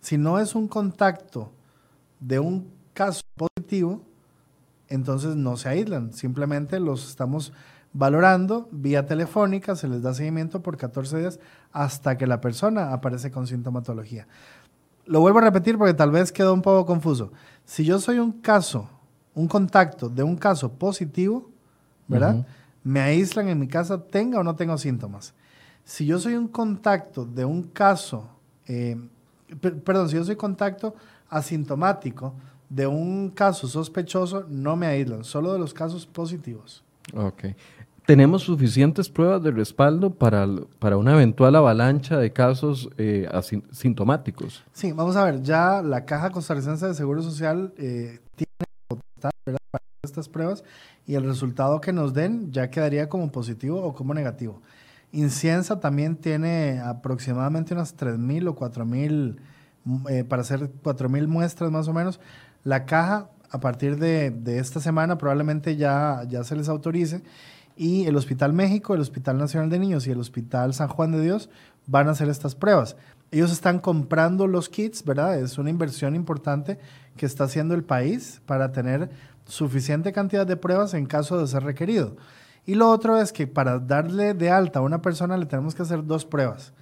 si 0.00 0.18
no 0.18 0.38
es 0.38 0.54
un 0.54 0.68
contacto 0.68 1.52
de 2.18 2.38
un 2.38 2.70
caso 2.92 3.22
positivo, 3.34 4.02
entonces 4.90 5.36
no 5.36 5.56
se 5.56 5.70
aíslan, 5.70 6.12
simplemente 6.12 6.78
los 6.80 7.08
estamos 7.08 7.52
valorando 7.92 8.68
vía 8.70 9.06
telefónica, 9.06 9.74
se 9.74 9.88
les 9.88 10.02
da 10.02 10.12
seguimiento 10.12 10.62
por 10.62 10.76
14 10.76 11.18
días 11.18 11.40
hasta 11.72 12.18
que 12.18 12.26
la 12.26 12.40
persona 12.40 12.92
aparece 12.92 13.30
con 13.30 13.46
sintomatología. 13.46 14.26
Lo 15.06 15.20
vuelvo 15.20 15.38
a 15.38 15.42
repetir 15.42 15.78
porque 15.78 15.94
tal 15.94 16.10
vez 16.10 16.30
quedó 16.30 16.52
un 16.52 16.62
poco 16.62 16.86
confuso. 16.86 17.32
Si 17.64 17.84
yo 17.84 17.98
soy 17.98 18.18
un 18.18 18.32
caso, 18.32 18.88
un 19.34 19.48
contacto 19.48 20.08
de 20.08 20.22
un 20.22 20.36
caso 20.36 20.72
positivo, 20.72 21.50
¿verdad? 22.06 22.44
me 22.82 23.00
aíslan 23.00 23.48
en 23.48 23.58
mi 23.58 23.68
casa, 23.68 24.02
tenga 24.02 24.40
o 24.40 24.44
no 24.44 24.56
tenga 24.56 24.76
síntomas. 24.78 25.34
Si 25.84 26.06
yo 26.06 26.18
soy 26.18 26.34
un 26.34 26.48
contacto 26.48 27.24
de 27.24 27.44
un 27.44 27.64
caso, 27.64 28.28
eh, 28.66 28.96
perdón, 29.84 30.08
si 30.08 30.16
yo 30.16 30.24
soy 30.24 30.36
contacto 30.36 30.94
asintomático 31.28 32.34
de 32.70 32.86
un 32.86 33.30
caso 33.30 33.68
sospechoso 33.68 34.46
no 34.48 34.76
me 34.76 34.86
aíslan, 34.86 35.24
solo 35.24 35.52
de 35.52 35.58
los 35.58 35.74
casos 35.74 36.06
positivos. 36.06 36.82
Ok. 37.14 37.44
¿Tenemos 38.06 38.42
suficientes 38.42 39.08
pruebas 39.08 39.42
de 39.42 39.50
respaldo 39.50 40.10
para, 40.10 40.46
para 40.78 40.96
una 40.96 41.12
eventual 41.12 41.54
avalancha 41.54 42.16
de 42.16 42.32
casos 42.32 42.88
eh, 42.96 43.28
asintomáticos? 43.30 44.64
Sí, 44.72 44.92
vamos 44.92 45.16
a 45.16 45.24
ver, 45.24 45.42
ya 45.42 45.82
la 45.82 46.04
Caja 46.06 46.30
Costarricense 46.30 46.86
de 46.86 46.94
Seguro 46.94 47.22
Social 47.22 47.72
eh, 47.76 48.18
tiene 48.34 48.50
para 49.70 49.82
estas 50.02 50.28
pruebas 50.28 50.64
y 51.06 51.14
el 51.14 51.24
resultado 51.24 51.80
que 51.80 51.92
nos 51.92 52.14
den 52.14 52.50
ya 52.52 52.70
quedaría 52.70 53.08
como 53.08 53.30
positivo 53.30 53.82
o 53.82 53.94
como 53.94 54.14
negativo. 54.14 54.62
Inciensa 55.12 55.80
también 55.80 56.16
tiene 56.16 56.80
aproximadamente 56.80 57.74
unas 57.74 57.96
3.000 57.96 58.48
o 58.48 58.56
4.000, 58.56 59.36
eh, 60.08 60.24
para 60.24 60.42
hacer 60.42 60.70
4.000 60.82 61.26
muestras 61.26 61.70
más 61.70 61.88
o 61.88 61.92
menos. 61.92 62.20
La 62.64 62.86
caja, 62.86 63.30
a 63.50 63.60
partir 63.60 63.98
de, 63.98 64.58
esta 64.58 64.80
semana, 64.80 65.18
probablemente 65.18 65.76
ya, 65.76 66.22
ya 66.28 66.44
se 66.44 66.56
les 66.56 66.68
autorice 66.68 67.22
y 67.76 68.04
el 68.04 68.16
Hospital 68.16 68.52
México, 68.52 68.94
el 68.94 69.00
Hospital 69.00 69.38
Nacional 69.38 69.70
de 69.70 69.78
Niños 69.78 70.06
y 70.06 70.10
el 70.10 70.20
Hospital 70.20 70.74
San 70.74 70.88
Juan 70.88 71.12
de 71.12 71.22
Dios 71.22 71.48
van 71.86 72.08
a 72.08 72.10
hacer 72.10 72.28
estas 72.28 72.54
pruebas. 72.54 72.96
Ellos 73.30 73.50
están 73.52 73.78
comprando 73.78 74.46
los 74.46 74.68
kits, 74.68 75.04
¿verdad? 75.04 75.38
Es 75.38 75.56
una 75.56 75.70
inversión 75.70 76.14
importante 76.14 76.78
que 77.16 77.26
está 77.26 77.44
haciendo 77.44 77.74
el 77.74 77.82
país 77.82 78.42
para 78.44 78.72
tener 78.72 79.10
suficiente 79.46 80.12
cantidad 80.12 80.46
de 80.46 80.56
pruebas 80.56 80.94
en 80.94 81.06
caso 81.06 81.38
de 81.38 81.46
ser 81.46 81.62
requerido. 81.62 82.16
Y 82.66 82.74
lo 82.74 82.90
otro 82.90 83.18
es 83.18 83.32
que 83.32 83.46
para 83.46 83.78
darle 83.78 84.34
de 84.34 84.50
alta 84.50 84.80
a 84.80 84.82
una 84.82 85.00
persona 85.00 85.36
le 85.36 85.46
tenemos 85.46 85.74
que 85.74 85.82
hacer 85.82 86.04
dos 86.04 86.24
pruebas. 86.24 86.72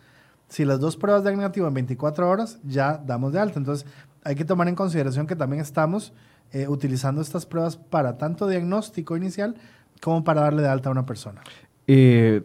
Si 0.49 0.65
las 0.65 0.81
dos 0.81 0.97
pruebas 0.97 1.25
dan 1.25 1.37
negativo 1.37 1.69
en 1.69 1.75
24 1.75 2.29
horas, 2.29 2.59
ya 2.65 3.01
damos 3.07 3.33
de 3.33 3.39
alta. 3.39 3.59
Entonces, 3.59 3.87
hay 4.25 4.35
que 4.35 4.45
tomar 4.45 4.69
en 4.69 4.75
consideración 4.75 5.27
que 5.27 5.37
también 5.37 5.63
estamos 5.63 6.13
eh, 6.53 6.67
utilizando 6.69 7.21
estas 7.21 7.47
pruebas 7.47 7.77
para 7.77 8.19
tanto 8.19 8.49
diagnóstico 8.49 9.17
inicial 9.17 9.55
como 10.01 10.25
para 10.25 10.43
darle 10.43 10.63
de 10.63 10.69
alta 10.69 10.89
a 10.89 10.93
una 10.93 11.07
persona? 11.07 11.43
Eh, 11.87 12.43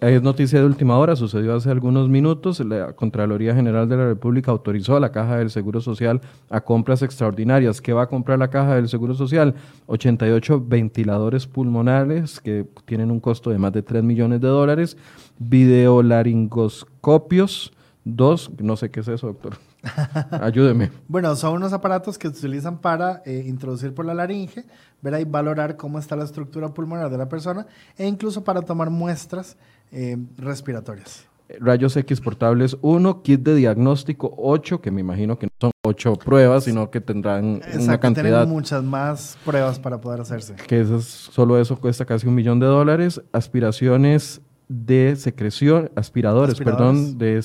es 0.00 0.22
noticia 0.22 0.60
de 0.60 0.66
última 0.66 0.96
hora, 0.98 1.16
sucedió 1.16 1.54
hace 1.54 1.70
algunos 1.70 2.08
minutos. 2.08 2.60
La 2.60 2.92
Contraloría 2.92 3.54
General 3.54 3.88
de 3.88 3.96
la 3.96 4.06
República 4.06 4.50
autorizó 4.50 4.96
a 4.96 5.00
la 5.00 5.12
Caja 5.12 5.38
del 5.38 5.50
Seguro 5.50 5.80
Social 5.80 6.20
a 6.48 6.62
compras 6.62 7.02
extraordinarias. 7.02 7.80
¿Qué 7.80 7.92
va 7.92 8.02
a 8.04 8.08
comprar 8.08 8.38
la 8.38 8.48
Caja 8.48 8.76
del 8.76 8.88
Seguro 8.88 9.14
Social? 9.14 9.54
88 9.86 10.64
ventiladores 10.66 11.46
pulmonares 11.46 12.40
que 12.40 12.66
tienen 12.86 13.10
un 13.10 13.20
costo 13.20 13.50
de 13.50 13.58
más 13.58 13.72
de 13.72 13.82
3 13.82 14.02
millones 14.04 14.40
de 14.40 14.48
dólares, 14.48 14.96
videolaringoscopios, 15.38 17.72
dos, 18.04 18.50
no 18.58 18.76
sé 18.76 18.90
qué 18.90 19.00
es 19.00 19.08
eso, 19.08 19.26
doctor. 19.26 19.58
Ayúdeme. 20.40 20.90
bueno, 21.08 21.34
son 21.36 21.54
unos 21.54 21.72
aparatos 21.72 22.18
que 22.18 22.28
se 22.28 22.38
utilizan 22.38 22.78
para 22.78 23.22
eh, 23.24 23.44
introducir 23.46 23.94
por 23.94 24.04
la 24.04 24.14
laringe, 24.14 24.64
ver 25.02 25.14
ahí, 25.14 25.24
valorar 25.24 25.76
cómo 25.76 25.98
está 25.98 26.16
la 26.16 26.24
estructura 26.24 26.72
pulmonar 26.72 27.10
de 27.10 27.18
la 27.18 27.28
persona 27.28 27.66
e 27.96 28.06
incluso 28.06 28.44
para 28.44 28.62
tomar 28.62 28.90
muestras 28.90 29.56
eh, 29.92 30.16
respiratorias. 30.38 31.26
Rayos 31.60 31.96
X 31.96 32.20
portables 32.20 32.76
1, 32.80 33.22
kit 33.22 33.40
de 33.42 33.54
diagnóstico 33.54 34.34
8, 34.38 34.80
que 34.80 34.90
me 34.90 35.02
imagino 35.02 35.38
que 35.38 35.46
no 35.46 35.52
son 35.60 35.70
8 35.82 36.14
pruebas, 36.16 36.64
sino 36.64 36.90
que 36.90 37.00
tendrán 37.00 37.60
una 37.78 38.00
cantidad. 38.00 38.40
Tienen 38.40 38.48
muchas 38.48 38.82
más 38.82 39.36
pruebas 39.44 39.78
para 39.78 40.00
poder 40.00 40.22
hacerse. 40.22 40.54
Que 40.66 40.80
eso 40.80 41.00
solo 41.00 41.58
eso 41.60 41.78
cuesta 41.78 42.06
casi 42.06 42.26
un 42.26 42.34
millón 42.34 42.60
de 42.60 42.66
dólares. 42.66 43.20
Aspiraciones 43.32 44.40
de 44.68 45.16
secreción, 45.16 45.90
aspiradores, 45.94 46.58
perdón, 46.58 47.18
de, 47.18 47.42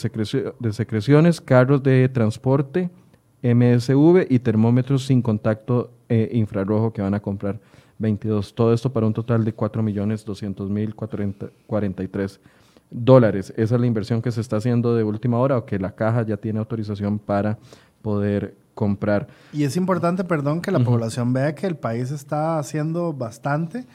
de 0.60 0.74
secreciones, 0.74 1.42
carros 1.42 1.84
de 1.84 2.10
transporte, 2.10 2.90
MSV 3.42 4.28
y 4.30 4.40
termómetros 4.40 5.06
sin 5.06 5.22
contacto 5.22 5.94
eh, 6.10 6.30
infrarrojo 6.34 6.92
que 6.92 7.02
van 7.02 7.14
a 7.14 7.22
comprar 7.22 7.62
22. 8.00 8.54
Todo 8.56 8.74
esto 8.74 8.92
para 8.92 9.06
un 9.06 9.14
total 9.14 9.46
de 9.46 9.56
4.200.043 9.56 12.40
dólares. 12.90 13.54
Esa 13.56 13.76
es 13.76 13.82
la 13.82 13.88
inversión 13.88 14.22
que 14.22 14.32
se 14.32 14.42
está 14.42 14.58
haciendo 14.58 14.96
de 14.96 15.04
última 15.04 15.38
hora 15.38 15.58
o 15.58 15.66
que 15.66 15.80
la 15.80 15.96
caja 15.96 16.24
ya 16.24 16.36
tiene 16.38 16.60
autorización 16.60 17.20
para 17.20 17.58
poder 18.02 18.58
comprar. 18.74 19.28
Y 19.52 19.64
es 19.64 19.76
importante, 19.76 20.24
perdón, 20.24 20.62
que 20.62 20.72
la 20.72 20.80
población 20.80 21.34
vea 21.34 21.54
que 21.54 21.68
el 21.68 21.76
país 21.76 22.12
está 22.12 22.60
haciendo 22.60 23.12
bastante 23.14 23.86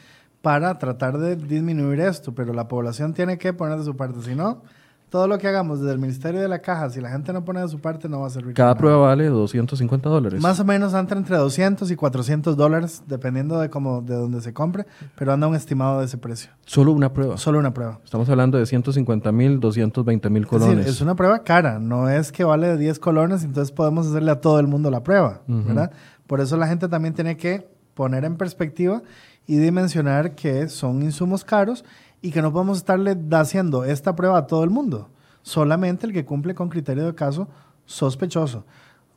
para 0.44 0.78
tratar 0.78 1.16
de 1.16 1.36
disminuir 1.36 2.00
esto, 2.00 2.34
pero 2.34 2.52
la 2.52 2.68
población 2.68 3.14
tiene 3.14 3.38
que 3.38 3.54
poner 3.54 3.78
de 3.78 3.84
su 3.84 3.96
parte, 3.96 4.20
si 4.20 4.34
no, 4.34 4.60
todo 5.08 5.26
lo 5.26 5.38
que 5.38 5.48
hagamos 5.48 5.80
desde 5.80 5.94
el 5.94 5.98
Ministerio 5.98 6.38
de 6.38 6.48
la 6.48 6.58
Caja, 6.58 6.90
si 6.90 7.00
la 7.00 7.08
gente 7.08 7.32
no 7.32 7.46
pone 7.46 7.62
de 7.62 7.68
su 7.68 7.80
parte, 7.80 8.10
no 8.10 8.20
va 8.20 8.26
a 8.26 8.30
servir. 8.30 8.52
Cada 8.52 8.74
prueba 8.74 8.98
vale 8.98 9.26
250 9.26 10.06
dólares. 10.06 10.42
Más 10.42 10.60
o 10.60 10.64
menos 10.66 10.92
anda 10.92 11.16
entre 11.16 11.38
200 11.38 11.90
y 11.90 11.96
400 11.96 12.58
dólares, 12.58 13.04
dependiendo 13.06 13.58
de 13.58 13.70
cómo, 13.70 14.02
de 14.02 14.16
dónde 14.16 14.42
se 14.42 14.52
compre, 14.52 14.84
pero 15.16 15.32
anda 15.32 15.46
un 15.46 15.54
estimado 15.54 16.00
de 16.00 16.04
ese 16.04 16.18
precio. 16.18 16.50
Solo 16.66 16.92
una 16.92 17.10
prueba. 17.10 17.38
Solo 17.38 17.58
una 17.58 17.72
prueba. 17.72 18.00
Estamos 18.04 18.28
hablando 18.28 18.58
de 18.58 18.66
150 18.66 19.32
mil, 19.32 19.60
220 19.60 20.28
mil 20.28 20.46
colones. 20.46 20.86
Es, 20.86 20.96
es, 20.96 21.00
una 21.00 21.14
prueba 21.14 21.42
cara, 21.42 21.78
no 21.78 22.10
es 22.10 22.32
que 22.32 22.44
vale 22.44 22.76
10 22.76 22.98
colones, 22.98 23.44
entonces 23.44 23.72
podemos 23.72 24.06
hacerle 24.06 24.30
a 24.30 24.42
todo 24.42 24.60
el 24.60 24.66
mundo 24.66 24.90
la 24.90 25.02
prueba, 25.02 25.40
¿verdad? 25.46 25.90
Por 26.26 26.42
eso 26.42 26.58
la 26.58 26.66
gente 26.66 26.86
también 26.88 27.14
tiene 27.14 27.38
que 27.38 27.66
poner 27.94 28.24
en 28.24 28.36
perspectiva 28.36 29.02
y 29.46 29.56
dimensionar 29.56 30.34
que 30.34 30.68
son 30.68 31.02
insumos 31.02 31.44
caros 31.44 31.84
y 32.22 32.30
que 32.30 32.42
no 32.42 32.52
podemos 32.52 32.78
estarle 32.78 33.16
haciendo 33.32 33.84
esta 33.84 34.16
prueba 34.16 34.38
a 34.38 34.46
todo 34.46 34.64
el 34.64 34.70
mundo, 34.70 35.10
solamente 35.42 36.06
el 36.06 36.12
que 36.12 36.24
cumple 36.24 36.54
con 36.54 36.68
criterio 36.68 37.04
de 37.04 37.14
caso 37.14 37.48
sospechoso. 37.84 38.64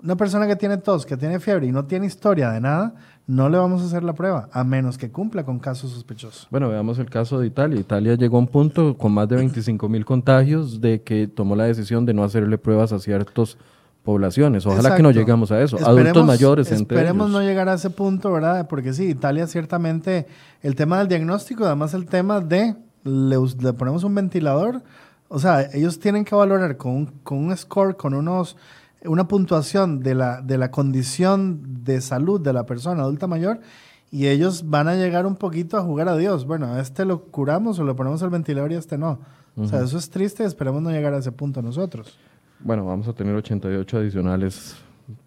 Una 0.03 0.15
persona 0.15 0.45
que 0.45 0.55
tiene 0.55 0.77
tos, 0.77 1.05
que 1.05 1.17
tiene 1.17 1.39
fiebre 1.39 1.67
y 1.67 1.71
no 1.71 1.85
tiene 1.85 2.05
historia 2.05 2.51
de 2.51 2.61
nada, 2.61 2.93
no 3.25 3.49
le 3.49 3.57
vamos 3.57 3.81
a 3.81 3.85
hacer 3.85 4.03
la 4.03 4.13
prueba, 4.13 4.47
a 4.51 4.63
menos 4.63 4.97
que 4.97 5.09
cumpla 5.09 5.43
con 5.43 5.57
casos 5.57 5.91
sospechosos. 5.91 6.47
Bueno, 6.51 6.69
veamos 6.69 6.99
el 6.99 7.09
caso 7.09 7.39
de 7.39 7.47
Italia. 7.47 7.79
Italia 7.79 8.15
llegó 8.15 8.37
a 8.37 8.41
un 8.41 8.47
punto 8.47 8.95
con 8.95 9.11
más 9.11 9.27
de 9.27 9.37
25 9.37 9.89
mil 9.89 10.05
contagios 10.05 10.81
de 10.81 11.01
que 11.01 11.27
tomó 11.27 11.55
la 11.55 11.63
decisión 11.63 12.05
de 12.05 12.13
no 12.13 12.23
hacerle 12.23 12.57
pruebas 12.57 12.93
a 12.93 12.99
ciertos 12.99 13.57
poblaciones. 14.07 14.65
Ojalá 14.65 14.95
que 14.95 15.03
no 15.03 15.11
llegamos 15.11 15.51
a 15.51 15.61
eso. 15.61 15.77
Adultos 15.85 16.25
mayores, 16.25 16.71
entre 16.71 16.97
Esperemos 16.97 17.29
no 17.29 17.41
llegar 17.41 17.67
a 17.67 17.73
ese 17.73 17.89
punto, 17.89 18.31
¿verdad? 18.31 18.65
Porque 18.69 18.93
sí, 18.93 19.09
Italia 19.09 19.47
ciertamente, 19.47 20.27
el 20.61 20.75
tema 20.75 20.99
del 20.99 21.09
diagnóstico, 21.09 21.65
además 21.65 21.93
el 21.93 22.05
tema 22.05 22.39
de, 22.39 22.77
le, 23.03 23.73
ponemos 23.73 24.05
un 24.05 24.15
ventilador, 24.15 24.81
o 25.27 25.39
sea, 25.39 25.67
ellos 25.73 25.99
tienen 25.99 26.23
que 26.23 26.35
valorar 26.35 26.77
con 26.77 26.93
un, 26.93 27.05
con 27.21 27.37
un 27.39 27.57
score, 27.57 27.97
con 27.97 28.13
unos, 28.13 28.55
una 29.03 29.27
puntuación 29.27 29.99
de 29.99 30.15
la, 30.15 30.41
de 30.41 30.57
la 30.57 30.71
condición 30.71 31.83
de 31.83 31.99
salud 31.99 32.39
de 32.39 32.53
la 32.53 32.65
persona 32.65 33.01
adulta 33.01 33.27
mayor 33.27 33.59
y 34.09 34.27
ellos 34.27 34.69
van 34.69 34.87
a 34.87 34.95
llegar 34.95 35.25
un 35.25 35.35
poquito 35.35 35.75
a 35.75 35.81
jugar 35.81 36.07
a 36.07 36.15
Dios. 36.15 36.45
Bueno, 36.45 36.67
a 36.67 36.79
este 36.79 37.03
lo 37.03 37.23
curamos 37.23 37.77
o 37.77 37.83
le 37.83 37.93
ponemos 37.93 38.21
el 38.21 38.29
ventilador 38.29 38.71
y 38.71 38.75
a 38.75 38.79
este 38.79 38.97
no. 38.97 39.19
O 39.57 39.67
sea, 39.67 39.83
eso 39.83 39.97
es 39.97 40.09
triste, 40.09 40.45
esperemos 40.45 40.81
no 40.81 40.91
llegar 40.91 41.13
a 41.13 41.17
ese 41.17 41.33
punto 41.33 41.61
nosotros. 41.61 42.17
Bueno, 42.59 42.85
vamos 42.85 43.07
a 43.07 43.13
tener 43.13 43.35
88 43.35 43.97
adicionales 43.97 44.75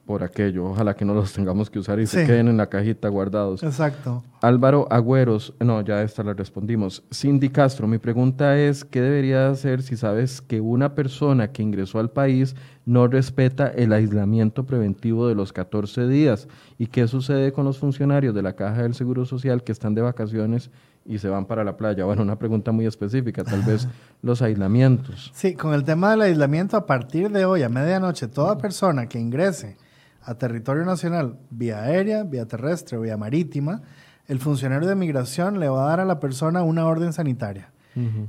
por 0.05 0.23
aquello. 0.23 0.66
Ojalá 0.66 0.95
que 0.95 1.05
no 1.05 1.14
los 1.14 1.33
tengamos 1.33 1.71
que 1.71 1.79
usar 1.79 2.01
y 2.01 2.07
se 2.07 2.27
queden 2.27 2.49
en 2.49 2.57
la 2.57 2.69
cajita 2.69 3.09
guardados. 3.09 3.62
Exacto. 3.62 4.22
Álvaro 4.43 4.87
Agüeros, 4.91 5.55
no, 5.61 5.81
ya 5.83 6.03
esta 6.03 6.22
la 6.22 6.35
respondimos. 6.35 7.03
Cindy 7.12 7.49
Castro, 7.49 7.87
mi 7.87 7.99
pregunta 7.99 8.59
es, 8.59 8.85
¿qué 8.85 9.01
debería 9.01 9.49
hacer 9.49 9.83
si 9.83 9.97
sabes 9.97 10.43
que 10.43 10.61
una 10.61 10.95
persona 10.95 11.53
que 11.53 11.62
ingresó 11.62 11.99
al 11.99 12.11
país 12.11 12.57
no 12.87 13.07
respeta 13.07 13.68
el 13.68 13.93
aislamiento 13.93 14.64
preventivo 14.64 15.28
de 15.28 15.35
los 15.35 15.53
14 15.53 16.09
días? 16.09 16.49
¿Y 16.78 16.87
qué 16.87 17.07
sucede 17.09 17.53
con 17.53 17.64
los 17.64 17.78
funcionarios 17.78 18.35
de 18.35 18.43
la 18.43 18.55
Caja 18.55 18.83
del 18.83 18.95
Seguro 18.95 19.24
Social 19.24 19.62
que 19.62 19.72
están 19.72 19.95
de 19.95 20.03
vacaciones 20.03 20.70
y 21.05 21.18
se 21.18 21.28
van 21.28 21.47
para 21.47 21.64
la 21.64 21.76
playa? 21.76 22.05
Bueno, 22.05 22.22
una 22.22 22.39
pregunta 22.39 22.72
muy 22.72 22.87
específica, 22.87 23.45
tal 23.45 23.62
vez 23.62 23.89
los 24.22 24.43
aislamientos. 24.43 25.31
Sí, 25.35 25.55
con 25.55 25.74
el 25.74 25.85
tema 25.85 26.11
del 26.11 26.22
aislamiento, 26.22 26.76
a 26.76 26.87
partir 26.87 27.31
de 27.31 27.45
hoy, 27.45 27.62
a 27.62 27.68
medianoche, 27.68 28.28
toda 28.28 28.59
persona 28.59 29.09
que 29.09 29.18
ingrese 29.18 29.76
a 30.22 30.35
territorio 30.35 30.85
nacional 30.85 31.39
vía 31.51 31.83
aérea, 31.83 32.24
vía 32.24 32.47
terrestre 32.47 32.99
o 32.99 33.01
vía 33.01 33.16
marítima, 33.16 33.83
el 34.26 34.39
funcionario 34.39 34.89
de 34.89 34.95
migración 34.95 35.59
le 35.59 35.68
va 35.68 35.85
a 35.85 35.89
dar 35.89 36.01
a 36.01 36.05
la 36.05 36.20
persona 36.20 36.62
una 36.62 36.87
orden 36.87 37.12
sanitaria. 37.12 37.72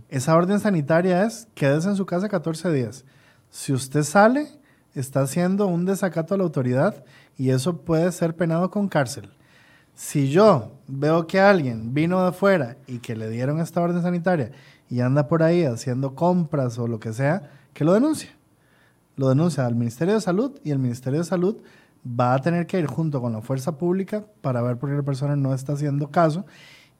Esa 0.09 0.35
orden 0.35 0.59
sanitaria 0.59 1.23
es 1.25 1.47
quédese 1.53 1.89
en 1.89 1.95
su 1.95 2.05
casa 2.05 2.27
14 2.27 2.71
días. 2.71 3.05
Si 3.51 3.73
usted 3.73 4.03
sale, 4.03 4.47
está 4.95 5.21
haciendo 5.21 5.67
un 5.67 5.85
desacato 5.85 6.33
a 6.33 6.37
la 6.37 6.45
autoridad 6.45 7.03
y 7.37 7.49
eso 7.49 7.81
puede 7.81 8.09
ser 8.13 8.33
penado 8.35 8.71
con 8.71 8.87
cárcel. 8.87 9.29
Si 9.93 10.29
yo 10.29 10.71
veo 10.87 11.27
que 11.27 11.41
alguien 11.41 11.93
vino 11.93 12.21
de 12.21 12.29
afuera 12.29 12.77
y 12.87 12.99
que 12.99 13.15
le 13.15 13.29
dieron 13.29 13.59
esta 13.59 13.81
orden 13.81 14.01
sanitaria 14.01 14.51
y 14.89 15.01
anda 15.01 15.27
por 15.27 15.43
ahí 15.43 15.65
haciendo 15.65 16.15
compras 16.15 16.79
o 16.79 16.87
lo 16.87 16.99
que 17.01 17.11
sea, 17.11 17.51
que 17.73 17.83
lo 17.83 17.93
denuncie. 17.93 18.29
Lo 19.17 19.27
denuncia 19.27 19.65
al 19.65 19.75
Ministerio 19.75 20.13
de 20.13 20.21
Salud 20.21 20.57
y 20.63 20.71
el 20.71 20.79
Ministerio 20.79 21.19
de 21.19 21.25
Salud 21.25 21.57
va 22.07 22.33
a 22.33 22.39
tener 22.39 22.65
que 22.67 22.79
ir 22.79 22.87
junto 22.87 23.21
con 23.21 23.33
la 23.33 23.41
fuerza 23.41 23.77
pública 23.77 24.25
para 24.39 24.61
ver 24.61 24.77
por 24.77 24.89
qué 24.89 24.95
la 24.95 25.03
persona 25.03 25.35
no 25.35 25.53
está 25.53 25.73
haciendo 25.73 26.09
caso 26.09 26.45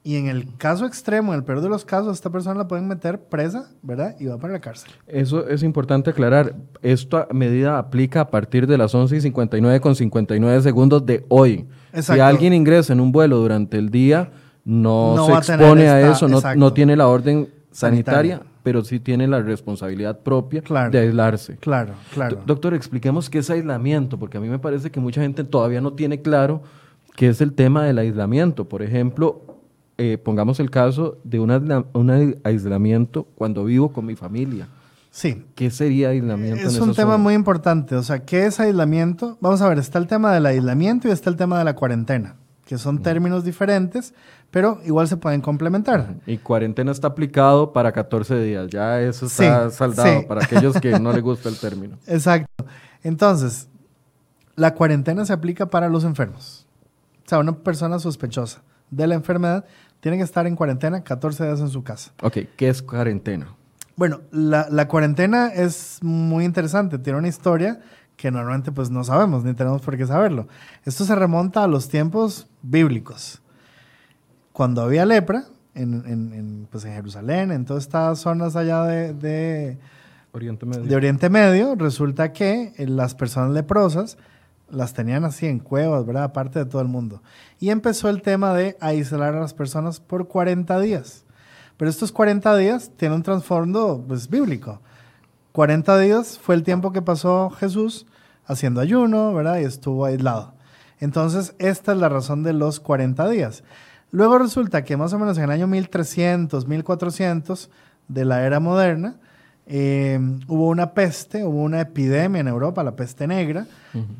Y 0.04 0.16
en 0.16 0.26
el 0.26 0.56
caso 0.56 0.84
extremo, 0.84 1.32
en 1.32 1.38
el 1.38 1.44
peor 1.44 1.60
de 1.60 1.68
los 1.68 1.84
casos, 1.84 2.14
esta 2.14 2.28
persona 2.28 2.56
la 2.56 2.66
pueden 2.66 2.88
meter 2.88 3.20
presa, 3.20 3.70
¿verdad? 3.82 4.16
Y 4.18 4.26
va 4.26 4.36
para 4.36 4.52
la 4.52 4.60
cárcel. 4.60 4.90
Eso 5.06 5.46
es 5.46 5.62
importante 5.62 6.10
aclarar. 6.10 6.56
Esta 6.82 7.28
medida 7.30 7.78
aplica 7.78 8.22
a 8.22 8.28
partir 8.28 8.66
de 8.66 8.76
las 8.78 8.92
11 8.92 9.16
y 9.16 9.20
59 9.20 9.80
con 9.80 9.94
59 9.94 10.60
segundos 10.62 11.06
de 11.06 11.24
hoy. 11.28 11.68
Si 12.00 12.18
alguien 12.18 12.52
ingresa 12.52 12.92
en 12.92 13.00
un 13.00 13.12
vuelo 13.12 13.36
durante 13.36 13.78
el 13.78 13.90
día, 13.90 14.32
no, 14.64 15.24
se 15.26 15.52
expone 15.52 15.88
a, 15.88 16.10
eso, 16.10 16.26
no, 16.26 16.40
no, 16.56 16.72
tiene 16.72 16.96
la 16.96 17.06
orden 17.06 17.48
sanitaria, 17.70 18.42
pero 18.64 18.84
sí 18.84 18.98
tiene 18.98 19.28
la 19.28 19.40
responsabilidad 19.40 20.18
propia 20.20 20.62
de 20.90 20.98
aislarse. 20.98 21.56
Claro, 21.58 21.94
claro. 22.12 22.40
doctor, 22.44 22.74
expliquemos 22.74 23.30
qué 23.30 23.38
es 23.38 23.50
aislamiento, 23.50 24.18
porque 24.18 24.38
a 24.38 24.40
mí 24.40 24.48
me 24.48 24.58
parece 24.58 24.90
que 24.90 24.98
mucha 24.98 25.20
gente 25.20 25.44
todavía 25.44 25.80
no 25.80 25.92
tiene 25.92 26.22
claro 26.22 26.62
qué 27.14 27.28
es 27.28 27.40
el 27.40 27.52
tema 27.52 27.84
del 27.84 27.98
aislamiento. 27.98 28.68
Por 28.68 28.82
ejemplo, 28.82 29.52
eh, 29.98 30.18
pongamos 30.18 30.58
el 30.60 30.70
caso 30.70 31.18
de 31.22 31.38
un 31.38 32.40
aislamiento 32.44 33.26
cuando 33.34 33.64
vivo 33.64 33.92
con 33.92 34.06
mi 34.06 34.16
familia. 34.16 34.68
Sí. 35.10 35.44
¿Qué 35.54 35.70
sería 35.70 36.08
aislamiento? 36.08 36.66
Es 36.66 36.78
un 36.78 36.94
tema 36.94 37.18
muy 37.18 37.34
importante. 37.34 37.96
O 37.96 38.02
sea, 38.02 38.24
¿qué 38.24 38.46
es 38.46 38.58
aislamiento? 38.58 39.36
Vamos 39.40 39.60
a 39.60 39.68
ver, 39.68 39.78
está 39.78 39.98
el 39.98 40.06
tema 40.06 40.32
del 40.32 40.46
aislamiento 40.46 41.08
y 41.08 41.10
está 41.10 41.28
el 41.28 41.36
tema 41.36 41.58
de 41.58 41.64
la 41.64 41.74
cuarentena, 41.74 42.36
que 42.64 42.78
son 42.78 43.02
términos 43.02 43.44
diferentes, 43.44 44.14
pero 44.50 44.80
igual 44.86 45.08
se 45.08 45.18
pueden 45.18 45.42
complementar. 45.42 46.14
Y 46.26 46.38
cuarentena 46.38 46.90
está 46.92 47.08
aplicado 47.08 47.74
para 47.74 47.92
14 47.92 48.40
días. 48.42 48.68
Ya 48.70 49.02
eso 49.02 49.26
está 49.26 49.70
saldado 49.70 50.26
para 50.26 50.44
aquellos 50.44 50.80
que 50.80 50.98
no 50.98 51.12
les 51.12 51.22
gusta 51.22 51.50
el 51.50 51.58
término. 51.58 51.98
Exacto. 52.06 52.64
Entonces, 53.02 53.68
la 54.56 54.74
cuarentena 54.74 55.26
se 55.26 55.34
aplica 55.34 55.66
para 55.66 55.90
los 55.90 56.04
enfermos. 56.04 56.66
O 57.26 57.28
sea, 57.28 57.38
una 57.38 57.52
persona 57.52 57.98
sospechosa 57.98 58.62
de 58.92 59.06
la 59.08 59.14
enfermedad 59.16 59.64
tiene 60.00 60.18
que 60.18 60.22
estar 60.22 60.46
en 60.46 60.54
cuarentena 60.54 61.02
14 61.02 61.44
días 61.44 61.60
en 61.60 61.68
su 61.68 61.82
casa. 61.82 62.12
Ok, 62.22 62.38
¿qué 62.56 62.68
es 62.68 62.82
cuarentena? 62.82 63.54
Bueno, 63.96 64.20
la, 64.30 64.88
cuarentena 64.88 65.48
es 65.48 65.98
muy 66.02 66.44
interesante, 66.44 66.98
tiene 66.98 67.18
una 67.18 67.28
historia 67.28 67.80
que 68.16 68.30
normalmente 68.30 68.72
pues 68.72 68.90
no 68.90 69.04
sabemos 69.04 69.44
ni 69.44 69.54
tenemos 69.54 69.80
por 69.82 69.96
qué 69.96 70.06
saberlo. 70.06 70.48
Esto 70.84 71.04
se 71.04 71.14
remonta 71.14 71.64
a 71.64 71.66
los 71.66 71.88
tiempos 71.88 72.46
bíblicos. 72.62 73.42
Cuando 74.52 74.82
había 74.82 75.06
lepra 75.06 75.44
en, 75.74 76.68
pues, 76.70 76.84
en 76.84 76.92
Jerusalén, 76.94 77.50
en 77.50 77.64
todas 77.64 77.84
estas 77.84 78.18
zonas 78.18 78.56
allá 78.56 78.84
de, 78.84 79.78
Oriente 80.32 80.66
Medio. 80.66 80.82
de 80.82 80.96
Oriente 80.96 81.30
Medio, 81.30 81.74
resulta 81.74 82.32
que 82.32 82.72
las 82.78 83.14
personas 83.14 83.52
leprosas 83.52 84.18
las 84.72 84.94
tenían 84.94 85.24
así 85.24 85.46
en 85.46 85.58
cuevas, 85.58 86.04
¿verdad? 86.04 86.24
Aparte 86.24 86.58
de 86.58 86.64
todo 86.64 86.82
el 86.82 86.88
mundo. 86.88 87.22
Y 87.60 87.70
empezó 87.70 88.08
el 88.08 88.22
tema 88.22 88.54
de 88.54 88.76
aislar 88.80 89.34
a 89.34 89.40
las 89.40 89.54
personas 89.54 90.00
por 90.00 90.26
40 90.26 90.80
días. 90.80 91.24
Pero 91.76 91.90
estos 91.90 92.12
40 92.12 92.56
días 92.56 92.90
tienen 92.96 93.16
un 93.16 93.22
trasfondo 93.22 94.04
pues, 94.06 94.28
bíblico. 94.28 94.80
40 95.52 95.98
días 95.98 96.38
fue 96.38 96.54
el 96.54 96.62
tiempo 96.62 96.92
que 96.92 97.02
pasó 97.02 97.50
Jesús 97.50 98.06
haciendo 98.46 98.80
ayuno, 98.80 99.32
¿verdad? 99.34 99.58
Y 99.58 99.64
estuvo 99.64 100.04
aislado. 100.06 100.54
Entonces, 100.98 101.54
esta 101.58 101.92
es 101.92 101.98
la 101.98 102.08
razón 102.08 102.42
de 102.42 102.52
los 102.52 102.80
40 102.80 103.28
días. 103.28 103.64
Luego 104.10 104.38
resulta 104.38 104.84
que 104.84 104.96
más 104.96 105.12
o 105.12 105.18
menos 105.18 105.36
en 105.38 105.44
el 105.44 105.50
año 105.50 105.66
1300, 105.66 106.66
1400 106.66 107.70
de 108.08 108.24
la 108.24 108.44
era 108.46 108.60
moderna, 108.60 109.16
eh, 109.74 110.20
hubo 110.48 110.68
una 110.68 110.92
peste, 110.92 111.46
hubo 111.46 111.62
una 111.62 111.80
epidemia 111.80 112.42
en 112.42 112.48
Europa, 112.48 112.84
la 112.84 112.94
peste 112.94 113.26
negra, 113.26 113.66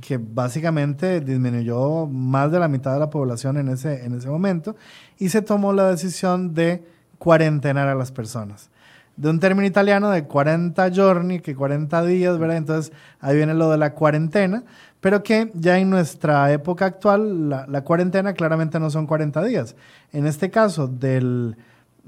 que 0.00 0.16
básicamente 0.16 1.20
disminuyó 1.20 2.06
más 2.06 2.50
de 2.50 2.58
la 2.58 2.68
mitad 2.68 2.94
de 2.94 3.00
la 3.00 3.10
población 3.10 3.58
en 3.58 3.68
ese, 3.68 4.06
en 4.06 4.14
ese 4.14 4.30
momento, 4.30 4.76
y 5.18 5.28
se 5.28 5.42
tomó 5.42 5.74
la 5.74 5.90
decisión 5.90 6.54
de 6.54 6.82
cuarentenar 7.18 7.86
a 7.88 7.94
las 7.94 8.10
personas. 8.10 8.70
De 9.14 9.28
un 9.28 9.40
término 9.40 9.66
italiano 9.66 10.08
de 10.08 10.24
40 10.24 10.88
giorni, 10.88 11.40
que 11.40 11.54
40 11.54 12.02
días, 12.06 12.38
¿verdad? 12.38 12.56
Entonces 12.56 12.90
ahí 13.20 13.36
viene 13.36 13.52
lo 13.52 13.70
de 13.70 13.76
la 13.76 13.92
cuarentena, 13.92 14.64
pero 15.02 15.22
que 15.22 15.50
ya 15.52 15.78
en 15.78 15.90
nuestra 15.90 16.50
época 16.50 16.86
actual, 16.86 17.50
la, 17.50 17.66
la 17.66 17.84
cuarentena 17.84 18.32
claramente 18.32 18.80
no 18.80 18.88
son 18.88 19.06
40 19.06 19.44
días. 19.44 19.76
En 20.14 20.26
este 20.26 20.48
caso, 20.48 20.88
del 20.88 21.58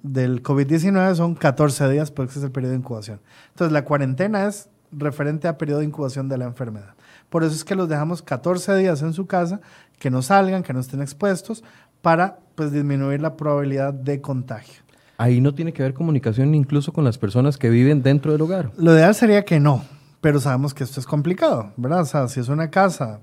del 0.03 0.43
COVID-19 0.43 1.15
son 1.15 1.35
14 1.35 1.89
días 1.89 2.11
porque 2.11 2.31
ese 2.31 2.41
es 2.41 2.45
el 2.45 2.53
periodo 2.53 2.73
de 2.73 2.79
incubación. 2.79 3.21
Entonces, 3.51 3.73
la 3.73 3.85
cuarentena 3.85 4.47
es 4.47 4.69
referente 4.93 5.49
a 5.49 5.59
periodo 5.59 5.81
de 5.81 5.87
incubación 5.87 6.29
de 6.29 6.39
la 6.39 6.45
enfermedad. 6.45 6.95
Por 7.31 7.43
eso 7.43 7.55
es 7.55 7.65
que 7.65 7.75
los 7.75 7.89
dejamos 7.89 8.23
14 8.23 8.77
días 8.77 9.03
en 9.03 9.13
su 9.13 9.27
casa, 9.27 9.61
que 9.99 10.11
no 10.11 10.23
salgan, 10.23 10.63
que 10.63 10.73
no 10.73 10.81
estén 10.81 11.03
expuestos, 11.03 11.65
para 12.03 12.39
pues 12.55 12.71
disminuir 12.71 13.21
la 13.21 13.37
probabilidad 13.37 13.95
de 13.95 14.21
contagio. 14.21 14.83
Ahí 15.17 15.41
no 15.41 15.55
tiene 15.55 15.73
que 15.73 15.83
haber 15.83 15.95
comunicación 15.95 16.55
incluso 16.55 16.93
con 16.93 17.05
las 17.05 17.19
personas 17.19 17.57
que 17.57 17.71
viven 17.71 18.03
dentro 18.03 18.33
del 18.33 18.43
hogar. 18.43 18.73
Lo 18.77 18.93
ideal 18.93 19.15
sería 19.15 19.45
que 19.45 19.61
no, 19.61 19.85
pero 20.21 20.41
sabemos 20.41 20.75
que 20.75 20.85
esto 20.85 21.01
es 21.01 21.07
complicado, 21.07 21.73
¿verdad? 21.77 22.01
O 22.01 22.05
sea, 22.05 22.29
si 22.29 22.41
es 22.41 22.49
una 22.49 22.71
casa 22.71 23.21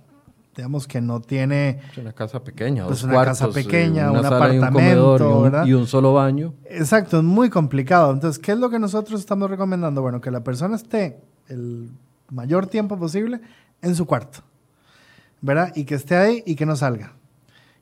digamos 0.62 0.88
que 0.88 1.01
no 1.01 1.20
tiene 1.22 1.80
una 1.99 2.14
casa 2.14 2.43
pequeña, 2.43 2.86
pues 2.86 3.01
una 3.01 3.26
casa 3.26 3.49
pequeña, 3.49 4.12
un 4.12 4.24
apartamento, 4.24 5.66
y 5.66 5.74
un, 5.74 5.88
solo 5.88 6.14
baño. 6.14 6.53
Exacto, 6.66 7.18
es 7.18 7.24
muy 7.24 7.49
complicado. 7.49 8.14
Entonces, 8.14 8.38
¿qué 8.38 8.51
es 8.51 8.59
lo 8.59 8.70
que 8.70 8.78
nosotros 8.78 9.20
estamos 9.20 9.49
recomendando? 9.49 10.03
Bueno, 10.03 10.22
que 10.22 10.30
la 10.30 10.43
persona 10.43 10.76
esté 10.76 11.20
el 11.47 11.89
mayor 12.30 12.68
tiempo 12.68 12.95
posible 12.99 13.41
en 13.82 13.95
su 13.95 14.05
cuarto, 14.05 14.43
¿verdad? 15.41 15.72
Y 15.74 15.86
que 15.86 15.95
esté 15.95 16.16
ahí 16.16 16.43
y 16.45 16.53
que 16.53 16.68
no 16.68 16.76
salga. 16.76 17.14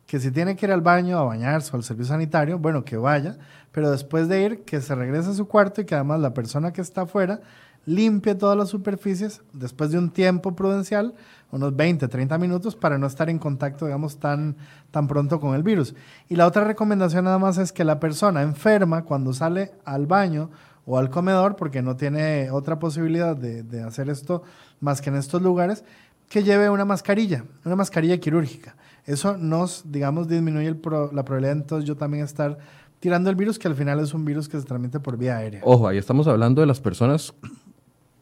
Que 0.05 0.21
si 0.21 0.31
tiene 0.31 0.55
que 0.55 0.65
ir 0.65 0.71
al 0.71 0.79
baño 0.79 1.19
a 1.19 1.23
bañarse 1.23 1.71
o 1.73 1.75
al 1.75 1.83
servicio 1.83 2.13
sanitario, 2.13 2.59
bueno, 2.59 2.85
que 2.85 2.95
vaya, 2.95 3.37
pero 3.73 3.91
después 3.91 4.29
de 4.29 4.41
ir, 4.41 4.63
que 4.63 4.79
se 4.79 4.95
regrese 4.95 5.31
a 5.31 5.33
su 5.33 5.49
cuarto 5.49 5.81
y 5.81 5.85
que 5.85 5.95
además 5.95 6.21
la 6.21 6.33
persona 6.33 6.71
que 6.71 6.79
está 6.79 7.01
afuera 7.01 7.41
limpie 7.85 8.35
todas 8.35 8.57
las 8.57 8.69
superficies 8.69 9.41
después 9.53 9.91
de 9.91 9.97
un 9.97 10.11
tiempo 10.11 10.55
prudencial, 10.55 11.15
unos 11.51 11.75
20, 11.75 12.07
30 12.07 12.37
minutos, 12.37 12.75
para 12.75 12.97
no 12.97 13.07
estar 13.07 13.29
en 13.29 13.39
contacto, 13.39 13.85
digamos, 13.85 14.17
tan, 14.17 14.55
tan 14.91 15.07
pronto 15.07 15.39
con 15.39 15.55
el 15.55 15.63
virus. 15.63 15.95
Y 16.27 16.35
la 16.35 16.45
otra 16.45 16.63
recomendación 16.63 17.25
nada 17.25 17.39
más 17.39 17.57
es 17.57 17.71
que 17.71 17.83
la 17.83 17.99
persona 17.99 18.41
enferma, 18.41 19.03
cuando 19.03 19.33
sale 19.33 19.71
al 19.85 20.05
baño 20.05 20.49
o 20.85 20.97
al 20.97 21.09
comedor, 21.09 21.55
porque 21.55 21.81
no 21.81 21.95
tiene 21.95 22.51
otra 22.51 22.79
posibilidad 22.79 23.35
de, 23.35 23.81
hacer 23.83 24.09
esto 24.09 24.43
más 24.79 25.01
que 25.01 25.09
en 25.09 25.15
estos 25.15 25.41
lugares, 25.41 25.83
que 26.29 26.43
lleve 26.43 26.69
una 26.69 26.85
mascarilla, 26.85 27.43
una 27.65 27.75
mascarilla 27.75 28.19
quirúrgica. 28.19 28.75
Eso 29.05 29.35
nos, 29.35 29.91
digamos, 29.91 30.27
disminuye 30.27 30.69
la 30.69 31.25
probabilidad 31.25 31.53
entonces 31.53 31.87
yo 31.87 31.97
también 31.97 32.23
estar 32.23 32.59
tirando 32.99 33.29
el 33.29 33.35
virus, 33.35 33.57
que 33.57 33.67
al 33.67 33.75
final 33.75 33.99
es 33.99 34.13
un 34.13 34.25
virus 34.25 34.47
que 34.47 34.59
se 34.59 34.65
transmite 34.65 34.99
por 34.99 35.17
vía 35.17 35.37
aérea. 35.37 35.61
Ojo, 35.63 35.87
ahí 35.87 35.97
estamos 35.97 36.27
hablando 36.27 36.61
de 36.61 36.67
las 36.67 36.79
personas 36.79 37.33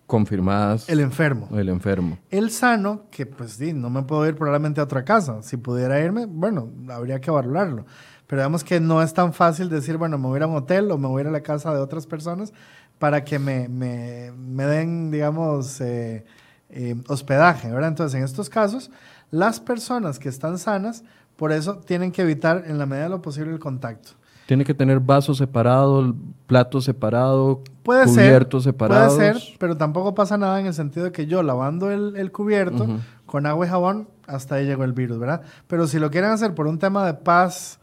confirmadas. 0.08 0.90
El 0.90 1.02
enfermo. 1.02 1.50
El 1.52 1.70
enfermo. 1.70 2.18
El 2.32 2.50
sano, 2.50 3.04
que 3.12 3.26
pues 3.26 3.52
sí, 3.52 3.74
no 3.74 3.90
me 3.90 4.04
puedo 4.04 4.26
ir 4.26 4.36
probablemente 4.36 4.80
a 4.80 4.86
otra 4.86 5.04
casa. 5.04 5.44
Si 5.44 5.58
pudiera 5.58 6.00
irme, 6.00 6.26
bueno, 6.26 6.72
habría 6.90 7.20
que 7.20 7.30
valorarlo. 7.30 7.86
Pero 8.26 8.42
digamos 8.42 8.64
que 8.64 8.80
no 8.80 9.04
es 9.04 9.14
tan 9.14 9.34
fácil 9.34 9.70
decir, 9.70 9.98
bueno, 9.98 10.18
me 10.18 10.28
voy 10.28 10.36
a 10.36 10.38
ir 10.38 10.44
a 10.44 10.48
un 10.48 10.56
hotel 10.56 10.90
o 10.92 10.98
me 10.98 11.08
voy 11.08 11.20
a 11.20 11.22
ir 11.24 11.28
a 11.28 11.32
la 11.32 11.44
casa 11.44 11.74
de 11.74 11.80
otras 11.80 12.08
personas 12.08 12.54
para 12.98 13.24
que 13.24 13.38
me, 13.38 13.68
me, 13.68 14.32
me 14.32 14.66
den, 14.66 15.12
digamos, 15.12 15.80
eh, 15.82 16.26
eh, 16.70 16.96
hospedaje, 17.08 17.70
¿verdad? 17.70 17.90
Entonces, 17.90 18.18
en 18.18 18.24
estos 18.24 18.50
casos, 18.50 18.90
las 19.30 19.60
personas 19.60 20.20
que 20.20 20.30
están 20.30 20.58
sanas, 20.58 21.04
por 21.36 21.52
eso 21.52 21.80
tienen 21.80 22.12
que 22.12 22.22
evitar 22.22 22.64
en 22.66 22.78
la 22.78 22.86
medida 22.86 23.04
de 23.04 23.10
lo 23.10 23.22
posible 23.22 23.52
el 23.52 23.60
contacto. 23.60 24.12
Tiene 24.48 24.64
que 24.64 24.74
tener 24.74 25.00
vasos 25.00 25.38
separados, 25.38 26.16
platos 26.48 26.86
separados, 26.86 27.60
cubiertos 27.84 28.64
separados. 28.64 29.16
Puede 29.16 29.34
ser, 29.34 29.44
pero 29.60 29.78
tampoco 29.78 30.16
pasa 30.16 30.38
nada 30.38 30.60
en 30.60 30.66
el 30.66 30.74
sentido 30.74 31.06
de 31.06 31.12
que 31.12 31.28
yo 31.28 31.44
lavando 31.44 31.92
el, 31.92 32.32
cubierto 32.32 32.88
con 33.26 33.46
agua 33.46 33.66
y 33.66 33.70
jabón, 33.70 34.08
hasta 34.26 34.56
ahí 34.56 34.66
llegó 34.66 34.86
el 34.86 34.94
virus, 34.94 35.20
¿verdad? 35.20 35.42
Pero 35.68 35.86
si 35.86 36.00
lo 36.00 36.10
quieren 36.10 36.32
hacer 36.32 36.56
por 36.56 36.68
un 36.68 36.80
tema 36.80 37.06
de 37.06 37.14
paz 37.14 37.80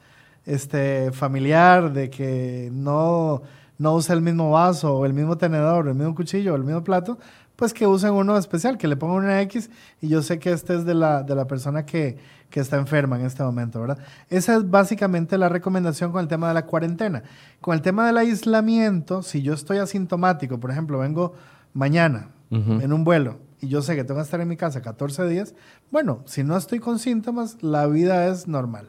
este, 0.47 1.13
familiar, 1.13 1.93
de 1.93 2.11
que 2.11 2.71
no, 2.73 3.43
no 3.79 3.95
use 3.95 4.13
el 4.13 4.23
mismo 4.23 4.51
vaso, 4.51 4.97
o 4.97 5.07
el 5.07 5.13
mismo 5.13 5.37
tenedor, 5.37 5.87
o 5.87 5.91
el 5.91 5.97
mismo 5.97 6.15
cuchillo, 6.15 6.55
o 6.55 6.57
el 6.57 6.65
mismo 6.65 6.83
plato, 6.83 7.19
pues 7.57 7.73
que 7.73 7.87
usen 7.87 8.13
uno 8.13 8.37
especial, 8.37 8.79
que 8.79 8.89
le 8.89 8.97
pongan 8.97 9.25
una 9.25 9.41
X 9.43 9.71
y 10.01 10.09
yo 10.09 10.23
sé 10.23 10.39
que 10.39 10.53
este 10.53 10.75
es 10.75 10.85
de 10.85 10.95
la, 10.95 11.23
de 11.23 11.35
la 11.35 11.47
persona 11.47 11.87
que, 11.87 12.19
que 12.51 12.61
está 12.61 12.77
enferma 12.77 13.19
en 13.19 13.27
este 13.27 13.43
momento, 13.43 13.81
¿verdad? 13.81 13.99
Esa 14.29 14.57
es 14.57 14.71
básicamente 14.71 15.39
la 15.39 15.49
recomendación 15.49 16.13
con 16.13 16.21
el 16.21 16.29
tema 16.29 16.49
de 16.49 16.55
la 16.55 16.67
cuarentena. 16.67 17.23
Con 17.61 17.75
el 17.75 17.83
tema 17.83 18.07
del 18.07 18.19
aislamiento, 18.19 19.23
si 19.23 19.43
yo 19.43 19.55
estoy 19.55 19.79
asintomático, 19.79 20.59
por 20.59 20.71
ejemplo, 20.71 20.99
vengo 20.99 21.35
mañana 21.73 22.31
en 22.51 22.93
un 22.93 23.03
vuelo 23.03 23.41
y 23.61 23.67
yo 23.67 23.83
sé 23.83 23.97
que 23.97 24.05
tengo 24.05 24.21
que 24.21 24.25
estar 24.25 24.41
en 24.41 24.47
mi 24.47 24.57
casa 24.57 24.81
14 24.81 25.27
días, 25.27 25.55
bueno, 25.91 26.23
si 26.25 26.45
no 26.45 26.57
estoy 26.57 26.79
con 26.79 27.01
síntomas, 27.01 27.61
la 27.63 27.87
vida 27.89 28.29
es 28.29 28.47
normal. 28.47 28.89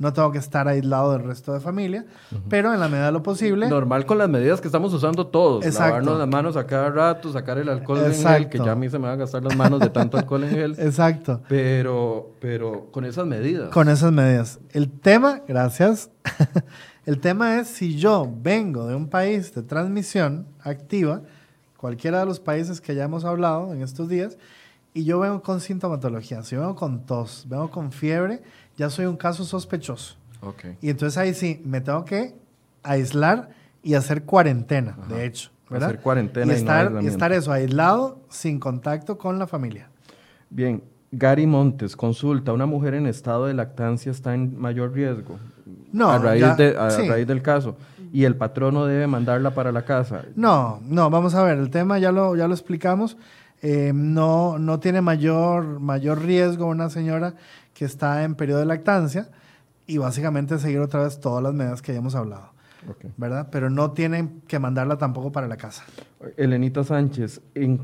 No 0.00 0.14
tengo 0.14 0.32
que 0.32 0.38
estar 0.38 0.66
aislado 0.66 1.12
del 1.12 1.24
resto 1.24 1.52
de 1.52 1.60
familia, 1.60 2.06
pero 2.48 2.72
en 2.72 2.80
la 2.80 2.88
medida 2.88 3.06
de 3.06 3.12
lo 3.12 3.22
posible... 3.22 3.68
Normal 3.68 4.06
con 4.06 4.16
las 4.16 4.30
medidas 4.30 4.58
que 4.58 4.68
estamos 4.68 4.94
usando 4.94 5.26
todos. 5.26 5.62
Exacto. 5.66 5.88
Lavarnos 5.88 6.18
las 6.18 6.28
manos 6.28 6.56
a 6.56 6.66
cada 6.66 6.88
rato, 6.88 7.30
sacar 7.30 7.58
el 7.58 7.68
alcohol 7.68 7.98
en 8.06 8.14
gel, 8.14 8.48
que 8.48 8.56
ya 8.56 8.72
a 8.72 8.74
mí 8.74 8.88
se 8.88 8.98
me 8.98 9.08
van 9.08 9.12
a 9.12 9.16
gastar 9.16 9.44
las 9.44 9.54
manos 9.54 9.78
de 9.78 9.90
tanto 9.90 10.16
alcohol 10.16 10.44
en 10.44 10.50
gel. 10.50 10.70
Exacto. 10.78 11.42
Pero, 11.50 12.30
pero 12.40 12.88
con 12.90 13.04
esas 13.04 13.26
medidas. 13.26 13.68
Con 13.68 13.90
esas 13.90 14.10
medidas. 14.10 14.58
El 14.70 14.90
tema, 14.90 15.42
gracias, 15.46 16.08
el 17.04 17.20
tema 17.20 17.58
es 17.58 17.68
si 17.68 17.98
yo 17.98 18.26
vengo 18.42 18.86
de 18.86 18.94
un 18.94 19.06
país 19.06 19.54
de 19.54 19.62
transmisión 19.62 20.46
activa, 20.60 21.20
cualquiera 21.76 22.20
de 22.20 22.24
los 22.24 22.40
países 22.40 22.80
que 22.80 22.94
ya 22.94 23.04
hemos 23.04 23.26
hablado 23.26 23.74
en 23.74 23.82
estos 23.82 24.08
días, 24.08 24.38
y 24.94 25.04
yo 25.04 25.20
vengo 25.20 25.42
con 25.42 25.60
sintomatología, 25.60 26.42
si 26.42 26.56
vengo 26.56 26.74
con 26.74 27.04
tos, 27.04 27.44
vengo 27.48 27.70
con 27.70 27.92
fiebre, 27.92 28.42
ya 28.80 28.88
soy 28.90 29.04
un 29.04 29.16
caso 29.18 29.44
sospechoso. 29.44 30.16
Okay. 30.40 30.78
Y 30.80 30.88
entonces 30.88 31.18
ahí 31.18 31.34
sí, 31.34 31.60
me 31.66 31.82
tengo 31.82 32.04
que 32.06 32.34
aislar 32.82 33.50
y 33.82 33.92
hacer 33.94 34.22
cuarentena, 34.24 34.96
de 35.08 35.26
hecho. 35.26 35.50
¿verdad? 35.68 35.90
Hacer 35.90 36.00
cuarentena 36.00 36.46
y 36.52 36.56
y, 36.56 36.58
estar, 36.58 36.76
no 36.76 36.80
y 36.80 36.86
aislamiento. 36.86 37.10
estar 37.12 37.32
eso, 37.32 37.52
aislado, 37.52 38.20
sin 38.30 38.58
contacto 38.58 39.18
con 39.18 39.38
la 39.38 39.46
familia. 39.46 39.88
Bien, 40.48 40.82
Gary 41.12 41.46
Montes, 41.46 41.94
consulta, 41.94 42.52
¿una 42.54 42.64
mujer 42.66 42.94
en 42.94 43.06
estado 43.06 43.46
de 43.46 43.54
lactancia 43.54 44.10
está 44.10 44.32
en 44.34 44.58
mayor 44.58 44.92
riesgo? 44.94 45.38
No, 45.92 46.10
a 46.10 46.18
raíz, 46.18 46.40
ya- 46.40 46.54
de- 46.56 46.76
a 46.78 46.90
sí. 46.90 47.06
raíz 47.06 47.26
del 47.26 47.42
caso. 47.42 47.76
¿Y 48.12 48.24
el 48.24 48.34
patrono 48.34 48.86
debe 48.86 49.06
mandarla 49.06 49.50
para 49.54 49.70
la 49.72 49.84
casa? 49.84 50.24
No, 50.34 50.80
no, 50.84 51.10
vamos 51.10 51.34
a 51.34 51.42
ver, 51.44 51.58
el 51.58 51.68
tema 51.70 51.98
ya 51.98 52.10
lo, 52.12 52.34
ya 52.34 52.48
lo 52.48 52.54
explicamos. 52.54 53.16
Eh, 53.62 53.92
no, 53.94 54.58
no 54.58 54.80
tiene 54.80 55.02
mayor, 55.02 55.80
mayor 55.80 56.22
riesgo 56.22 56.64
una 56.66 56.88
señora 56.88 57.34
que 57.80 57.86
está 57.86 58.24
en 58.24 58.34
periodo 58.34 58.60
de 58.60 58.66
lactancia 58.66 59.30
y 59.86 59.96
básicamente 59.96 60.58
seguir 60.58 60.80
otra 60.80 61.02
vez 61.04 61.18
todas 61.18 61.42
las 61.42 61.54
medidas 61.54 61.80
que 61.80 61.94
ya 61.94 61.98
hemos 62.00 62.14
hablado, 62.14 62.50
Ok. 62.86 63.06
¿verdad? 63.16 63.48
Pero 63.50 63.70
no 63.70 63.92
tienen 63.92 64.42
que 64.46 64.58
mandarla 64.58 64.98
tampoco 64.98 65.32
para 65.32 65.48
la 65.48 65.56
casa. 65.56 65.82
Elenita 66.36 66.84
Sánchez, 66.84 67.40
en- 67.54 67.80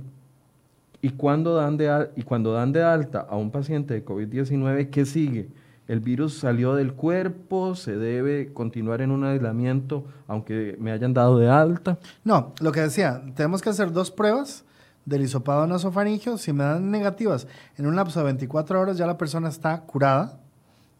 ¿y, 1.00 1.08
cuando 1.12 1.54
dan 1.54 1.78
de 1.78 1.88
al- 1.88 2.10
¿y 2.14 2.24
cuando 2.24 2.52
dan 2.52 2.72
de 2.72 2.82
alta 2.82 3.20
a 3.26 3.36
un 3.36 3.50
paciente 3.50 3.94
de 3.94 4.04
COVID-19, 4.04 4.90
qué 4.90 5.06
sigue? 5.06 5.48
¿El 5.88 6.00
virus 6.00 6.34
salió 6.40 6.74
del 6.74 6.92
cuerpo? 6.92 7.74
¿Se 7.74 7.96
debe 7.96 8.52
continuar 8.52 9.00
en 9.00 9.10
un 9.12 9.24
aislamiento 9.24 10.04
aunque 10.28 10.76
me 10.78 10.92
hayan 10.92 11.14
dado 11.14 11.38
de 11.38 11.48
alta? 11.48 11.96
No, 12.22 12.52
lo 12.60 12.70
que 12.70 12.80
decía, 12.82 13.22
tenemos 13.34 13.62
que 13.62 13.70
hacer 13.70 13.92
dos 13.92 14.10
pruebas 14.10 14.62
del 15.06 15.22
hisopado 15.22 15.66
nasofaringeo. 15.66 16.36
Si 16.36 16.52
me 16.52 16.64
dan 16.64 16.90
negativas 16.90 17.46
en 17.78 17.86
un 17.86 17.96
lapso 17.96 18.18
de 18.20 18.26
24 18.26 18.78
horas, 18.80 18.98
ya 18.98 19.06
la 19.06 19.16
persona 19.16 19.48
está 19.48 19.80
curada, 19.82 20.38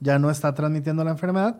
ya 0.00 0.18
no 0.18 0.30
está 0.30 0.54
transmitiendo 0.54 1.04
la 1.04 1.10
enfermedad 1.10 1.58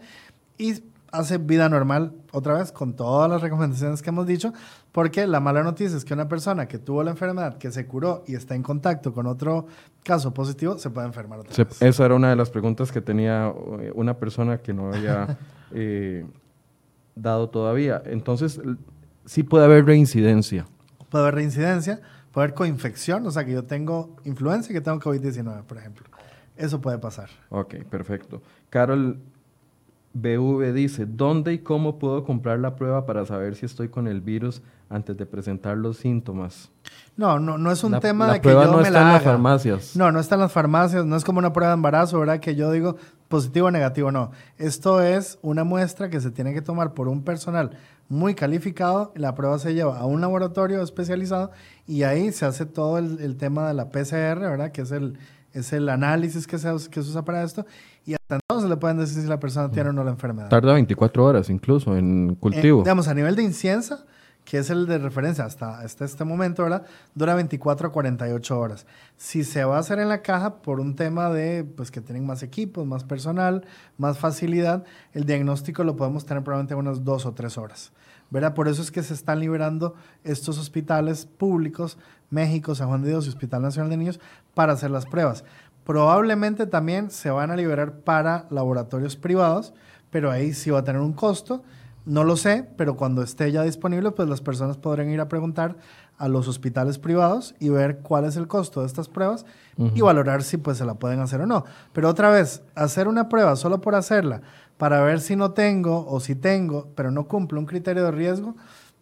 y 0.57 0.82
hace 1.12 1.38
vida 1.38 1.68
normal 1.68 2.12
otra 2.32 2.55
vez 2.55 2.72
con 2.72 2.94
todas 2.94 3.30
las 3.30 3.40
recomendaciones 3.40 4.03
que 4.03 4.11
hemos 4.11 4.26
dicho, 4.26 4.53
porque 4.92 5.26
la 5.26 5.40
mala 5.40 5.62
noticia 5.62 5.97
es 5.97 6.05
que 6.05 6.12
una 6.14 6.28
persona 6.28 6.66
que 6.68 6.78
tuvo 6.78 7.03
la 7.03 7.11
enfermedad, 7.12 7.57
que 7.59 7.70
se 7.70 7.86
curó 7.86 8.22
y 8.26 8.34
está 8.34 8.55
en 8.55 8.62
contacto 8.62 9.12
con 9.14 9.26
otro 9.26 9.66
caso 10.03 10.34
positivo, 10.34 10.78
se 10.78 10.90
puede 10.90 11.07
enfermar 11.07 11.40
otra 11.40 11.55
Se- 11.55 11.64
vez. 11.64 11.80
esa 11.82 12.05
era 12.05 12.14
una 12.14 12.28
de 12.30 12.36
las 12.36 12.51
preguntas 12.51 12.92
que 12.92 13.01
tenía 13.01 13.53
eh, 13.80 13.92
una 13.94 14.14
persona 14.18 14.59
que 14.59 14.72
no 14.74 14.88
había 14.92 15.38
eh, 15.72 16.26
dado 17.14 17.49
todavía. 17.49 18.03
Entonces, 18.05 18.61
sí 19.24 19.42
puede 19.42 19.64
haber 19.64 19.84
reincidencia. 19.86 20.66
Puede 21.09 21.24
haber 21.24 21.36
reincidencia, 21.36 22.01
puede 22.37 22.49
haber 22.49 22.55
coinfección, 22.55 23.26
o 23.26 23.30
sea 23.30 23.47
que 23.47 23.53
yo 23.53 23.64
tengo 23.64 24.14
influenza 24.24 24.70
y 24.70 24.74
que 24.74 24.82
tengo 24.82 25.01
COVID-19, 25.01 25.62
por 25.62 25.78
ejemplo. 25.78 26.05
Eso 26.55 26.82
puede 26.82 26.99
pasar. 26.99 27.30
Ok, 27.49 27.76
perfecto. 27.89 28.43
Carol 28.68 29.18
BV 30.12 30.74
dice, 30.74 31.07
¿dónde 31.07 31.55
y 31.55 31.61
cómo 31.61 31.99
puedo 31.99 32.24
comprar 32.24 32.59
la 32.59 32.76
prueba 32.76 33.07
para 33.07 33.24
saber 33.24 33.57
si 33.57 33.64
estoy 33.64 33.89
con 33.89 34.07
el 34.07 34.20
virus 34.20 34.61
antes 34.89 35.16
de 35.16 35.26
presentar 35.26 35.76
los 35.76 35.97
síntomas? 35.99 36.70
No, 37.16 37.39
no, 37.39 37.57
no 37.59 37.70
es 37.72 37.82
un 37.82 37.93
la, 37.93 38.01
tema 38.01 38.26
la 38.26 38.32
de 38.34 38.41
que 38.41 38.49
yo 38.51 38.64
no 38.64 38.76
me 38.78 38.82
está 38.84 38.91
la 38.93 39.01
en 39.01 39.07
las 39.09 39.20
haga. 39.22 39.30
farmacias. 39.32 39.97
No, 39.97 40.12
no 40.12 40.20
está 40.20 40.34
en 40.34 40.43
las 40.43 40.53
farmacias, 40.53 41.05
no 41.07 41.16
es 41.16 41.24
como 41.24 41.39
una 41.39 41.53
prueba 41.53 41.70
de 41.72 41.74
embarazo, 41.76 42.18
¿verdad? 42.20 42.41
Que 42.41 42.55
yo 42.55 42.70
digo 42.70 42.97
positivo 43.28 43.68
o 43.68 43.70
negativo, 43.70 44.12
no. 44.12 44.30
Esto 44.59 45.01
es 45.03 45.39
una 45.43 45.64
muestra 45.64 46.11
que 46.11 46.20
se 46.20 46.30
tiene 46.30 46.53
que 46.55 46.62
tomar 46.62 46.93
por 46.95 47.09
un 47.09 47.22
personal 47.22 47.70
muy 48.09 48.34
calificado. 48.34 49.12
La 49.16 49.34
prueba 49.34 49.59
se 49.59 49.74
lleva 49.74 49.99
a 49.99 50.05
un 50.05 50.20
laboratorio 50.20 50.82
especializado 50.82 51.51
y 51.87 52.03
ahí 52.05 52.30
se 52.32 52.45
hace 52.47 52.66
todo 52.66 52.99
el, 52.99 53.18
el 53.20 53.37
tema 53.37 53.66
de 53.68 53.74
la 53.74 53.89
PCR, 53.89 54.39
¿verdad? 54.41 54.70
Que 54.70 54.82
es 54.82 54.93
el, 54.93 55.18
es 55.55 55.72
el 55.72 55.89
análisis 55.89 56.47
que 56.47 56.59
se, 56.59 56.68
que 56.91 57.03
se 57.03 57.09
usa 57.11 57.24
para 57.24 57.43
esto. 57.43 57.64
Y 58.05 58.12
hasta 58.14 58.37
entonces 58.37 58.68
le 58.70 58.76
pueden 58.76 58.99
decir 58.99 59.20
si 59.22 59.26
la 59.28 59.41
persona 59.41 59.70
tiene 59.70 59.89
o 59.89 59.93
no 59.93 60.05
la 60.05 60.12
enfermedad. 60.12 60.49
Tarda 60.51 60.74
24 60.74 61.24
horas 61.24 61.51
incluso 61.51 61.97
en 61.97 62.30
Eh, 62.30 62.37
cultivo. 62.39 62.82
digamos, 62.82 63.09
a 63.09 63.14
nivel 63.14 63.34
de 63.34 63.43
inciensa, 63.43 64.05
que 64.47 64.59
es 64.59 64.70
el 64.70 64.86
de 64.86 64.99
referencia 64.99 65.44
hasta, 65.44 65.84
este 65.84 66.24
momento, 66.24 66.62
¿verdad? 66.62 66.86
Dura 67.16 67.34
24 67.34 67.88
a 67.88 67.92
48 67.92 68.59
horas. 68.59 68.86
Si 69.16 69.42
se 69.42 69.64
va 69.64 69.76
a 69.76 69.80
hacer 69.80 69.99
en 69.99 70.09
la 70.09 70.22
caja 70.22 70.62
por 70.62 70.78
un 70.78 70.94
tema 70.94 71.30
de, 71.30 71.64
pues, 71.64 71.90
que 71.90 72.01
tienen 72.01 72.24
más 72.24 72.44
equipos, 72.44 72.86
más 72.86 73.03
personal, 73.03 73.66
más 73.99 74.18
facilidad, 74.18 74.84
el 75.12 75.26
diagnóstico 75.26 75.82
lo 75.82 75.97
podemos 75.97 76.26
tener 76.26 76.44
probablemente 76.44 76.74
en 76.74 76.80
unas 76.80 77.05
dos 77.05 77.26
o 77.26 77.34
tres 77.34 77.59
horas. 77.59 77.92
¿Verdad? 78.30 78.55
Por 78.55 78.68
eso 78.68 78.82
es 78.82 78.92
que 78.92 79.03
se 79.03 79.14
están 79.14 79.40
liberando 79.40 79.94
estos 80.22 80.59
hospitales 80.59 81.26
públicos, 81.26 81.99
México, 82.30 82.74
San 82.76 82.88
Juan 82.88 83.03
de 83.03 83.09
Dios 83.09 83.26
y 83.26 83.30
Hospital 83.30 83.62
Nacional 83.62 83.90
de 83.90 83.97
Niños, 83.97 84.20
para 84.55 84.74
hacer 84.74 84.92
las 84.92 85.07
pruebas. 85.07 85.44
Probablemente 85.84 86.66
también 86.66 87.11
se 87.11 87.30
van 87.30 87.51
a 87.51 87.57
liberar 87.57 87.99
para 87.99 88.47
laboratorios 88.51 89.16
privados, 89.16 89.74
pero 90.11 90.30
ahí 90.30 90.53
sí 90.55 90.70
va 90.70 90.80
a 90.80 90.84
tener 90.84 91.01
un 91.01 91.12
costo. 91.12 91.64
No 92.07 92.22
lo 92.22 92.36
sé, 92.36 92.68
pero 92.76 92.96
cuando 92.96 93.22
esté 93.22 93.50
ya 93.50 93.64
disponible, 93.64 94.12
pues 94.12 94.28
las 94.28 94.40
personas 94.40 94.76
podrán 94.76 95.11
ir 95.11 95.20
a 95.20 95.28
preguntar 95.28 95.76
a 96.18 96.28
los 96.28 96.46
hospitales 96.46 96.98
privados 96.98 97.54
y 97.59 97.68
ver 97.68 97.98
cuál 97.98 98.24
es 98.24 98.36
el 98.36 98.46
costo 98.46 98.80
de 98.80 98.86
estas 98.86 99.09
pruebas 99.09 99.44
y 99.76 100.00
valorar 100.00 100.42
si 100.42 100.57
pues 100.57 100.78
se 100.78 100.86
la 100.86 100.94
pueden 100.94 101.20
hacer 101.20 101.40
o 101.40 101.46
no. 101.46 101.64
Pero 101.92 102.09
otra 102.09 102.30
vez, 102.30 102.62
hacer 102.76 103.09
una 103.09 103.28
prueba 103.28 103.57
solo 103.57 103.80
por 103.80 103.96
hacerla, 103.96 104.40
para 104.78 105.02
ver 105.02 105.20
si 105.20 105.36
no 105.36 105.50
tengo 105.50 106.07
o 106.09 106.20
si 106.20 106.36
tengo, 106.36 106.88
pero 106.94 107.11
no 107.11 107.26
cumple 107.26 107.59
un 107.59 107.66
criterio 107.66 108.04
de 108.04 108.12
riesgo, 108.12 108.54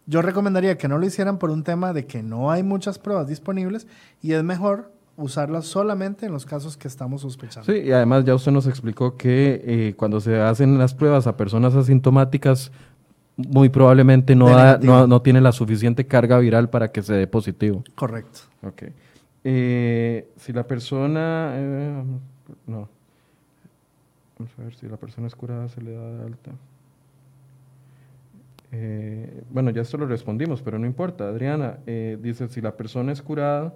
yo 0.07 0.23
recomendaría 0.23 0.79
que 0.79 0.89
no 0.89 0.99
lo 0.99 1.07
hicieran 1.07 1.39
por 1.39 1.51
un 1.51 1.63
tema 1.63 1.93
de 1.93 2.07
que 2.07 2.23
no 2.23 2.51
hay 2.51 2.63
muchas 2.63 2.99
pruebas 2.99 3.29
disponibles 3.29 3.87
y 4.23 4.33
es 4.33 4.43
mejor 4.43 4.93
usarlas 5.17 5.67
solamente 5.67 6.27
en 6.27 6.33
los 6.33 6.45
casos 6.45 6.77
que 6.77 6.89
estamos 6.89 7.23
sospechando. 7.23 7.73
Sí, 7.73 7.81
y 7.81 7.93
además 7.93 8.25
ya 8.25 8.35
usted 8.35 8.51
nos 8.51 8.67
explicó 8.67 9.17
que 9.17 9.63
eh, 9.65 9.95
cuando 9.97 10.21
se 10.21 10.41
hacen 10.41 10.79
las 10.79 10.95
pruebas 10.95 11.27
a 11.27 11.37
personas 11.37 11.75
asintomáticas, 11.75 12.73
muy 13.37 13.69
probablemente 13.69 14.35
no, 14.35 14.49
da- 14.51 14.79
no, 14.79 15.07
no 15.07 15.23
tiene 15.23 15.41
la 15.41 15.53
suficiente 15.53 16.07
carga 16.07 16.39
viral 16.39 16.71
para 16.71 16.93
que 16.93 17.03
se 17.03 17.15
dé 17.15 17.27
positivo. 17.27 17.83
Correcto. 17.95 18.41
Ok. 18.63 18.83
Eh, 19.45 20.29
si 20.37 20.53
la 20.53 20.67
persona... 20.67 21.53
eh, 21.55 22.03
no. 22.67 22.89
Vamos 24.39 24.53
a 24.59 24.63
ver 24.63 24.75
si 24.75 24.89
la 24.89 24.97
persona 24.97 25.27
es 25.27 25.35
curada 25.35 25.69
se 25.69 25.81
le 25.81 25.93
da 25.95 26.11
de 26.13 26.25
alta. 26.25 26.51
Eh, 28.73 29.43
bueno, 29.51 29.71
ya 29.71 29.83
esto 29.83 29.97
lo 29.97 30.07
respondimos, 30.07 30.61
pero 30.63 30.79
no 30.79 30.87
importa. 30.87 31.29
Adriana 31.29 31.79
dice, 31.87 32.49
si 32.49 32.61
la 32.61 32.77
persona 32.77 33.13
es 33.13 33.23
curada... 33.23 33.75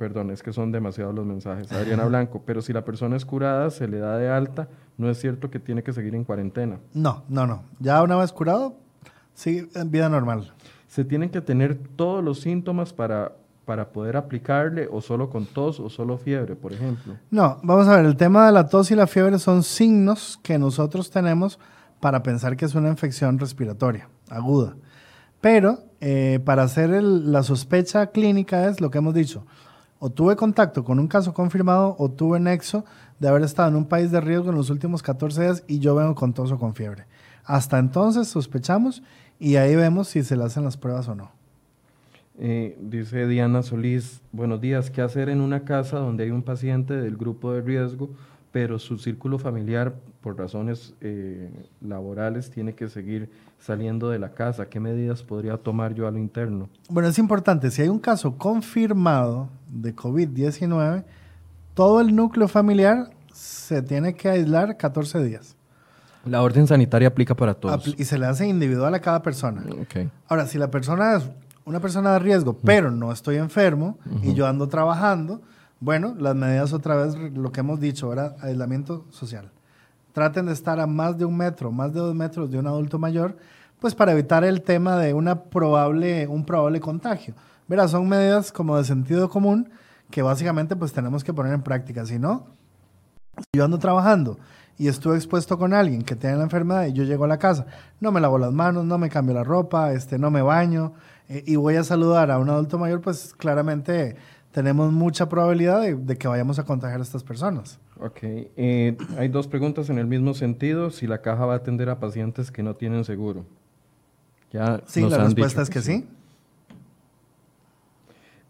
Perdón, 0.00 0.30
es 0.30 0.42
que 0.42 0.50
son 0.54 0.72
demasiados 0.72 1.14
los 1.14 1.26
mensajes. 1.26 1.70
Adriana 1.72 2.06
Blanco, 2.06 2.42
pero 2.46 2.62
si 2.62 2.72
la 2.72 2.86
persona 2.86 3.16
es 3.16 3.26
curada, 3.26 3.68
se 3.68 3.86
le 3.86 3.98
da 3.98 4.16
de 4.16 4.30
alta, 4.30 4.68
no 4.96 5.10
es 5.10 5.20
cierto 5.20 5.50
que 5.50 5.60
tiene 5.60 5.82
que 5.82 5.92
seguir 5.92 6.14
en 6.14 6.24
cuarentena. 6.24 6.78
No, 6.94 7.22
no, 7.28 7.46
no. 7.46 7.64
Ya 7.80 8.02
una 8.02 8.16
vez 8.16 8.32
curado, 8.32 8.76
sigue 9.34 9.68
en 9.74 9.90
vida 9.90 10.08
normal. 10.08 10.54
¿Se 10.88 11.04
tienen 11.04 11.28
que 11.28 11.42
tener 11.42 11.76
todos 11.96 12.24
los 12.24 12.40
síntomas 12.40 12.94
para, 12.94 13.32
para 13.66 13.90
poder 13.90 14.16
aplicarle 14.16 14.88
o 14.90 15.02
solo 15.02 15.28
con 15.28 15.44
tos 15.44 15.78
o 15.80 15.90
solo 15.90 16.16
fiebre, 16.16 16.56
por 16.56 16.72
ejemplo? 16.72 17.16
No, 17.30 17.58
vamos 17.62 17.86
a 17.86 17.96
ver, 17.96 18.06
el 18.06 18.16
tema 18.16 18.46
de 18.46 18.52
la 18.52 18.68
tos 18.70 18.90
y 18.90 18.94
la 18.94 19.06
fiebre 19.06 19.38
son 19.38 19.62
signos 19.62 20.40
que 20.42 20.58
nosotros 20.58 21.10
tenemos 21.10 21.60
para 22.00 22.22
pensar 22.22 22.56
que 22.56 22.64
es 22.64 22.74
una 22.74 22.88
infección 22.88 23.38
respiratoria 23.38 24.08
aguda. 24.30 24.76
Pero 25.42 25.80
eh, 26.00 26.40
para 26.44 26.62
hacer 26.62 26.90
el- 26.90 27.30
la 27.30 27.42
sospecha 27.42 28.06
clínica 28.06 28.66
es 28.66 28.80
lo 28.80 28.90
que 28.90 28.96
hemos 28.98 29.12
dicho. 29.12 29.44
O 30.00 30.08
tuve 30.08 30.34
contacto 30.34 30.82
con 30.82 30.98
un 30.98 31.06
caso 31.06 31.34
confirmado 31.34 31.94
o 31.98 32.10
tuve 32.10 32.40
nexo 32.40 32.86
de 33.18 33.28
haber 33.28 33.42
estado 33.42 33.68
en 33.68 33.76
un 33.76 33.84
país 33.84 34.10
de 34.10 34.20
riesgo 34.20 34.48
en 34.48 34.56
los 34.56 34.70
últimos 34.70 35.02
14 35.02 35.42
días 35.42 35.64
y 35.68 35.78
yo 35.78 35.94
vengo 35.94 36.14
con 36.14 36.32
tos 36.32 36.50
o 36.50 36.58
con 36.58 36.74
fiebre. 36.74 37.04
Hasta 37.44 37.78
entonces 37.78 38.26
sospechamos 38.26 39.02
y 39.38 39.56
ahí 39.56 39.76
vemos 39.76 40.08
si 40.08 40.22
se 40.22 40.36
le 40.36 40.44
hacen 40.44 40.64
las 40.64 40.78
pruebas 40.78 41.06
o 41.08 41.14
no. 41.14 41.30
Eh, 42.38 42.78
dice 42.80 43.26
Diana 43.26 43.62
Solís, 43.62 44.22
buenos 44.32 44.62
días, 44.62 44.90
¿qué 44.90 45.02
hacer 45.02 45.28
en 45.28 45.42
una 45.42 45.64
casa 45.64 45.98
donde 45.98 46.24
hay 46.24 46.30
un 46.30 46.42
paciente 46.42 46.94
del 46.94 47.18
grupo 47.18 47.52
de 47.52 47.60
riesgo, 47.60 48.08
pero 48.52 48.78
su 48.78 48.98
círculo 48.98 49.38
familiar, 49.38 49.94
por 50.20 50.36
razones 50.36 50.94
eh, 51.00 51.50
laborales, 51.80 52.50
tiene 52.50 52.74
que 52.74 52.88
seguir 52.88 53.30
saliendo 53.58 54.10
de 54.10 54.18
la 54.18 54.32
casa? 54.32 54.68
¿Qué 54.68 54.80
medidas 54.80 55.22
podría 55.22 55.56
tomar 55.56 55.94
yo 55.94 56.06
a 56.08 56.10
lo 56.10 56.18
interno? 56.18 56.68
Bueno, 56.88 57.08
es 57.08 57.18
importante, 57.18 57.70
si 57.70 57.82
hay 57.82 57.88
un 57.88 57.98
caso 58.00 58.36
confirmado 58.36 59.48
de 59.68 59.94
COVID-19, 59.94 61.04
todo 61.74 62.00
el 62.00 62.14
núcleo 62.16 62.48
familiar 62.48 63.10
se 63.32 63.82
tiene 63.82 64.14
que 64.14 64.28
aislar 64.28 64.76
14 64.76 65.22
días. 65.22 65.56
La 66.26 66.42
orden 66.42 66.66
sanitaria 66.66 67.08
aplica 67.08 67.34
para 67.34 67.54
todos. 67.54 67.86
Apl- 67.86 67.94
Y 67.98 68.04
se 68.04 68.18
le 68.18 68.26
hace 68.26 68.46
individual 68.46 68.92
a 68.94 69.00
cada 69.00 69.22
persona. 69.22 69.64
Ok. 69.80 70.08
Ahora, 70.28 70.46
si 70.46 70.58
la 70.58 70.70
persona 70.70 71.16
es 71.16 71.30
una 71.64 71.80
persona 71.80 72.12
de 72.14 72.18
riesgo, 72.18 72.54
pero 72.64 72.90
no 72.90 73.12
estoy 73.12 73.36
enfermo 73.36 73.96
y 74.22 74.34
yo 74.34 74.46
ando 74.46 74.68
trabajando, 74.68 75.40
bueno, 75.80 76.14
las 76.18 76.36
medidas 76.36 76.72
otra 76.72 76.94
vez, 76.94 77.14
lo 77.16 77.52
que 77.52 77.60
hemos 77.60 77.80
dicho, 77.80 78.06
ahora 78.06 78.36
aislamiento 78.40 79.06
social. 79.10 79.50
Traten 80.12 80.46
de 80.46 80.52
estar 80.52 80.78
a 80.78 80.86
más 80.86 81.16
de 81.16 81.24
un 81.24 81.36
metro, 81.36 81.72
más 81.72 81.92
de 81.94 82.00
dos 82.00 82.14
metros 82.14 82.50
de 82.50 82.58
un 82.58 82.66
adulto 82.66 82.98
mayor, 82.98 83.36
pues 83.80 83.94
para 83.94 84.12
evitar 84.12 84.44
el 84.44 84.60
tema 84.62 84.98
de 84.98 85.14
una 85.14 85.44
probable, 85.44 86.26
un 86.26 86.44
probable 86.44 86.80
contagio. 86.80 87.34
Verá, 87.66 87.88
son 87.88 88.08
medidas 88.08 88.52
como 88.52 88.76
de 88.76 88.84
sentido 88.84 89.30
común 89.30 89.70
que 90.10 90.22
básicamente 90.22 90.76
pues 90.76 90.92
tenemos 90.92 91.24
que 91.24 91.32
poner 91.32 91.54
en 91.54 91.62
práctica. 91.62 92.04
Si 92.04 92.18
no, 92.18 92.46
si 93.38 93.58
yo 93.58 93.64
ando 93.64 93.78
trabajando 93.78 94.38
y 94.76 94.88
estuve 94.88 95.16
expuesto 95.16 95.58
con 95.58 95.72
alguien 95.72 96.02
que 96.02 96.16
tiene 96.16 96.36
la 96.36 96.42
enfermedad 96.42 96.86
y 96.86 96.92
yo 96.92 97.04
llego 97.04 97.24
a 97.24 97.28
la 97.28 97.38
casa, 97.38 97.66
no 98.00 98.12
me 98.12 98.20
lavo 98.20 98.38
las 98.38 98.52
manos, 98.52 98.84
no 98.84 98.98
me 98.98 99.08
cambio 99.08 99.34
la 99.34 99.44
ropa, 99.44 99.92
este, 99.92 100.18
no 100.18 100.30
me 100.30 100.42
baño 100.42 100.92
eh, 101.28 101.44
y 101.46 101.56
voy 101.56 101.76
a 101.76 101.84
saludar 101.84 102.30
a 102.30 102.38
un 102.38 102.50
adulto 102.50 102.78
mayor, 102.78 103.00
pues 103.00 103.34
claramente 103.34 104.16
tenemos 104.52 104.92
mucha 104.92 105.28
probabilidad 105.28 105.80
de, 105.80 105.94
de 105.94 106.16
que 106.16 106.28
vayamos 106.28 106.58
a 106.58 106.64
contagiar 106.64 107.00
a 107.00 107.02
estas 107.02 107.22
personas. 107.22 107.78
Ok. 108.00 108.18
Eh, 108.22 108.96
hay 109.18 109.28
dos 109.28 109.46
preguntas 109.46 109.90
en 109.90 109.98
el 109.98 110.06
mismo 110.06 110.34
sentido. 110.34 110.90
Si 110.90 111.06
la 111.06 111.22
caja 111.22 111.46
va 111.46 111.54
a 111.54 111.56
atender 111.56 111.88
a 111.90 112.00
pacientes 112.00 112.50
que 112.50 112.62
no 112.62 112.74
tienen 112.74 113.04
seguro. 113.04 113.44
Ya 114.52 114.82
Sí, 114.86 115.02
nos 115.02 115.12
la 115.12 115.18
han 115.18 115.24
respuesta 115.26 115.60
dicho 115.60 115.62
es 115.62 115.70
que 115.70 115.80
sí. 115.80 116.08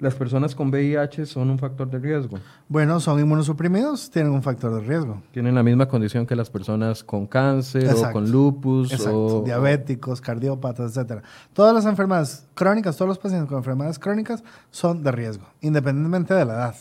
¿Las 0.01 0.14
personas 0.14 0.55
con 0.55 0.70
VIH 0.70 1.26
son 1.26 1.51
un 1.51 1.59
factor 1.59 1.88
de 1.90 1.98
riesgo? 1.98 2.38
Bueno, 2.68 2.98
son 3.01 3.20
inmunosuprimidos, 3.20 4.11
tienen 4.11 4.32
un 4.32 4.42
factor 4.42 4.74
de 4.74 4.80
riesgo. 4.80 5.22
¿Tienen 5.30 5.55
la 5.55 5.62
misma 5.62 5.86
condición 5.88 6.24
que 6.26 6.34
las 6.34 6.48
personas 6.48 7.05
con 7.05 7.26
cáncer 7.26 7.92
o 7.94 8.11
con 8.11 8.30
lupus? 8.30 8.90
Exacto, 8.92 9.40
o- 9.40 9.42
diabéticos, 9.44 10.22
cardiópatas, 10.22 10.96
etcétera. 10.96 11.22
Todas 11.53 11.74
las 11.74 11.84
enfermedades 11.84 12.46
crónicas, 12.55 12.96
todos 12.96 13.11
los 13.11 13.18
pacientes 13.18 13.46
con 13.48 13.59
enfermedades 13.59 13.98
crónicas 13.98 14.42
son 14.70 15.03
de 15.03 15.12
riesgo, 15.12 15.44
independientemente 15.61 16.32
de 16.32 16.44
la 16.46 16.53
edad. 16.55 16.74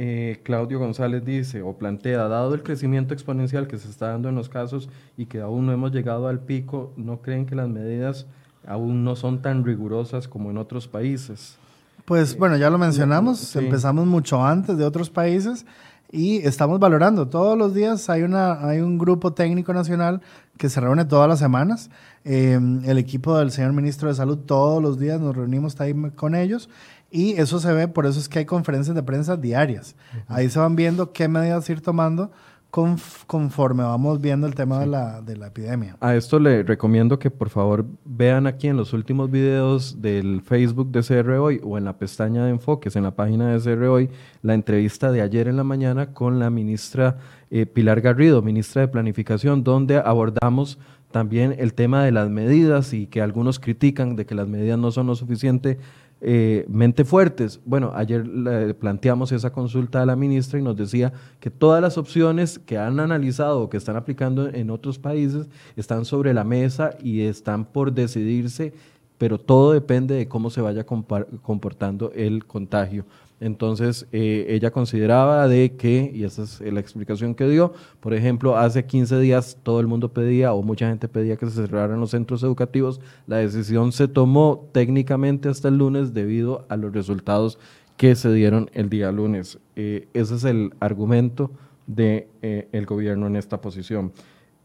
Eh, 0.00 0.40
Claudio 0.44 0.78
González 0.78 1.24
dice 1.24 1.62
o 1.62 1.76
plantea, 1.76 2.28
dado 2.28 2.54
el 2.54 2.62
crecimiento 2.62 3.14
exponencial 3.14 3.66
que 3.66 3.78
se 3.78 3.88
está 3.88 4.08
dando 4.10 4.28
en 4.28 4.36
los 4.36 4.48
casos 4.48 4.88
y 5.16 5.26
que 5.26 5.40
aún 5.40 5.66
no 5.66 5.72
hemos 5.72 5.90
llegado 5.90 6.28
al 6.28 6.38
pico, 6.38 6.92
¿no 6.96 7.20
creen 7.20 7.46
que 7.46 7.56
las 7.56 7.68
medidas 7.68 8.26
aún 8.68 9.02
no 9.02 9.16
son 9.16 9.42
tan 9.42 9.64
rigurosas 9.64 10.28
como 10.28 10.50
en 10.50 10.58
otros 10.58 10.86
países? 10.86 11.56
Pues 12.04 12.38
bueno, 12.38 12.56
ya 12.56 12.70
lo 12.70 12.78
mencionamos, 12.78 13.38
sí. 13.38 13.58
empezamos 13.58 14.06
mucho 14.06 14.44
antes 14.44 14.78
de 14.78 14.84
otros 14.84 15.10
países 15.10 15.66
y 16.10 16.38
estamos 16.38 16.78
valorando. 16.78 17.28
Todos 17.28 17.58
los 17.58 17.74
días 17.74 18.08
hay, 18.08 18.22
una, 18.22 18.66
hay 18.66 18.80
un 18.80 18.96
grupo 18.96 19.32
técnico 19.32 19.74
nacional 19.74 20.22
que 20.56 20.68
se 20.68 20.80
reúne 20.80 21.04
todas 21.04 21.28
las 21.28 21.38
semanas. 21.38 21.90
Eh, 22.24 22.58
el 22.84 22.98
equipo 22.98 23.36
del 23.36 23.50
señor 23.50 23.72
ministro 23.72 24.08
de 24.08 24.14
Salud 24.14 24.38
todos 24.38 24.82
los 24.82 24.98
días 24.98 25.20
nos 25.20 25.36
reunimos 25.36 25.78
ahí 25.80 25.94
con 26.14 26.34
ellos 26.34 26.68
y 27.10 27.32
eso 27.32 27.58
se 27.58 27.72
ve, 27.72 27.88
por 27.88 28.06
eso 28.06 28.18
es 28.18 28.28
que 28.28 28.40
hay 28.40 28.44
conferencias 28.44 28.94
de 28.94 29.02
prensa 29.02 29.36
diarias. 29.36 29.94
Ahí 30.28 30.50
se 30.50 30.58
van 30.58 30.76
viendo 30.76 31.12
qué 31.12 31.28
medidas 31.28 31.68
ir 31.70 31.80
tomando 31.80 32.30
conforme 32.70 33.82
vamos 33.82 34.20
viendo 34.20 34.46
el 34.46 34.54
tema 34.54 34.80
de, 34.80 34.86
la, 34.86 35.22
de 35.22 35.36
la 35.36 35.46
epidemia. 35.46 35.96
A 36.00 36.14
esto 36.14 36.38
le 36.38 36.62
recomiendo 36.62 37.18
que 37.18 37.30
por 37.30 37.48
favor 37.48 37.86
vean 38.04 38.46
aquí 38.46 38.68
en 38.68 38.76
los 38.76 38.92
últimos 38.92 39.30
videos 39.30 40.02
del 40.02 40.42
Facebook 40.42 40.90
de 40.90 41.02
CR 41.02 41.30
Hoy 41.32 41.60
o 41.64 41.78
en 41.78 41.84
la 41.84 41.96
pestaña 41.96 42.44
de 42.44 42.50
enfoques 42.50 42.94
en 42.96 43.04
la 43.04 43.12
página 43.12 43.48
de 43.48 43.60
CR 43.60 43.84
Hoy 43.84 44.10
la 44.42 44.52
entrevista 44.52 45.10
de 45.10 45.22
ayer 45.22 45.48
en 45.48 45.56
la 45.56 45.64
mañana 45.64 46.12
con 46.12 46.38
la 46.38 46.50
ministra 46.50 47.16
eh, 47.50 47.64
Pilar 47.64 48.02
Garrido, 48.02 48.42
ministra 48.42 48.82
de 48.82 48.88
Planificación, 48.88 49.64
donde 49.64 49.96
abordamos 49.96 50.78
también 51.10 51.54
el 51.58 51.72
tema 51.72 52.04
de 52.04 52.12
las 52.12 52.28
medidas 52.28 52.92
y 52.92 53.06
que 53.06 53.22
algunos 53.22 53.58
critican 53.58 54.14
de 54.14 54.26
que 54.26 54.34
las 54.34 54.46
medidas 54.46 54.78
no 54.78 54.90
son 54.90 55.06
lo 55.06 55.14
suficiente 55.14 55.78
eh, 56.20 56.64
mente 56.68 57.04
fuertes. 57.04 57.60
Bueno, 57.64 57.92
ayer 57.94 58.76
planteamos 58.78 59.30
esa 59.32 59.52
consulta 59.52 60.02
a 60.02 60.06
la 60.06 60.16
ministra 60.16 60.58
y 60.58 60.62
nos 60.62 60.76
decía 60.76 61.12
que 61.40 61.50
todas 61.50 61.80
las 61.80 61.96
opciones 61.96 62.58
que 62.58 62.76
han 62.76 62.98
analizado 62.98 63.60
o 63.60 63.70
que 63.70 63.76
están 63.76 63.96
aplicando 63.96 64.48
en 64.48 64.70
otros 64.70 64.98
países 64.98 65.48
están 65.76 66.04
sobre 66.04 66.34
la 66.34 66.44
mesa 66.44 66.96
y 67.02 67.20
están 67.20 67.64
por 67.64 67.92
decidirse, 67.92 68.72
pero 69.16 69.38
todo 69.38 69.72
depende 69.72 70.14
de 70.14 70.28
cómo 70.28 70.50
se 70.50 70.60
vaya 70.60 70.84
comportando 70.84 72.10
el 72.14 72.44
contagio. 72.46 73.04
Entonces, 73.40 74.06
eh, 74.12 74.46
ella 74.48 74.70
consideraba 74.70 75.46
de 75.46 75.76
que, 75.76 76.10
y 76.12 76.24
esa 76.24 76.42
es 76.42 76.60
la 76.60 76.80
explicación 76.80 77.34
que 77.34 77.48
dio, 77.48 77.72
por 78.00 78.14
ejemplo, 78.14 78.56
hace 78.56 78.84
15 78.84 79.20
días 79.20 79.58
todo 79.62 79.80
el 79.80 79.86
mundo 79.86 80.12
pedía 80.12 80.52
o 80.52 80.62
mucha 80.62 80.88
gente 80.88 81.08
pedía 81.08 81.36
que 81.36 81.46
se 81.46 81.52
cerraran 81.52 82.00
los 82.00 82.10
centros 82.10 82.42
educativos. 82.42 83.00
La 83.26 83.36
decisión 83.36 83.92
se 83.92 84.08
tomó 84.08 84.68
técnicamente 84.72 85.48
hasta 85.48 85.68
el 85.68 85.78
lunes 85.78 86.14
debido 86.14 86.66
a 86.68 86.76
los 86.76 86.92
resultados 86.92 87.58
que 87.98 88.14
se 88.14 88.32
dieron 88.32 88.70
el 88.72 88.88
día 88.88 89.12
lunes. 89.12 89.58
Eh, 89.76 90.08
ese 90.14 90.36
es 90.36 90.44
el 90.44 90.72
argumento 90.80 91.50
del 91.86 91.96
de, 91.96 92.28
eh, 92.42 92.68
el 92.72 92.86
gobierno 92.86 93.26
en 93.26 93.36
esta 93.36 93.60
posición. 93.60 94.12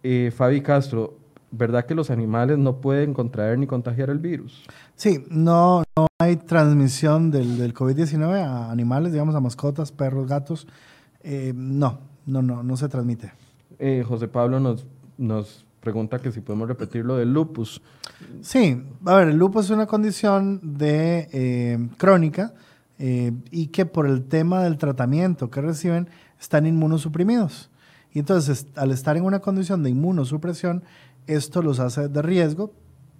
Eh, 0.03 0.31
Fabi 0.35 0.61
Castro, 0.61 1.17
¿verdad 1.53 1.85
que 1.85 1.95
los 1.95 2.09
animales 2.09 2.57
no 2.57 2.81
pueden 2.81 3.13
contraer 3.13 3.57
ni 3.59 3.67
contagiar 3.67 4.09
el 4.09 4.19
virus? 4.19 4.65
Sí, 4.95 5.23
no, 5.29 5.83
no 5.95 6.07
hay 6.19 6.35
transmisión 6.35 7.31
del, 7.31 7.57
del 7.57 7.73
COVID-19 7.73 8.43
a 8.43 8.71
animales, 8.71 9.11
digamos, 9.13 9.35
a 9.35 9.39
mascotas, 9.39 9.91
perros, 9.91 10.27
gatos. 10.27 10.67
Eh, 11.21 11.53
no, 11.55 11.99
no, 12.25 12.41
no, 12.41 12.63
no 12.63 12.77
se 12.77 12.89
transmite. 12.89 13.31
Eh, 13.79 14.03
José 14.05 14.27
Pablo 14.27 14.59
nos, 14.59 14.85
nos 15.17 15.65
pregunta 15.79 16.19
que 16.19 16.31
si 16.31 16.41
podemos 16.41 16.67
repetir 16.67 17.05
lo 17.05 17.17
del 17.17 17.33
lupus. 17.33 17.81
Sí, 18.41 18.81
a 19.05 19.15
ver, 19.15 19.27
el 19.29 19.37
lupus 19.37 19.65
es 19.65 19.71
una 19.71 19.85
condición 19.85 20.59
de 20.63 21.27
eh, 21.33 21.89
crónica 21.97 22.53
eh, 22.97 23.33
y 23.51 23.67
que 23.67 23.85
por 23.85 24.07
el 24.07 24.23
tema 24.23 24.63
del 24.63 24.77
tratamiento 24.77 25.51
que 25.51 25.61
reciben 25.61 26.07
están 26.39 26.65
inmunosuprimidos. 26.65 27.69
Y 28.13 28.19
entonces, 28.19 28.67
al 28.75 28.91
estar 28.91 29.17
en 29.17 29.25
una 29.25 29.39
condición 29.39 29.83
de 29.83 29.89
inmunosupresión, 29.89 30.83
esto 31.27 31.61
los 31.61 31.79
hace 31.79 32.07
de 32.09 32.21
riesgo 32.21 32.71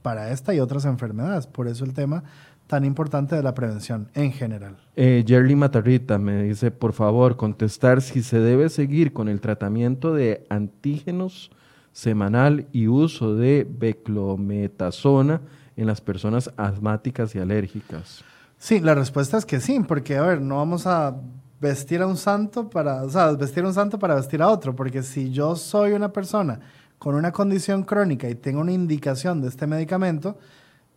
para 0.04 0.32
esta 0.32 0.54
y 0.54 0.60
otras 0.60 0.86
enfermedades. 0.86 1.48
Por 1.48 1.68
eso 1.68 1.84
el 1.84 1.94
tema 1.94 2.24
tan 2.68 2.86
importante 2.86 3.36
de 3.36 3.44
la 3.44 3.54
prevención 3.54 4.10
en 4.14 4.32
general. 4.32 4.78
Eh, 4.96 5.24
Jerry 5.28 5.56
Matarrita 5.56 6.18
me 6.18 6.44
dice, 6.44 6.72
por 6.72 6.94
favor, 6.94 7.36
contestar 7.36 8.02
si 8.02 8.24
se 8.24 8.40
debe 8.40 8.70
seguir 8.70 9.14
con 9.14 9.28
el 9.28 9.42
tratamiento 9.42 10.14
de 10.14 10.46
antígenos 10.50 11.52
semanal 11.92 12.68
y 12.72 12.88
uso 12.88 13.36
de 13.36 13.68
beclometasona 13.70 15.42
en 15.76 15.88
las 15.88 16.02
personas 16.02 16.52
asmáticas 16.56 17.36
y 17.36 17.40
alérgicas. 17.40 18.24
Sí, 18.58 18.80
la 18.80 18.96
respuesta 18.96 19.38
es 19.38 19.46
que 19.46 19.60
sí, 19.60 19.80
porque, 19.88 20.18
a 20.18 20.22
ver, 20.22 20.42
no 20.42 20.58
vamos 20.58 20.88
a 20.88 21.16
vestir 21.64 22.02
a 22.02 22.08
un 22.08 22.18
santo 22.18 22.70
para, 22.70 23.04
o 23.04 23.10
sea, 23.10 23.32
vestir 23.32 23.64
a 23.64 23.68
un 23.68 23.74
santo 23.74 23.98
para 23.98 24.16
vestir 24.16 24.42
a 24.42 24.50
otro, 24.50 24.76
porque 24.76 25.02
si 25.02 25.32
yo 25.32 25.56
soy 25.56 25.94
una 25.94 26.12
persona 26.12 26.60
con 27.00 27.16
una 27.16 27.32
condición 27.32 27.84
crónica 27.84 28.30
y 28.30 28.36
tengo 28.36 28.60
una 28.60 28.74
indicación 28.74 29.42
de 29.42 29.48
este 29.48 29.66
medicamento, 29.66 30.38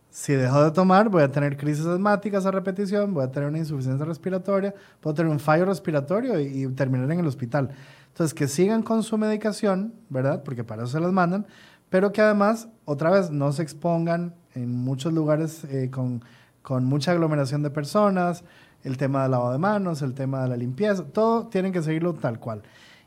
si 0.09 0.33
dejo 0.33 0.61
de 0.63 0.71
tomar, 0.71 1.07
voy 1.07 1.23
a 1.23 1.31
tener 1.31 1.55
crisis 1.55 1.85
asmáticas 1.85 2.45
a 2.45 2.51
repetición, 2.51 3.13
voy 3.13 3.23
a 3.23 3.31
tener 3.31 3.47
una 3.47 3.59
insuficiencia 3.59 4.05
respiratoria, 4.05 4.73
puedo 4.99 5.13
tener 5.13 5.31
un 5.31 5.39
fallo 5.39 5.63
respiratorio 5.65 6.37
y, 6.39 6.65
y 6.65 6.67
terminar 6.67 7.09
en 7.11 7.19
el 7.19 7.27
hospital. 7.27 7.69
Entonces, 8.09 8.33
que 8.33 8.47
sigan 8.47 8.83
con 8.83 9.03
su 9.03 9.17
medicación, 9.17 9.93
¿verdad? 10.09 10.43
Porque 10.43 10.65
para 10.65 10.83
eso 10.83 10.91
se 10.91 10.99
las 10.99 11.13
mandan, 11.13 11.45
pero 11.89 12.11
que 12.11 12.21
además, 12.21 12.67
otra 12.83 13.09
vez, 13.09 13.31
no 13.31 13.53
se 13.53 13.63
expongan 13.63 14.35
en 14.53 14.75
muchos 14.75 15.13
lugares 15.13 15.63
eh, 15.65 15.89
con, 15.89 16.23
con 16.61 16.83
mucha 16.83 17.11
aglomeración 17.11 17.63
de 17.63 17.69
personas, 17.69 18.43
el 18.87 18.97
tema 18.97 19.23
del 19.23 19.31
lavado 19.31 19.51
de 19.51 19.57
manos, 19.57 20.01
el 20.01 20.13
tema 20.13 20.43
de 20.43 20.49
la 20.49 20.57
limpieza, 20.57 21.03
todo 21.03 21.47
tienen 21.47 21.73
que 21.73 21.83
seguirlo 21.83 22.13
tal 22.13 22.39
cual. 22.39 22.63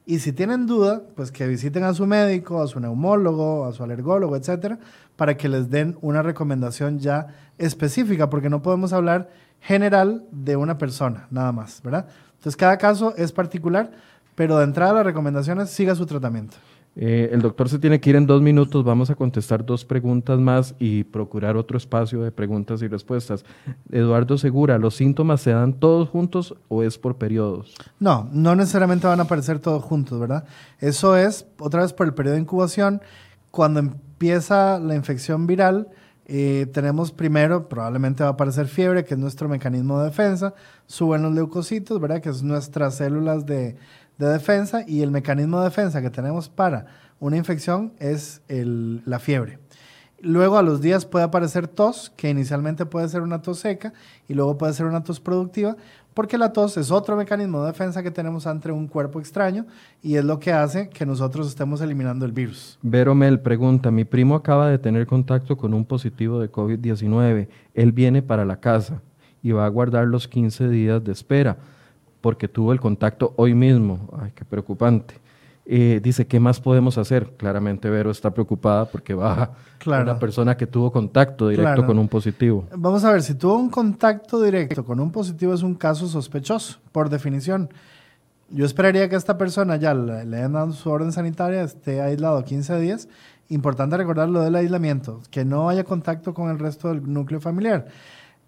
Y 0.07 0.18
si 0.18 0.33
tienen 0.33 0.66
duda, 0.66 1.03
pues 1.14 1.31
que 1.31 1.47
visiten 1.47 1.85
a 1.85 1.95
su 1.95 2.07
médico, 2.07 2.62
a 2.62 2.66
su 2.66 2.81
neumólogo, 2.81 3.64
a 3.64 3.72
su 3.72 3.83
alergólogo, 3.83 4.37
etcétera, 4.37 4.78
para 5.16 5.37
que 5.37 5.49
les 5.49 5.70
den 5.70 5.97
una 6.01 6.22
recomendación 6.22 6.99
ya 6.99 7.28
específica, 7.59 8.28
porque 8.28 8.51
no 8.51 8.62
podemos 8.62 8.93
hablar 8.93 9.31
general 9.61 10.24
de 10.31 10.57
una 10.57 10.78
persona, 10.78 11.26
nada 11.31 11.53
más, 11.53 11.81
¿verdad? 11.83 12.07
Entonces, 12.33 12.57
cada 12.57 12.76
caso 12.78 13.14
es 13.16 13.33
particular, 13.33 13.91
pero 14.35 14.59
de 14.59 14.64
entrada 14.64 14.95
las 14.95 15.05
recomendaciones, 15.05 15.70
siga 15.70 15.95
su 15.95 16.07
tratamiento. 16.07 16.57
Eh, 16.97 17.30
el 17.32 17.41
doctor 17.41 17.68
se 17.68 17.78
tiene 17.78 18.01
que 18.01 18.11
ir 18.11 18.16
en 18.16 18.26
dos 18.26 18.43
minutos. 18.43 18.84
Vamos 18.84 19.11
a 19.11 19.14
contestar 19.14 19.64
dos 19.64 19.84
preguntas 19.84 20.38
más 20.38 20.74
y 20.78 21.05
procurar 21.05 21.57
otro 21.57 21.78
espacio 21.78 22.22
de 22.22 22.32
preguntas 22.32 22.82
y 22.82 22.88
respuestas. 22.88 23.45
Eduardo 23.91 24.36
Segura, 24.36 24.76
¿los 24.78 24.97
síntomas 24.97 25.41
se 25.41 25.53
dan 25.53 25.74
todos 25.74 26.09
juntos 26.09 26.55
o 26.68 26.82
es 26.82 26.99
por 26.99 27.16
periodos? 27.16 27.74
No, 28.01 28.28
no 28.32 28.55
necesariamente 28.55 29.07
van 29.07 29.20
a 29.20 29.24
aparecer 29.24 29.61
todos 29.61 29.82
juntos, 29.84 30.18
¿verdad? 30.18 30.45
Eso 30.78 31.16
es, 31.16 31.47
otra 31.59 31.82
vez, 31.82 31.93
por 31.93 32.07
el 32.07 32.14
periodo 32.14 32.34
de 32.34 32.43
incubación. 32.43 33.01
Cuando 33.51 33.80
empieza 33.80 34.78
la 34.78 34.95
infección 34.95 35.47
viral, 35.47 35.88
Eh, 36.32 36.66
tenemos 36.72 37.11
primero, 37.11 37.68
probablemente 37.68 38.22
va 38.22 38.28
a 38.28 38.32
aparecer 38.34 38.68
fiebre, 38.68 39.05
que 39.05 39.14
es 39.14 39.18
nuestro 39.18 39.49
mecanismo 39.49 39.99
de 39.99 40.11
defensa, 40.11 40.55
suben 40.86 41.22
los 41.22 41.32
leucocitos, 41.32 41.99
¿verdad? 41.99 42.20
Que 42.22 42.28
es 42.28 42.45
nuestras 42.45 42.95
células 42.99 43.47
de, 43.47 43.74
de 44.21 44.29
defensa 44.29 44.85
y 44.87 45.01
el 45.01 45.11
mecanismo 45.11 45.59
de 45.59 45.64
defensa 45.64 46.03
que 46.03 46.11
tenemos 46.11 46.49
para 46.51 46.87
una 47.18 47.39
infección 47.39 47.93
es 47.99 48.43
la 48.49 49.18
fiebre. 49.18 49.59
Luego 50.23 50.59
a 50.59 50.62
los 50.62 50.83
días 50.83 51.07
puede 51.07 51.25
aparecer 51.25 51.66
tos, 51.66 52.12
que 52.14 52.29
inicialmente 52.29 52.85
puede 52.85 53.09
ser 53.09 53.23
una 53.23 53.41
tos 53.41 53.61
seca 53.61 53.95
y 54.29 54.35
luego 54.35 54.59
puede 54.59 54.75
ser 54.75 54.85
una 54.85 55.03
tos 55.03 55.18
productiva, 55.18 55.77
porque 56.12 56.37
la 56.37 56.53
tos 56.53 56.77
es 56.77 56.91
otro 56.91 57.16
mecanismo 57.16 57.62
de 57.62 57.68
defensa 57.68 58.03
que 58.03 58.11
tenemos 58.11 58.47
ante 58.47 58.71
un 58.71 58.87
cuerpo 58.87 59.18
extraño 59.18 59.64
y 60.03 60.16
es 60.16 60.25
lo 60.25 60.39
que 60.39 60.53
hace 60.53 60.91
que 60.91 61.07
nosotros 61.07 61.49
estemos 61.49 61.81
eliminando 61.81 62.27
el 62.27 62.33
virus. 62.33 62.79
Vero 62.83 63.14
Mel 63.14 63.41
pregunta, 63.41 63.91
mi 63.91 64.05
primo 64.05 64.35
acaba 64.35 64.68
de 64.68 64.79
tener 64.79 65.07
contacto 65.07 65.57
con 65.57 65.73
un 65.73 65.87
positivo 65.87 66.39
de 66.39 66.53
COVID-19, 66.53 67.49
él 67.73 67.93
viene 67.93 68.21
para 68.21 68.45
la 68.45 68.61
casa 68.61 69.01
y 69.43 69.53
va 69.53 69.64
a 69.64 69.71
guardar 69.71 70.07
los 70.07 70.29
15 70.29 70.68
días 70.68 71.03
de 71.03 71.12
espera 71.12 71.57
porque 72.21 72.49
tuvo 72.49 72.73
el 72.73 72.81
contacto 72.81 73.35
hoy 73.37 73.55
mismo. 73.55 74.09
Ay, 74.21 74.33
qué 74.35 74.45
preocupante. 74.45 75.14
Eh, 75.73 76.01
dice, 76.03 76.27
¿qué 76.27 76.41
más 76.41 76.59
podemos 76.61 76.99
hacer? 76.99 77.35
Claramente 77.37 77.89
Vero 77.89 78.11
está 78.11 78.33
preocupada 78.33 78.87
porque 78.87 79.14
va 79.14 79.53
una 79.87 80.18
persona 80.18 80.57
que 80.57 80.66
tuvo 80.66 80.91
contacto 80.91 81.49
directo 81.49 81.87
con 81.87 81.99
un 81.99 82.09
positivo. 82.09 82.66
Vamos 82.75 83.05
a 83.05 83.12
ver, 83.12 83.23
si 83.23 83.35
tuvo 83.35 83.57
un 83.57 83.71
contacto 83.71 84.43
directo 84.43 84.85
con 84.85 84.99
un 84.99 85.12
positivo 85.12 85.55
es 85.55 85.62
un 85.62 85.75
caso 85.75 86.09
sospechoso, 86.09 86.81
por 86.91 87.09
definición. 87.09 87.71
Yo 88.49 88.64
esperaría 88.64 89.09
que 89.09 89.14
esta 89.14 89.39
persona 89.39 89.77
ya 89.77 89.95
le, 89.95 90.25
le 90.25 90.39
hayan 90.39 90.55
dado 90.55 90.73
su 90.73 90.91
orden 90.91 91.12
sanitaria, 91.12 91.62
esté 91.62 92.01
aislado 92.01 92.45
15 92.45 92.81
días. 92.81 93.09
Importante 93.49 93.97
recordar 93.97 94.29
lo 94.29 94.41
del 94.41 94.57
aislamiento, 94.57 95.23
que 95.31 95.45
no 95.45 95.68
haya 95.68 95.85
contacto 95.85 96.35
con 96.35 96.51
el 96.51 96.59
resto 96.59 96.89
del 96.89 97.12
núcleo 97.12 97.41
familiar. 97.41 97.87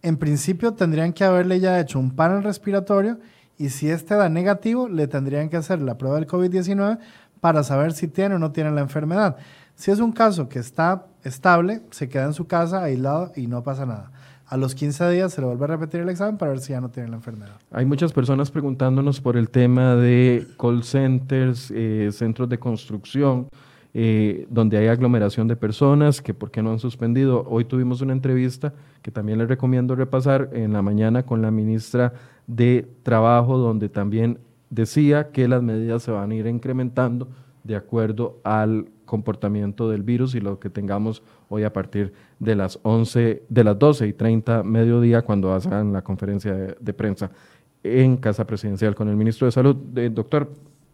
En 0.03 0.17
principio 0.17 0.73
tendrían 0.75 1.13
que 1.13 1.23
haberle 1.23 1.61
ya 1.61 1.79
hecho 1.79 2.01
un 2.01 2.11
panel 2.11 2.43
respiratorio 2.43 3.19
y 3.63 3.71
si 3.71 3.89
este 3.89 4.17
da 4.17 4.29
negativo, 4.29 4.89
le 4.89 5.07
tendrían 5.07 5.49
que 5.49 5.57
hacer 5.57 5.81
la 5.81 5.97
prueba 5.97 6.17
del 6.17 6.27
COVID-19 6.27 6.99
para 7.41 7.63
saber 7.63 7.93
si 7.93 8.09
tiene 8.09 8.35
o 8.35 8.39
no 8.41 8.51
tiene 8.51 8.73
la 8.73 8.81
enfermedad. 8.81 9.37
Si 9.77 9.93
es 9.93 10.01
un 10.01 10.11
caso 10.11 10.49
que 10.49 10.59
está 10.59 11.07
estable, 11.23 11.81
se 11.93 12.09
queda 12.09 12.25
en 12.25 12.35
su 12.35 12.49
casa 12.49 12.83
aislado 12.83 13.31
y 13.37 13.47
no 13.47 13.63
pasa 13.63 13.87
nada. 13.87 14.11
A 14.47 14.57
los 14.57 14.75
15 14.75 15.11
días 15.11 15.33
se 15.33 15.41
le 15.41 15.47
vuelve 15.47 15.63
a 15.63 15.69
repetir 15.69 16.01
el 16.01 16.09
examen 16.09 16.39
para 16.39 16.51
ver 16.51 16.61
si 16.61 16.73
ya 16.73 16.81
no 16.81 16.91
tiene 16.91 17.09
la 17.09 17.15
enfermedad. 17.15 17.55
Hay 17.71 17.87
muchas 17.87 18.13
personas 18.13 18.51
preguntándonos 18.51 19.21
por 19.21 19.37
el 19.37 19.49
tema 19.49 19.95
de 19.95 20.45
call 20.59 20.83
centers, 20.83 21.73
eh, 21.73 22.11
centros 22.11 22.49
de 22.49 22.59
construcción, 22.59 23.47
eh, 23.95 24.47
donde 24.49 24.79
hay 24.79 24.87
aglomeración 24.87 25.49
de 25.49 25.57
personas, 25.57 26.23
que 26.23 26.33
por 26.33 26.51
qué 26.51 26.63
no 26.63 26.71
han 26.71 26.79
suspendido. 26.79 27.45
Hoy 27.49 27.65
tuvimos 27.65 28.01
una 28.01 28.13
entrevista 28.13 28.73
que 29.03 29.11
también 29.11 29.39
les 29.39 29.49
recomiendo 29.49 29.95
repasar 29.95 30.49
en 30.53 30.73
la 30.73 30.81
mañana 30.81 31.25
con 31.25 31.43
la 31.43 31.51
ministra 31.51 32.15
de 32.47 32.89
Trabajo, 33.03 33.59
donde 33.59 33.89
también 33.89 34.39
decía 34.71 35.31
que 35.31 35.47
las 35.47 35.63
medidas 35.63 36.03
se 36.03 36.11
van 36.11 36.31
a 36.31 36.35
ir 36.35 36.47
incrementando 36.47 37.29
de 37.65 37.77
acuerdo 37.77 38.41
al 38.45 38.87
comportamiento 39.05 39.91
del 39.91 40.03
virus 40.03 40.35
y 40.35 40.41
lo 40.41 40.59
que 40.59 40.71
tengamos 40.71 41.23
hoy 41.51 41.65
a 41.65 41.73
partir 41.73 42.15
de 42.39 42.57
las 42.57 42.79
11, 42.83 43.43
de 43.47 43.65
las 43.65 43.79
12 43.79 44.07
y 44.07 44.13
30 44.15 44.63
mediodía 44.63 45.21
cuando 45.21 45.53
hagan 45.53 45.93
la 45.93 46.03
conferencia 46.03 46.55
de, 46.55 46.93
prensa 46.95 47.31
en 47.83 48.17
Casa 48.17 48.47
Presidencial 48.47 48.95
con 48.95 49.09
el 49.09 49.17
ministro 49.17 49.47
de 49.47 49.53
Salud. 49.53 49.77
Eh, 49.97 50.09
doctor, 50.11 50.51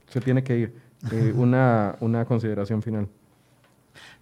se 0.09 0.20
tiene 0.20 0.42
que 0.42 0.59
ir. 0.59 0.88
Eh, 1.11 1.32
una, 1.36 1.96
una 2.01 2.24
consideración 2.24 2.82
final. 2.82 3.09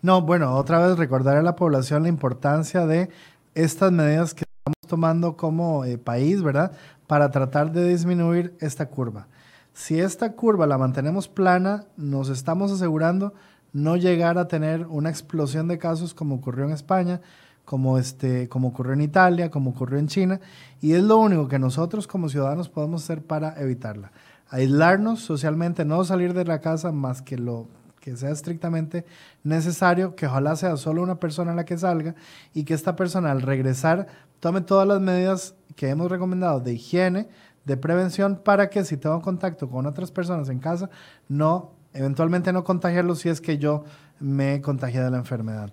No, 0.03 0.23
bueno, 0.23 0.55
otra 0.55 0.87
vez 0.87 0.99
recordar 0.99 1.37
a 1.37 1.43
la 1.43 1.57
población 1.57 2.03
la 2.03 2.09
importancia 2.09 2.87
de 2.87 3.09
estas 3.55 3.93
medidas 3.93 4.35
que 4.35 4.45
estamos 4.45 4.77
tomando 4.87 5.37
como 5.37 5.85
eh, 5.85 5.99
país, 5.99 6.43
¿verdad? 6.43 6.73
Para 7.07 7.31
tratar 7.31 7.73
de 7.73 7.89
disminuir 7.89 8.55
esta 8.61 8.87
curva. 8.87 9.27
Si 9.73 10.01
esta 10.01 10.33
curva 10.33 10.67
la 10.67 10.79
mantenemos 10.79 11.29
plana, 11.29 11.85
nos 11.97 12.29
estamos 12.29 12.73
asegurando 12.73 13.35
no 13.73 13.97
llegar 13.97 14.39
a 14.39 14.49
tener 14.49 14.87
una 14.87 15.11
explosión 15.11 15.69
de 15.69 15.79
casos 15.79 16.15
como 16.15 16.37
ocurrió 16.37 16.65
en 16.65 16.73
España, 16.73 17.21
como, 17.65 17.99
este, 17.99 18.49
como 18.49 18.69
ocurrió 18.69 18.95
en 18.95 19.03
Italia, 19.03 19.51
como 19.51 19.71
ocurrió 19.71 19.99
en 19.99 20.07
China, 20.07 20.41
y 20.81 20.93
es 20.93 21.03
lo 21.03 21.19
único 21.19 21.49
que 21.49 21.59
nosotros 21.59 22.07
como 22.07 22.29
ciudadanos 22.29 22.69
podemos 22.69 23.03
hacer 23.03 23.23
para 23.23 23.61
evitarla. 23.61 24.13
Aislarnos 24.49 25.21
socialmente, 25.21 25.85
no 25.85 26.05
salir 26.05 26.35
de 26.35 26.45
la 26.45 26.61
casa 26.61 26.93
más 26.93 27.23
que 27.23 27.37
lo 27.37 27.67
que 28.01 28.17
sea 28.17 28.31
estrictamente 28.31 29.05
necesario, 29.43 30.15
que 30.15 30.27
ojalá 30.27 30.55
sea 30.55 30.77
solo 30.77 31.03
una 31.03 31.17
persona 31.17 31.55
la 31.55 31.65
que 31.65 31.77
salga 31.77 32.15
y 32.55 32.63
que 32.63 32.73
esta 32.73 32.95
persona 32.95 33.33
al 33.33 33.43
regresar 33.43 34.07
tome 34.39 34.61
todas 34.61 34.87
las 34.87 35.01
medidas 35.01 35.57
que 35.75 35.89
hemos 35.89 36.09
recomendado 36.09 36.61
de 36.61 36.75
higiene, 36.75 37.29
de 37.65 37.77
prevención 37.77 38.41
para 38.45 38.71
que 38.71 38.85
si 38.85 38.97
tengo 38.97 39.21
contacto 39.21 39.69
con 39.69 39.87
otras 39.87 40.13
personas 40.13 40.49
en 40.51 40.61
casa, 40.61 40.89
no, 41.29 41.73
eventualmente 41.93 42.53
no 42.53 42.63
contagiarlo 42.63 43.17
si 43.17 43.29
es 43.29 43.41
que 43.41 43.59
yo 43.59 43.83
me 44.21 44.61
contagié 44.61 45.01
de 45.01 45.11
la 45.11 45.19
enfermedad. 45.19 45.73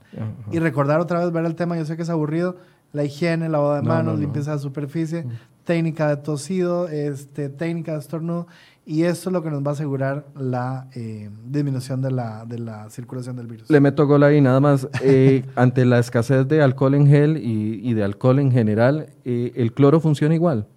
Y 0.52 0.58
recordar 0.58 1.00
otra 1.00 1.20
vez, 1.20 1.32
ver 1.32 1.46
el 1.46 1.54
tema, 1.54 1.78
yo 1.78 1.86
sé 1.86 1.96
que 1.96 2.02
es 2.02 2.10
aburrido, 2.10 2.58
la 2.94 3.04
higiene, 3.04 3.48
lavado 3.48 3.76
de 3.76 3.84
manos, 3.84 4.20
limpieza 4.20 4.54
de 4.54 4.60
superficie, 4.60 5.26
técnica 5.64 6.10
de 6.10 6.18
tosido, 6.18 6.88
este, 6.88 7.50
técnica 7.50 7.94
de 7.94 8.00
estornudo, 8.00 8.48
y 8.86 9.04
esto 9.04 9.30
es 9.30 9.34
lo 9.34 9.42
que 9.44 9.50
nos 9.50 9.64
va 9.64 9.70
a 9.70 9.74
asegurar 9.74 10.26
la 10.38 10.88
eh, 10.94 11.30
disminución 11.46 12.02
de 12.02 12.12
la, 12.12 12.46
de 12.46 12.60
la, 12.60 12.90
circulación 12.90 13.36
del 13.36 13.48
virus. 13.48 13.70
Le 13.70 13.80
meto 13.80 14.06
gol 14.06 14.24
ahí 14.24 14.42
nada 14.42 14.60
más. 14.60 14.88
Eh, 15.02 15.46
ante 15.56 15.86
la 15.86 16.00
escasez 16.00 16.48
de 16.48 16.62
alcohol 16.62 16.96
en 16.96 17.08
gel 17.08 17.38
y, 17.38 17.80
y 17.82 17.94
de 17.94 18.04
alcohol 18.04 18.40
en 18.40 18.52
general, 18.52 19.08
eh, 19.24 19.54
¿el 19.56 19.74
cloro 19.74 20.00
funciona 20.02 20.36
igual? 20.36 20.68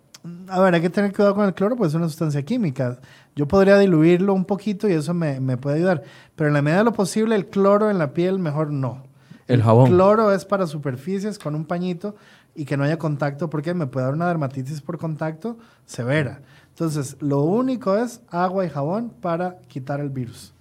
a 0.49 0.61
ver, 0.61 0.75
hay 0.75 0.81
que 0.81 0.91
tener 0.91 1.13
cuidado 1.13 1.35
con 1.35 1.47
el 1.47 1.55
cloro, 1.55 1.77
pues 1.77 1.91
es 1.91 1.95
una 1.95 2.09
sustancia 2.09 2.43
química. 2.43 2.99
Yo 3.35 3.47
podría 3.47 3.79
diluirlo 3.79 4.35
un 4.35 4.45
poquito 4.45 4.89
y 4.89 4.93
eso 4.93 5.15
me, 5.15 5.57
puede 5.57 5.77
ayudar. 5.77 6.03
Pero 6.35 6.49
en 6.49 6.55
la 6.55 6.63
medida 6.63 6.79
de 6.79 6.85
lo 6.85 6.93
posible, 6.93 7.35
el 7.35 7.47
cloro 7.47 7.91
en 7.91 7.99
la 7.99 8.13
piel, 8.13 8.39
mejor 8.39 8.71
no. 8.71 9.05
El 9.47 9.63
jabón. 9.63 9.89
El 9.89 9.95
cloro 9.95 10.33
es 10.33 10.45
para 10.45 10.67
superficies 10.67 11.39
con 11.39 11.55
un 11.55 11.65
pañito 11.65 12.17
y 12.57 12.65
que 12.65 12.77
no 12.77 12.85
haya 12.85 12.99
contacto, 12.99 13.51
porque 13.51 13.75
me 13.75 13.87
puede 13.87 14.07
dar 14.07 14.15
una 14.15 14.29
dermatitis 14.29 14.81
por 14.81 14.99
contacto 14.99 15.59
severa. 15.85 16.41
Entonces, 16.71 17.17
lo 17.21 17.43
único 17.43 17.97
es 17.97 18.23
agua 18.29 18.65
y 18.65 18.69
jabón 18.69 19.11
para 19.21 19.59
quitar 19.69 20.01
el 20.01 20.11
virus. 20.11 20.55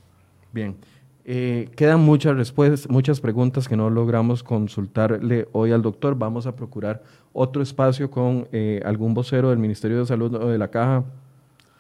Bien. 0.54 0.76
Eh, 1.28 1.72
quedan 1.76 2.02
muchas 2.02 2.36
respuestas, 2.36 2.88
muchas 2.88 3.20
preguntas 3.20 3.68
que 3.68 3.76
no 3.76 3.90
logramos 3.90 4.44
consultarle 4.44 5.48
hoy 5.54 5.72
al 5.72 5.82
doctor. 5.82 6.16
Vamos 6.16 6.46
a 6.46 6.56
procurar 6.56 7.02
otro 7.34 7.64
espacio 7.64 8.12
con 8.12 8.48
eh, 8.52 8.82
algún 8.86 9.16
vocero 9.16 9.50
del 9.50 9.58
Ministerio 9.58 9.98
de 9.98 10.06
Salud 10.06 10.36
o 10.36 10.50
de 10.50 10.58
la 10.60 10.70
Caja 10.70 11.04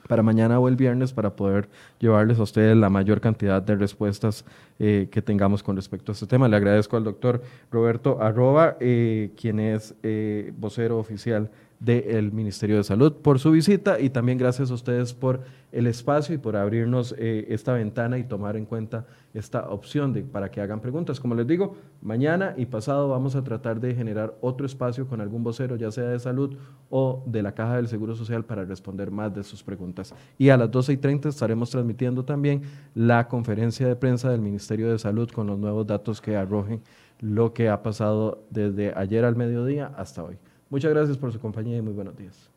para 0.08 0.24
mañana 0.24 0.60
o 0.60 0.68
el 0.68 0.76
viernes 0.76 1.14
para 1.14 1.36
poder 1.36 1.70
llevarles 1.99 2.39
a 2.39 2.43
ustedes 2.43 2.76
la 2.78 2.89
mayor 2.89 3.22
cantidad 3.22 3.62
de 3.62 3.76
respuestas 3.76 4.45
eh, 4.80 5.08
que 5.12 5.22
tengamos 5.22 5.64
con 5.64 5.76
respecto 5.76 6.12
a 6.12 6.14
este 6.14 6.28
tema. 6.28 6.47
Le 6.47 6.56
agradezco 6.56 6.97
al 6.97 7.03
doctor 7.03 7.41
Roberto 7.72 8.22
Arroba, 8.22 8.78
quien 8.78 9.60
es 9.60 9.95
vocero 10.58 10.97
oficial 10.99 11.49
del 11.80 12.32
Ministerio 12.32 12.78
de 12.78 12.84
Salud 12.84 13.13
por 13.13 13.39
su 13.39 13.51
visita 13.51 13.99
y 13.99 14.09
también 14.09 14.38
gracias 14.38 14.71
a 14.71 14.73
ustedes 14.73 15.13
por 15.13 15.41
el 15.71 15.88
espacio 15.88 16.34
y 16.34 16.38
por 16.38 16.55
abrirnos 16.55 17.13
eh, 17.17 17.47
esta 17.49 17.73
ventana 17.73 18.17
y 18.17 18.23
tomar 18.23 18.55
en 18.55 18.65
cuenta 18.65 19.05
esta 19.34 19.69
opción 19.69 20.13
de, 20.13 20.23
para 20.23 20.49
que 20.49 20.61
hagan 20.61 20.80
preguntas. 20.80 21.19
Como 21.19 21.36
les 21.36 21.45
digo, 21.45 21.76
mañana 22.01 22.53
y 22.55 22.65
pasado 22.65 23.09
vamos 23.09 23.36
a 23.36 23.43
tratar 23.43 23.82
de 23.82 23.93
generar 23.93 24.38
otro 24.39 24.65
espacio 24.65 25.05
con 25.07 25.19
algún 25.19 25.43
vocero, 25.43 25.76
ya 25.76 25.91
sea 25.91 26.05
de 26.05 26.19
salud 26.19 26.55
o 26.89 27.23
de 27.26 27.43
la 27.43 27.53
Caja 27.53 27.76
del 27.76 27.89
Seguro 27.89 28.15
Social, 28.15 28.45
para 28.45 28.63
responder 28.63 29.11
más 29.11 29.36
de 29.36 29.43
sus 29.43 29.63
preguntas. 29.63 30.15
Y 30.38 30.49
a 30.49 30.57
las 30.57 30.71
12 30.71 30.93
y 30.93 30.97
30 30.97 31.30
estaremos 31.30 31.69
transmitiendo 31.69 32.23
también 32.23 32.61
la 32.93 33.28
conferencia 33.28 33.86
de 33.86 33.97
prensa 33.97 34.30
del 34.30 34.41
Ministerio 34.41 34.89
de 34.89 34.97
Salud 34.97 35.30
con 35.30 35.47
los 35.47 35.59
nuevos 35.59 35.86
datos 35.86 36.21
que 36.21 36.38
arrojen 36.38 36.82
lo 37.19 37.53
que 37.53 37.69
ha 37.69 37.84
pasado 37.84 38.45
desde 38.49 38.93
ayer 38.95 39.26
al 39.26 39.36
mediodía 39.36 39.91
hasta 39.97 40.23
hoy. 40.23 40.38
Muchas 40.76 40.91
gracias 40.91 41.17
por 41.17 41.32
su 41.32 41.39
compañía 41.39 41.78
y 41.78 41.82
muy 41.82 41.93
buenos 41.93 42.17
días. 42.17 42.51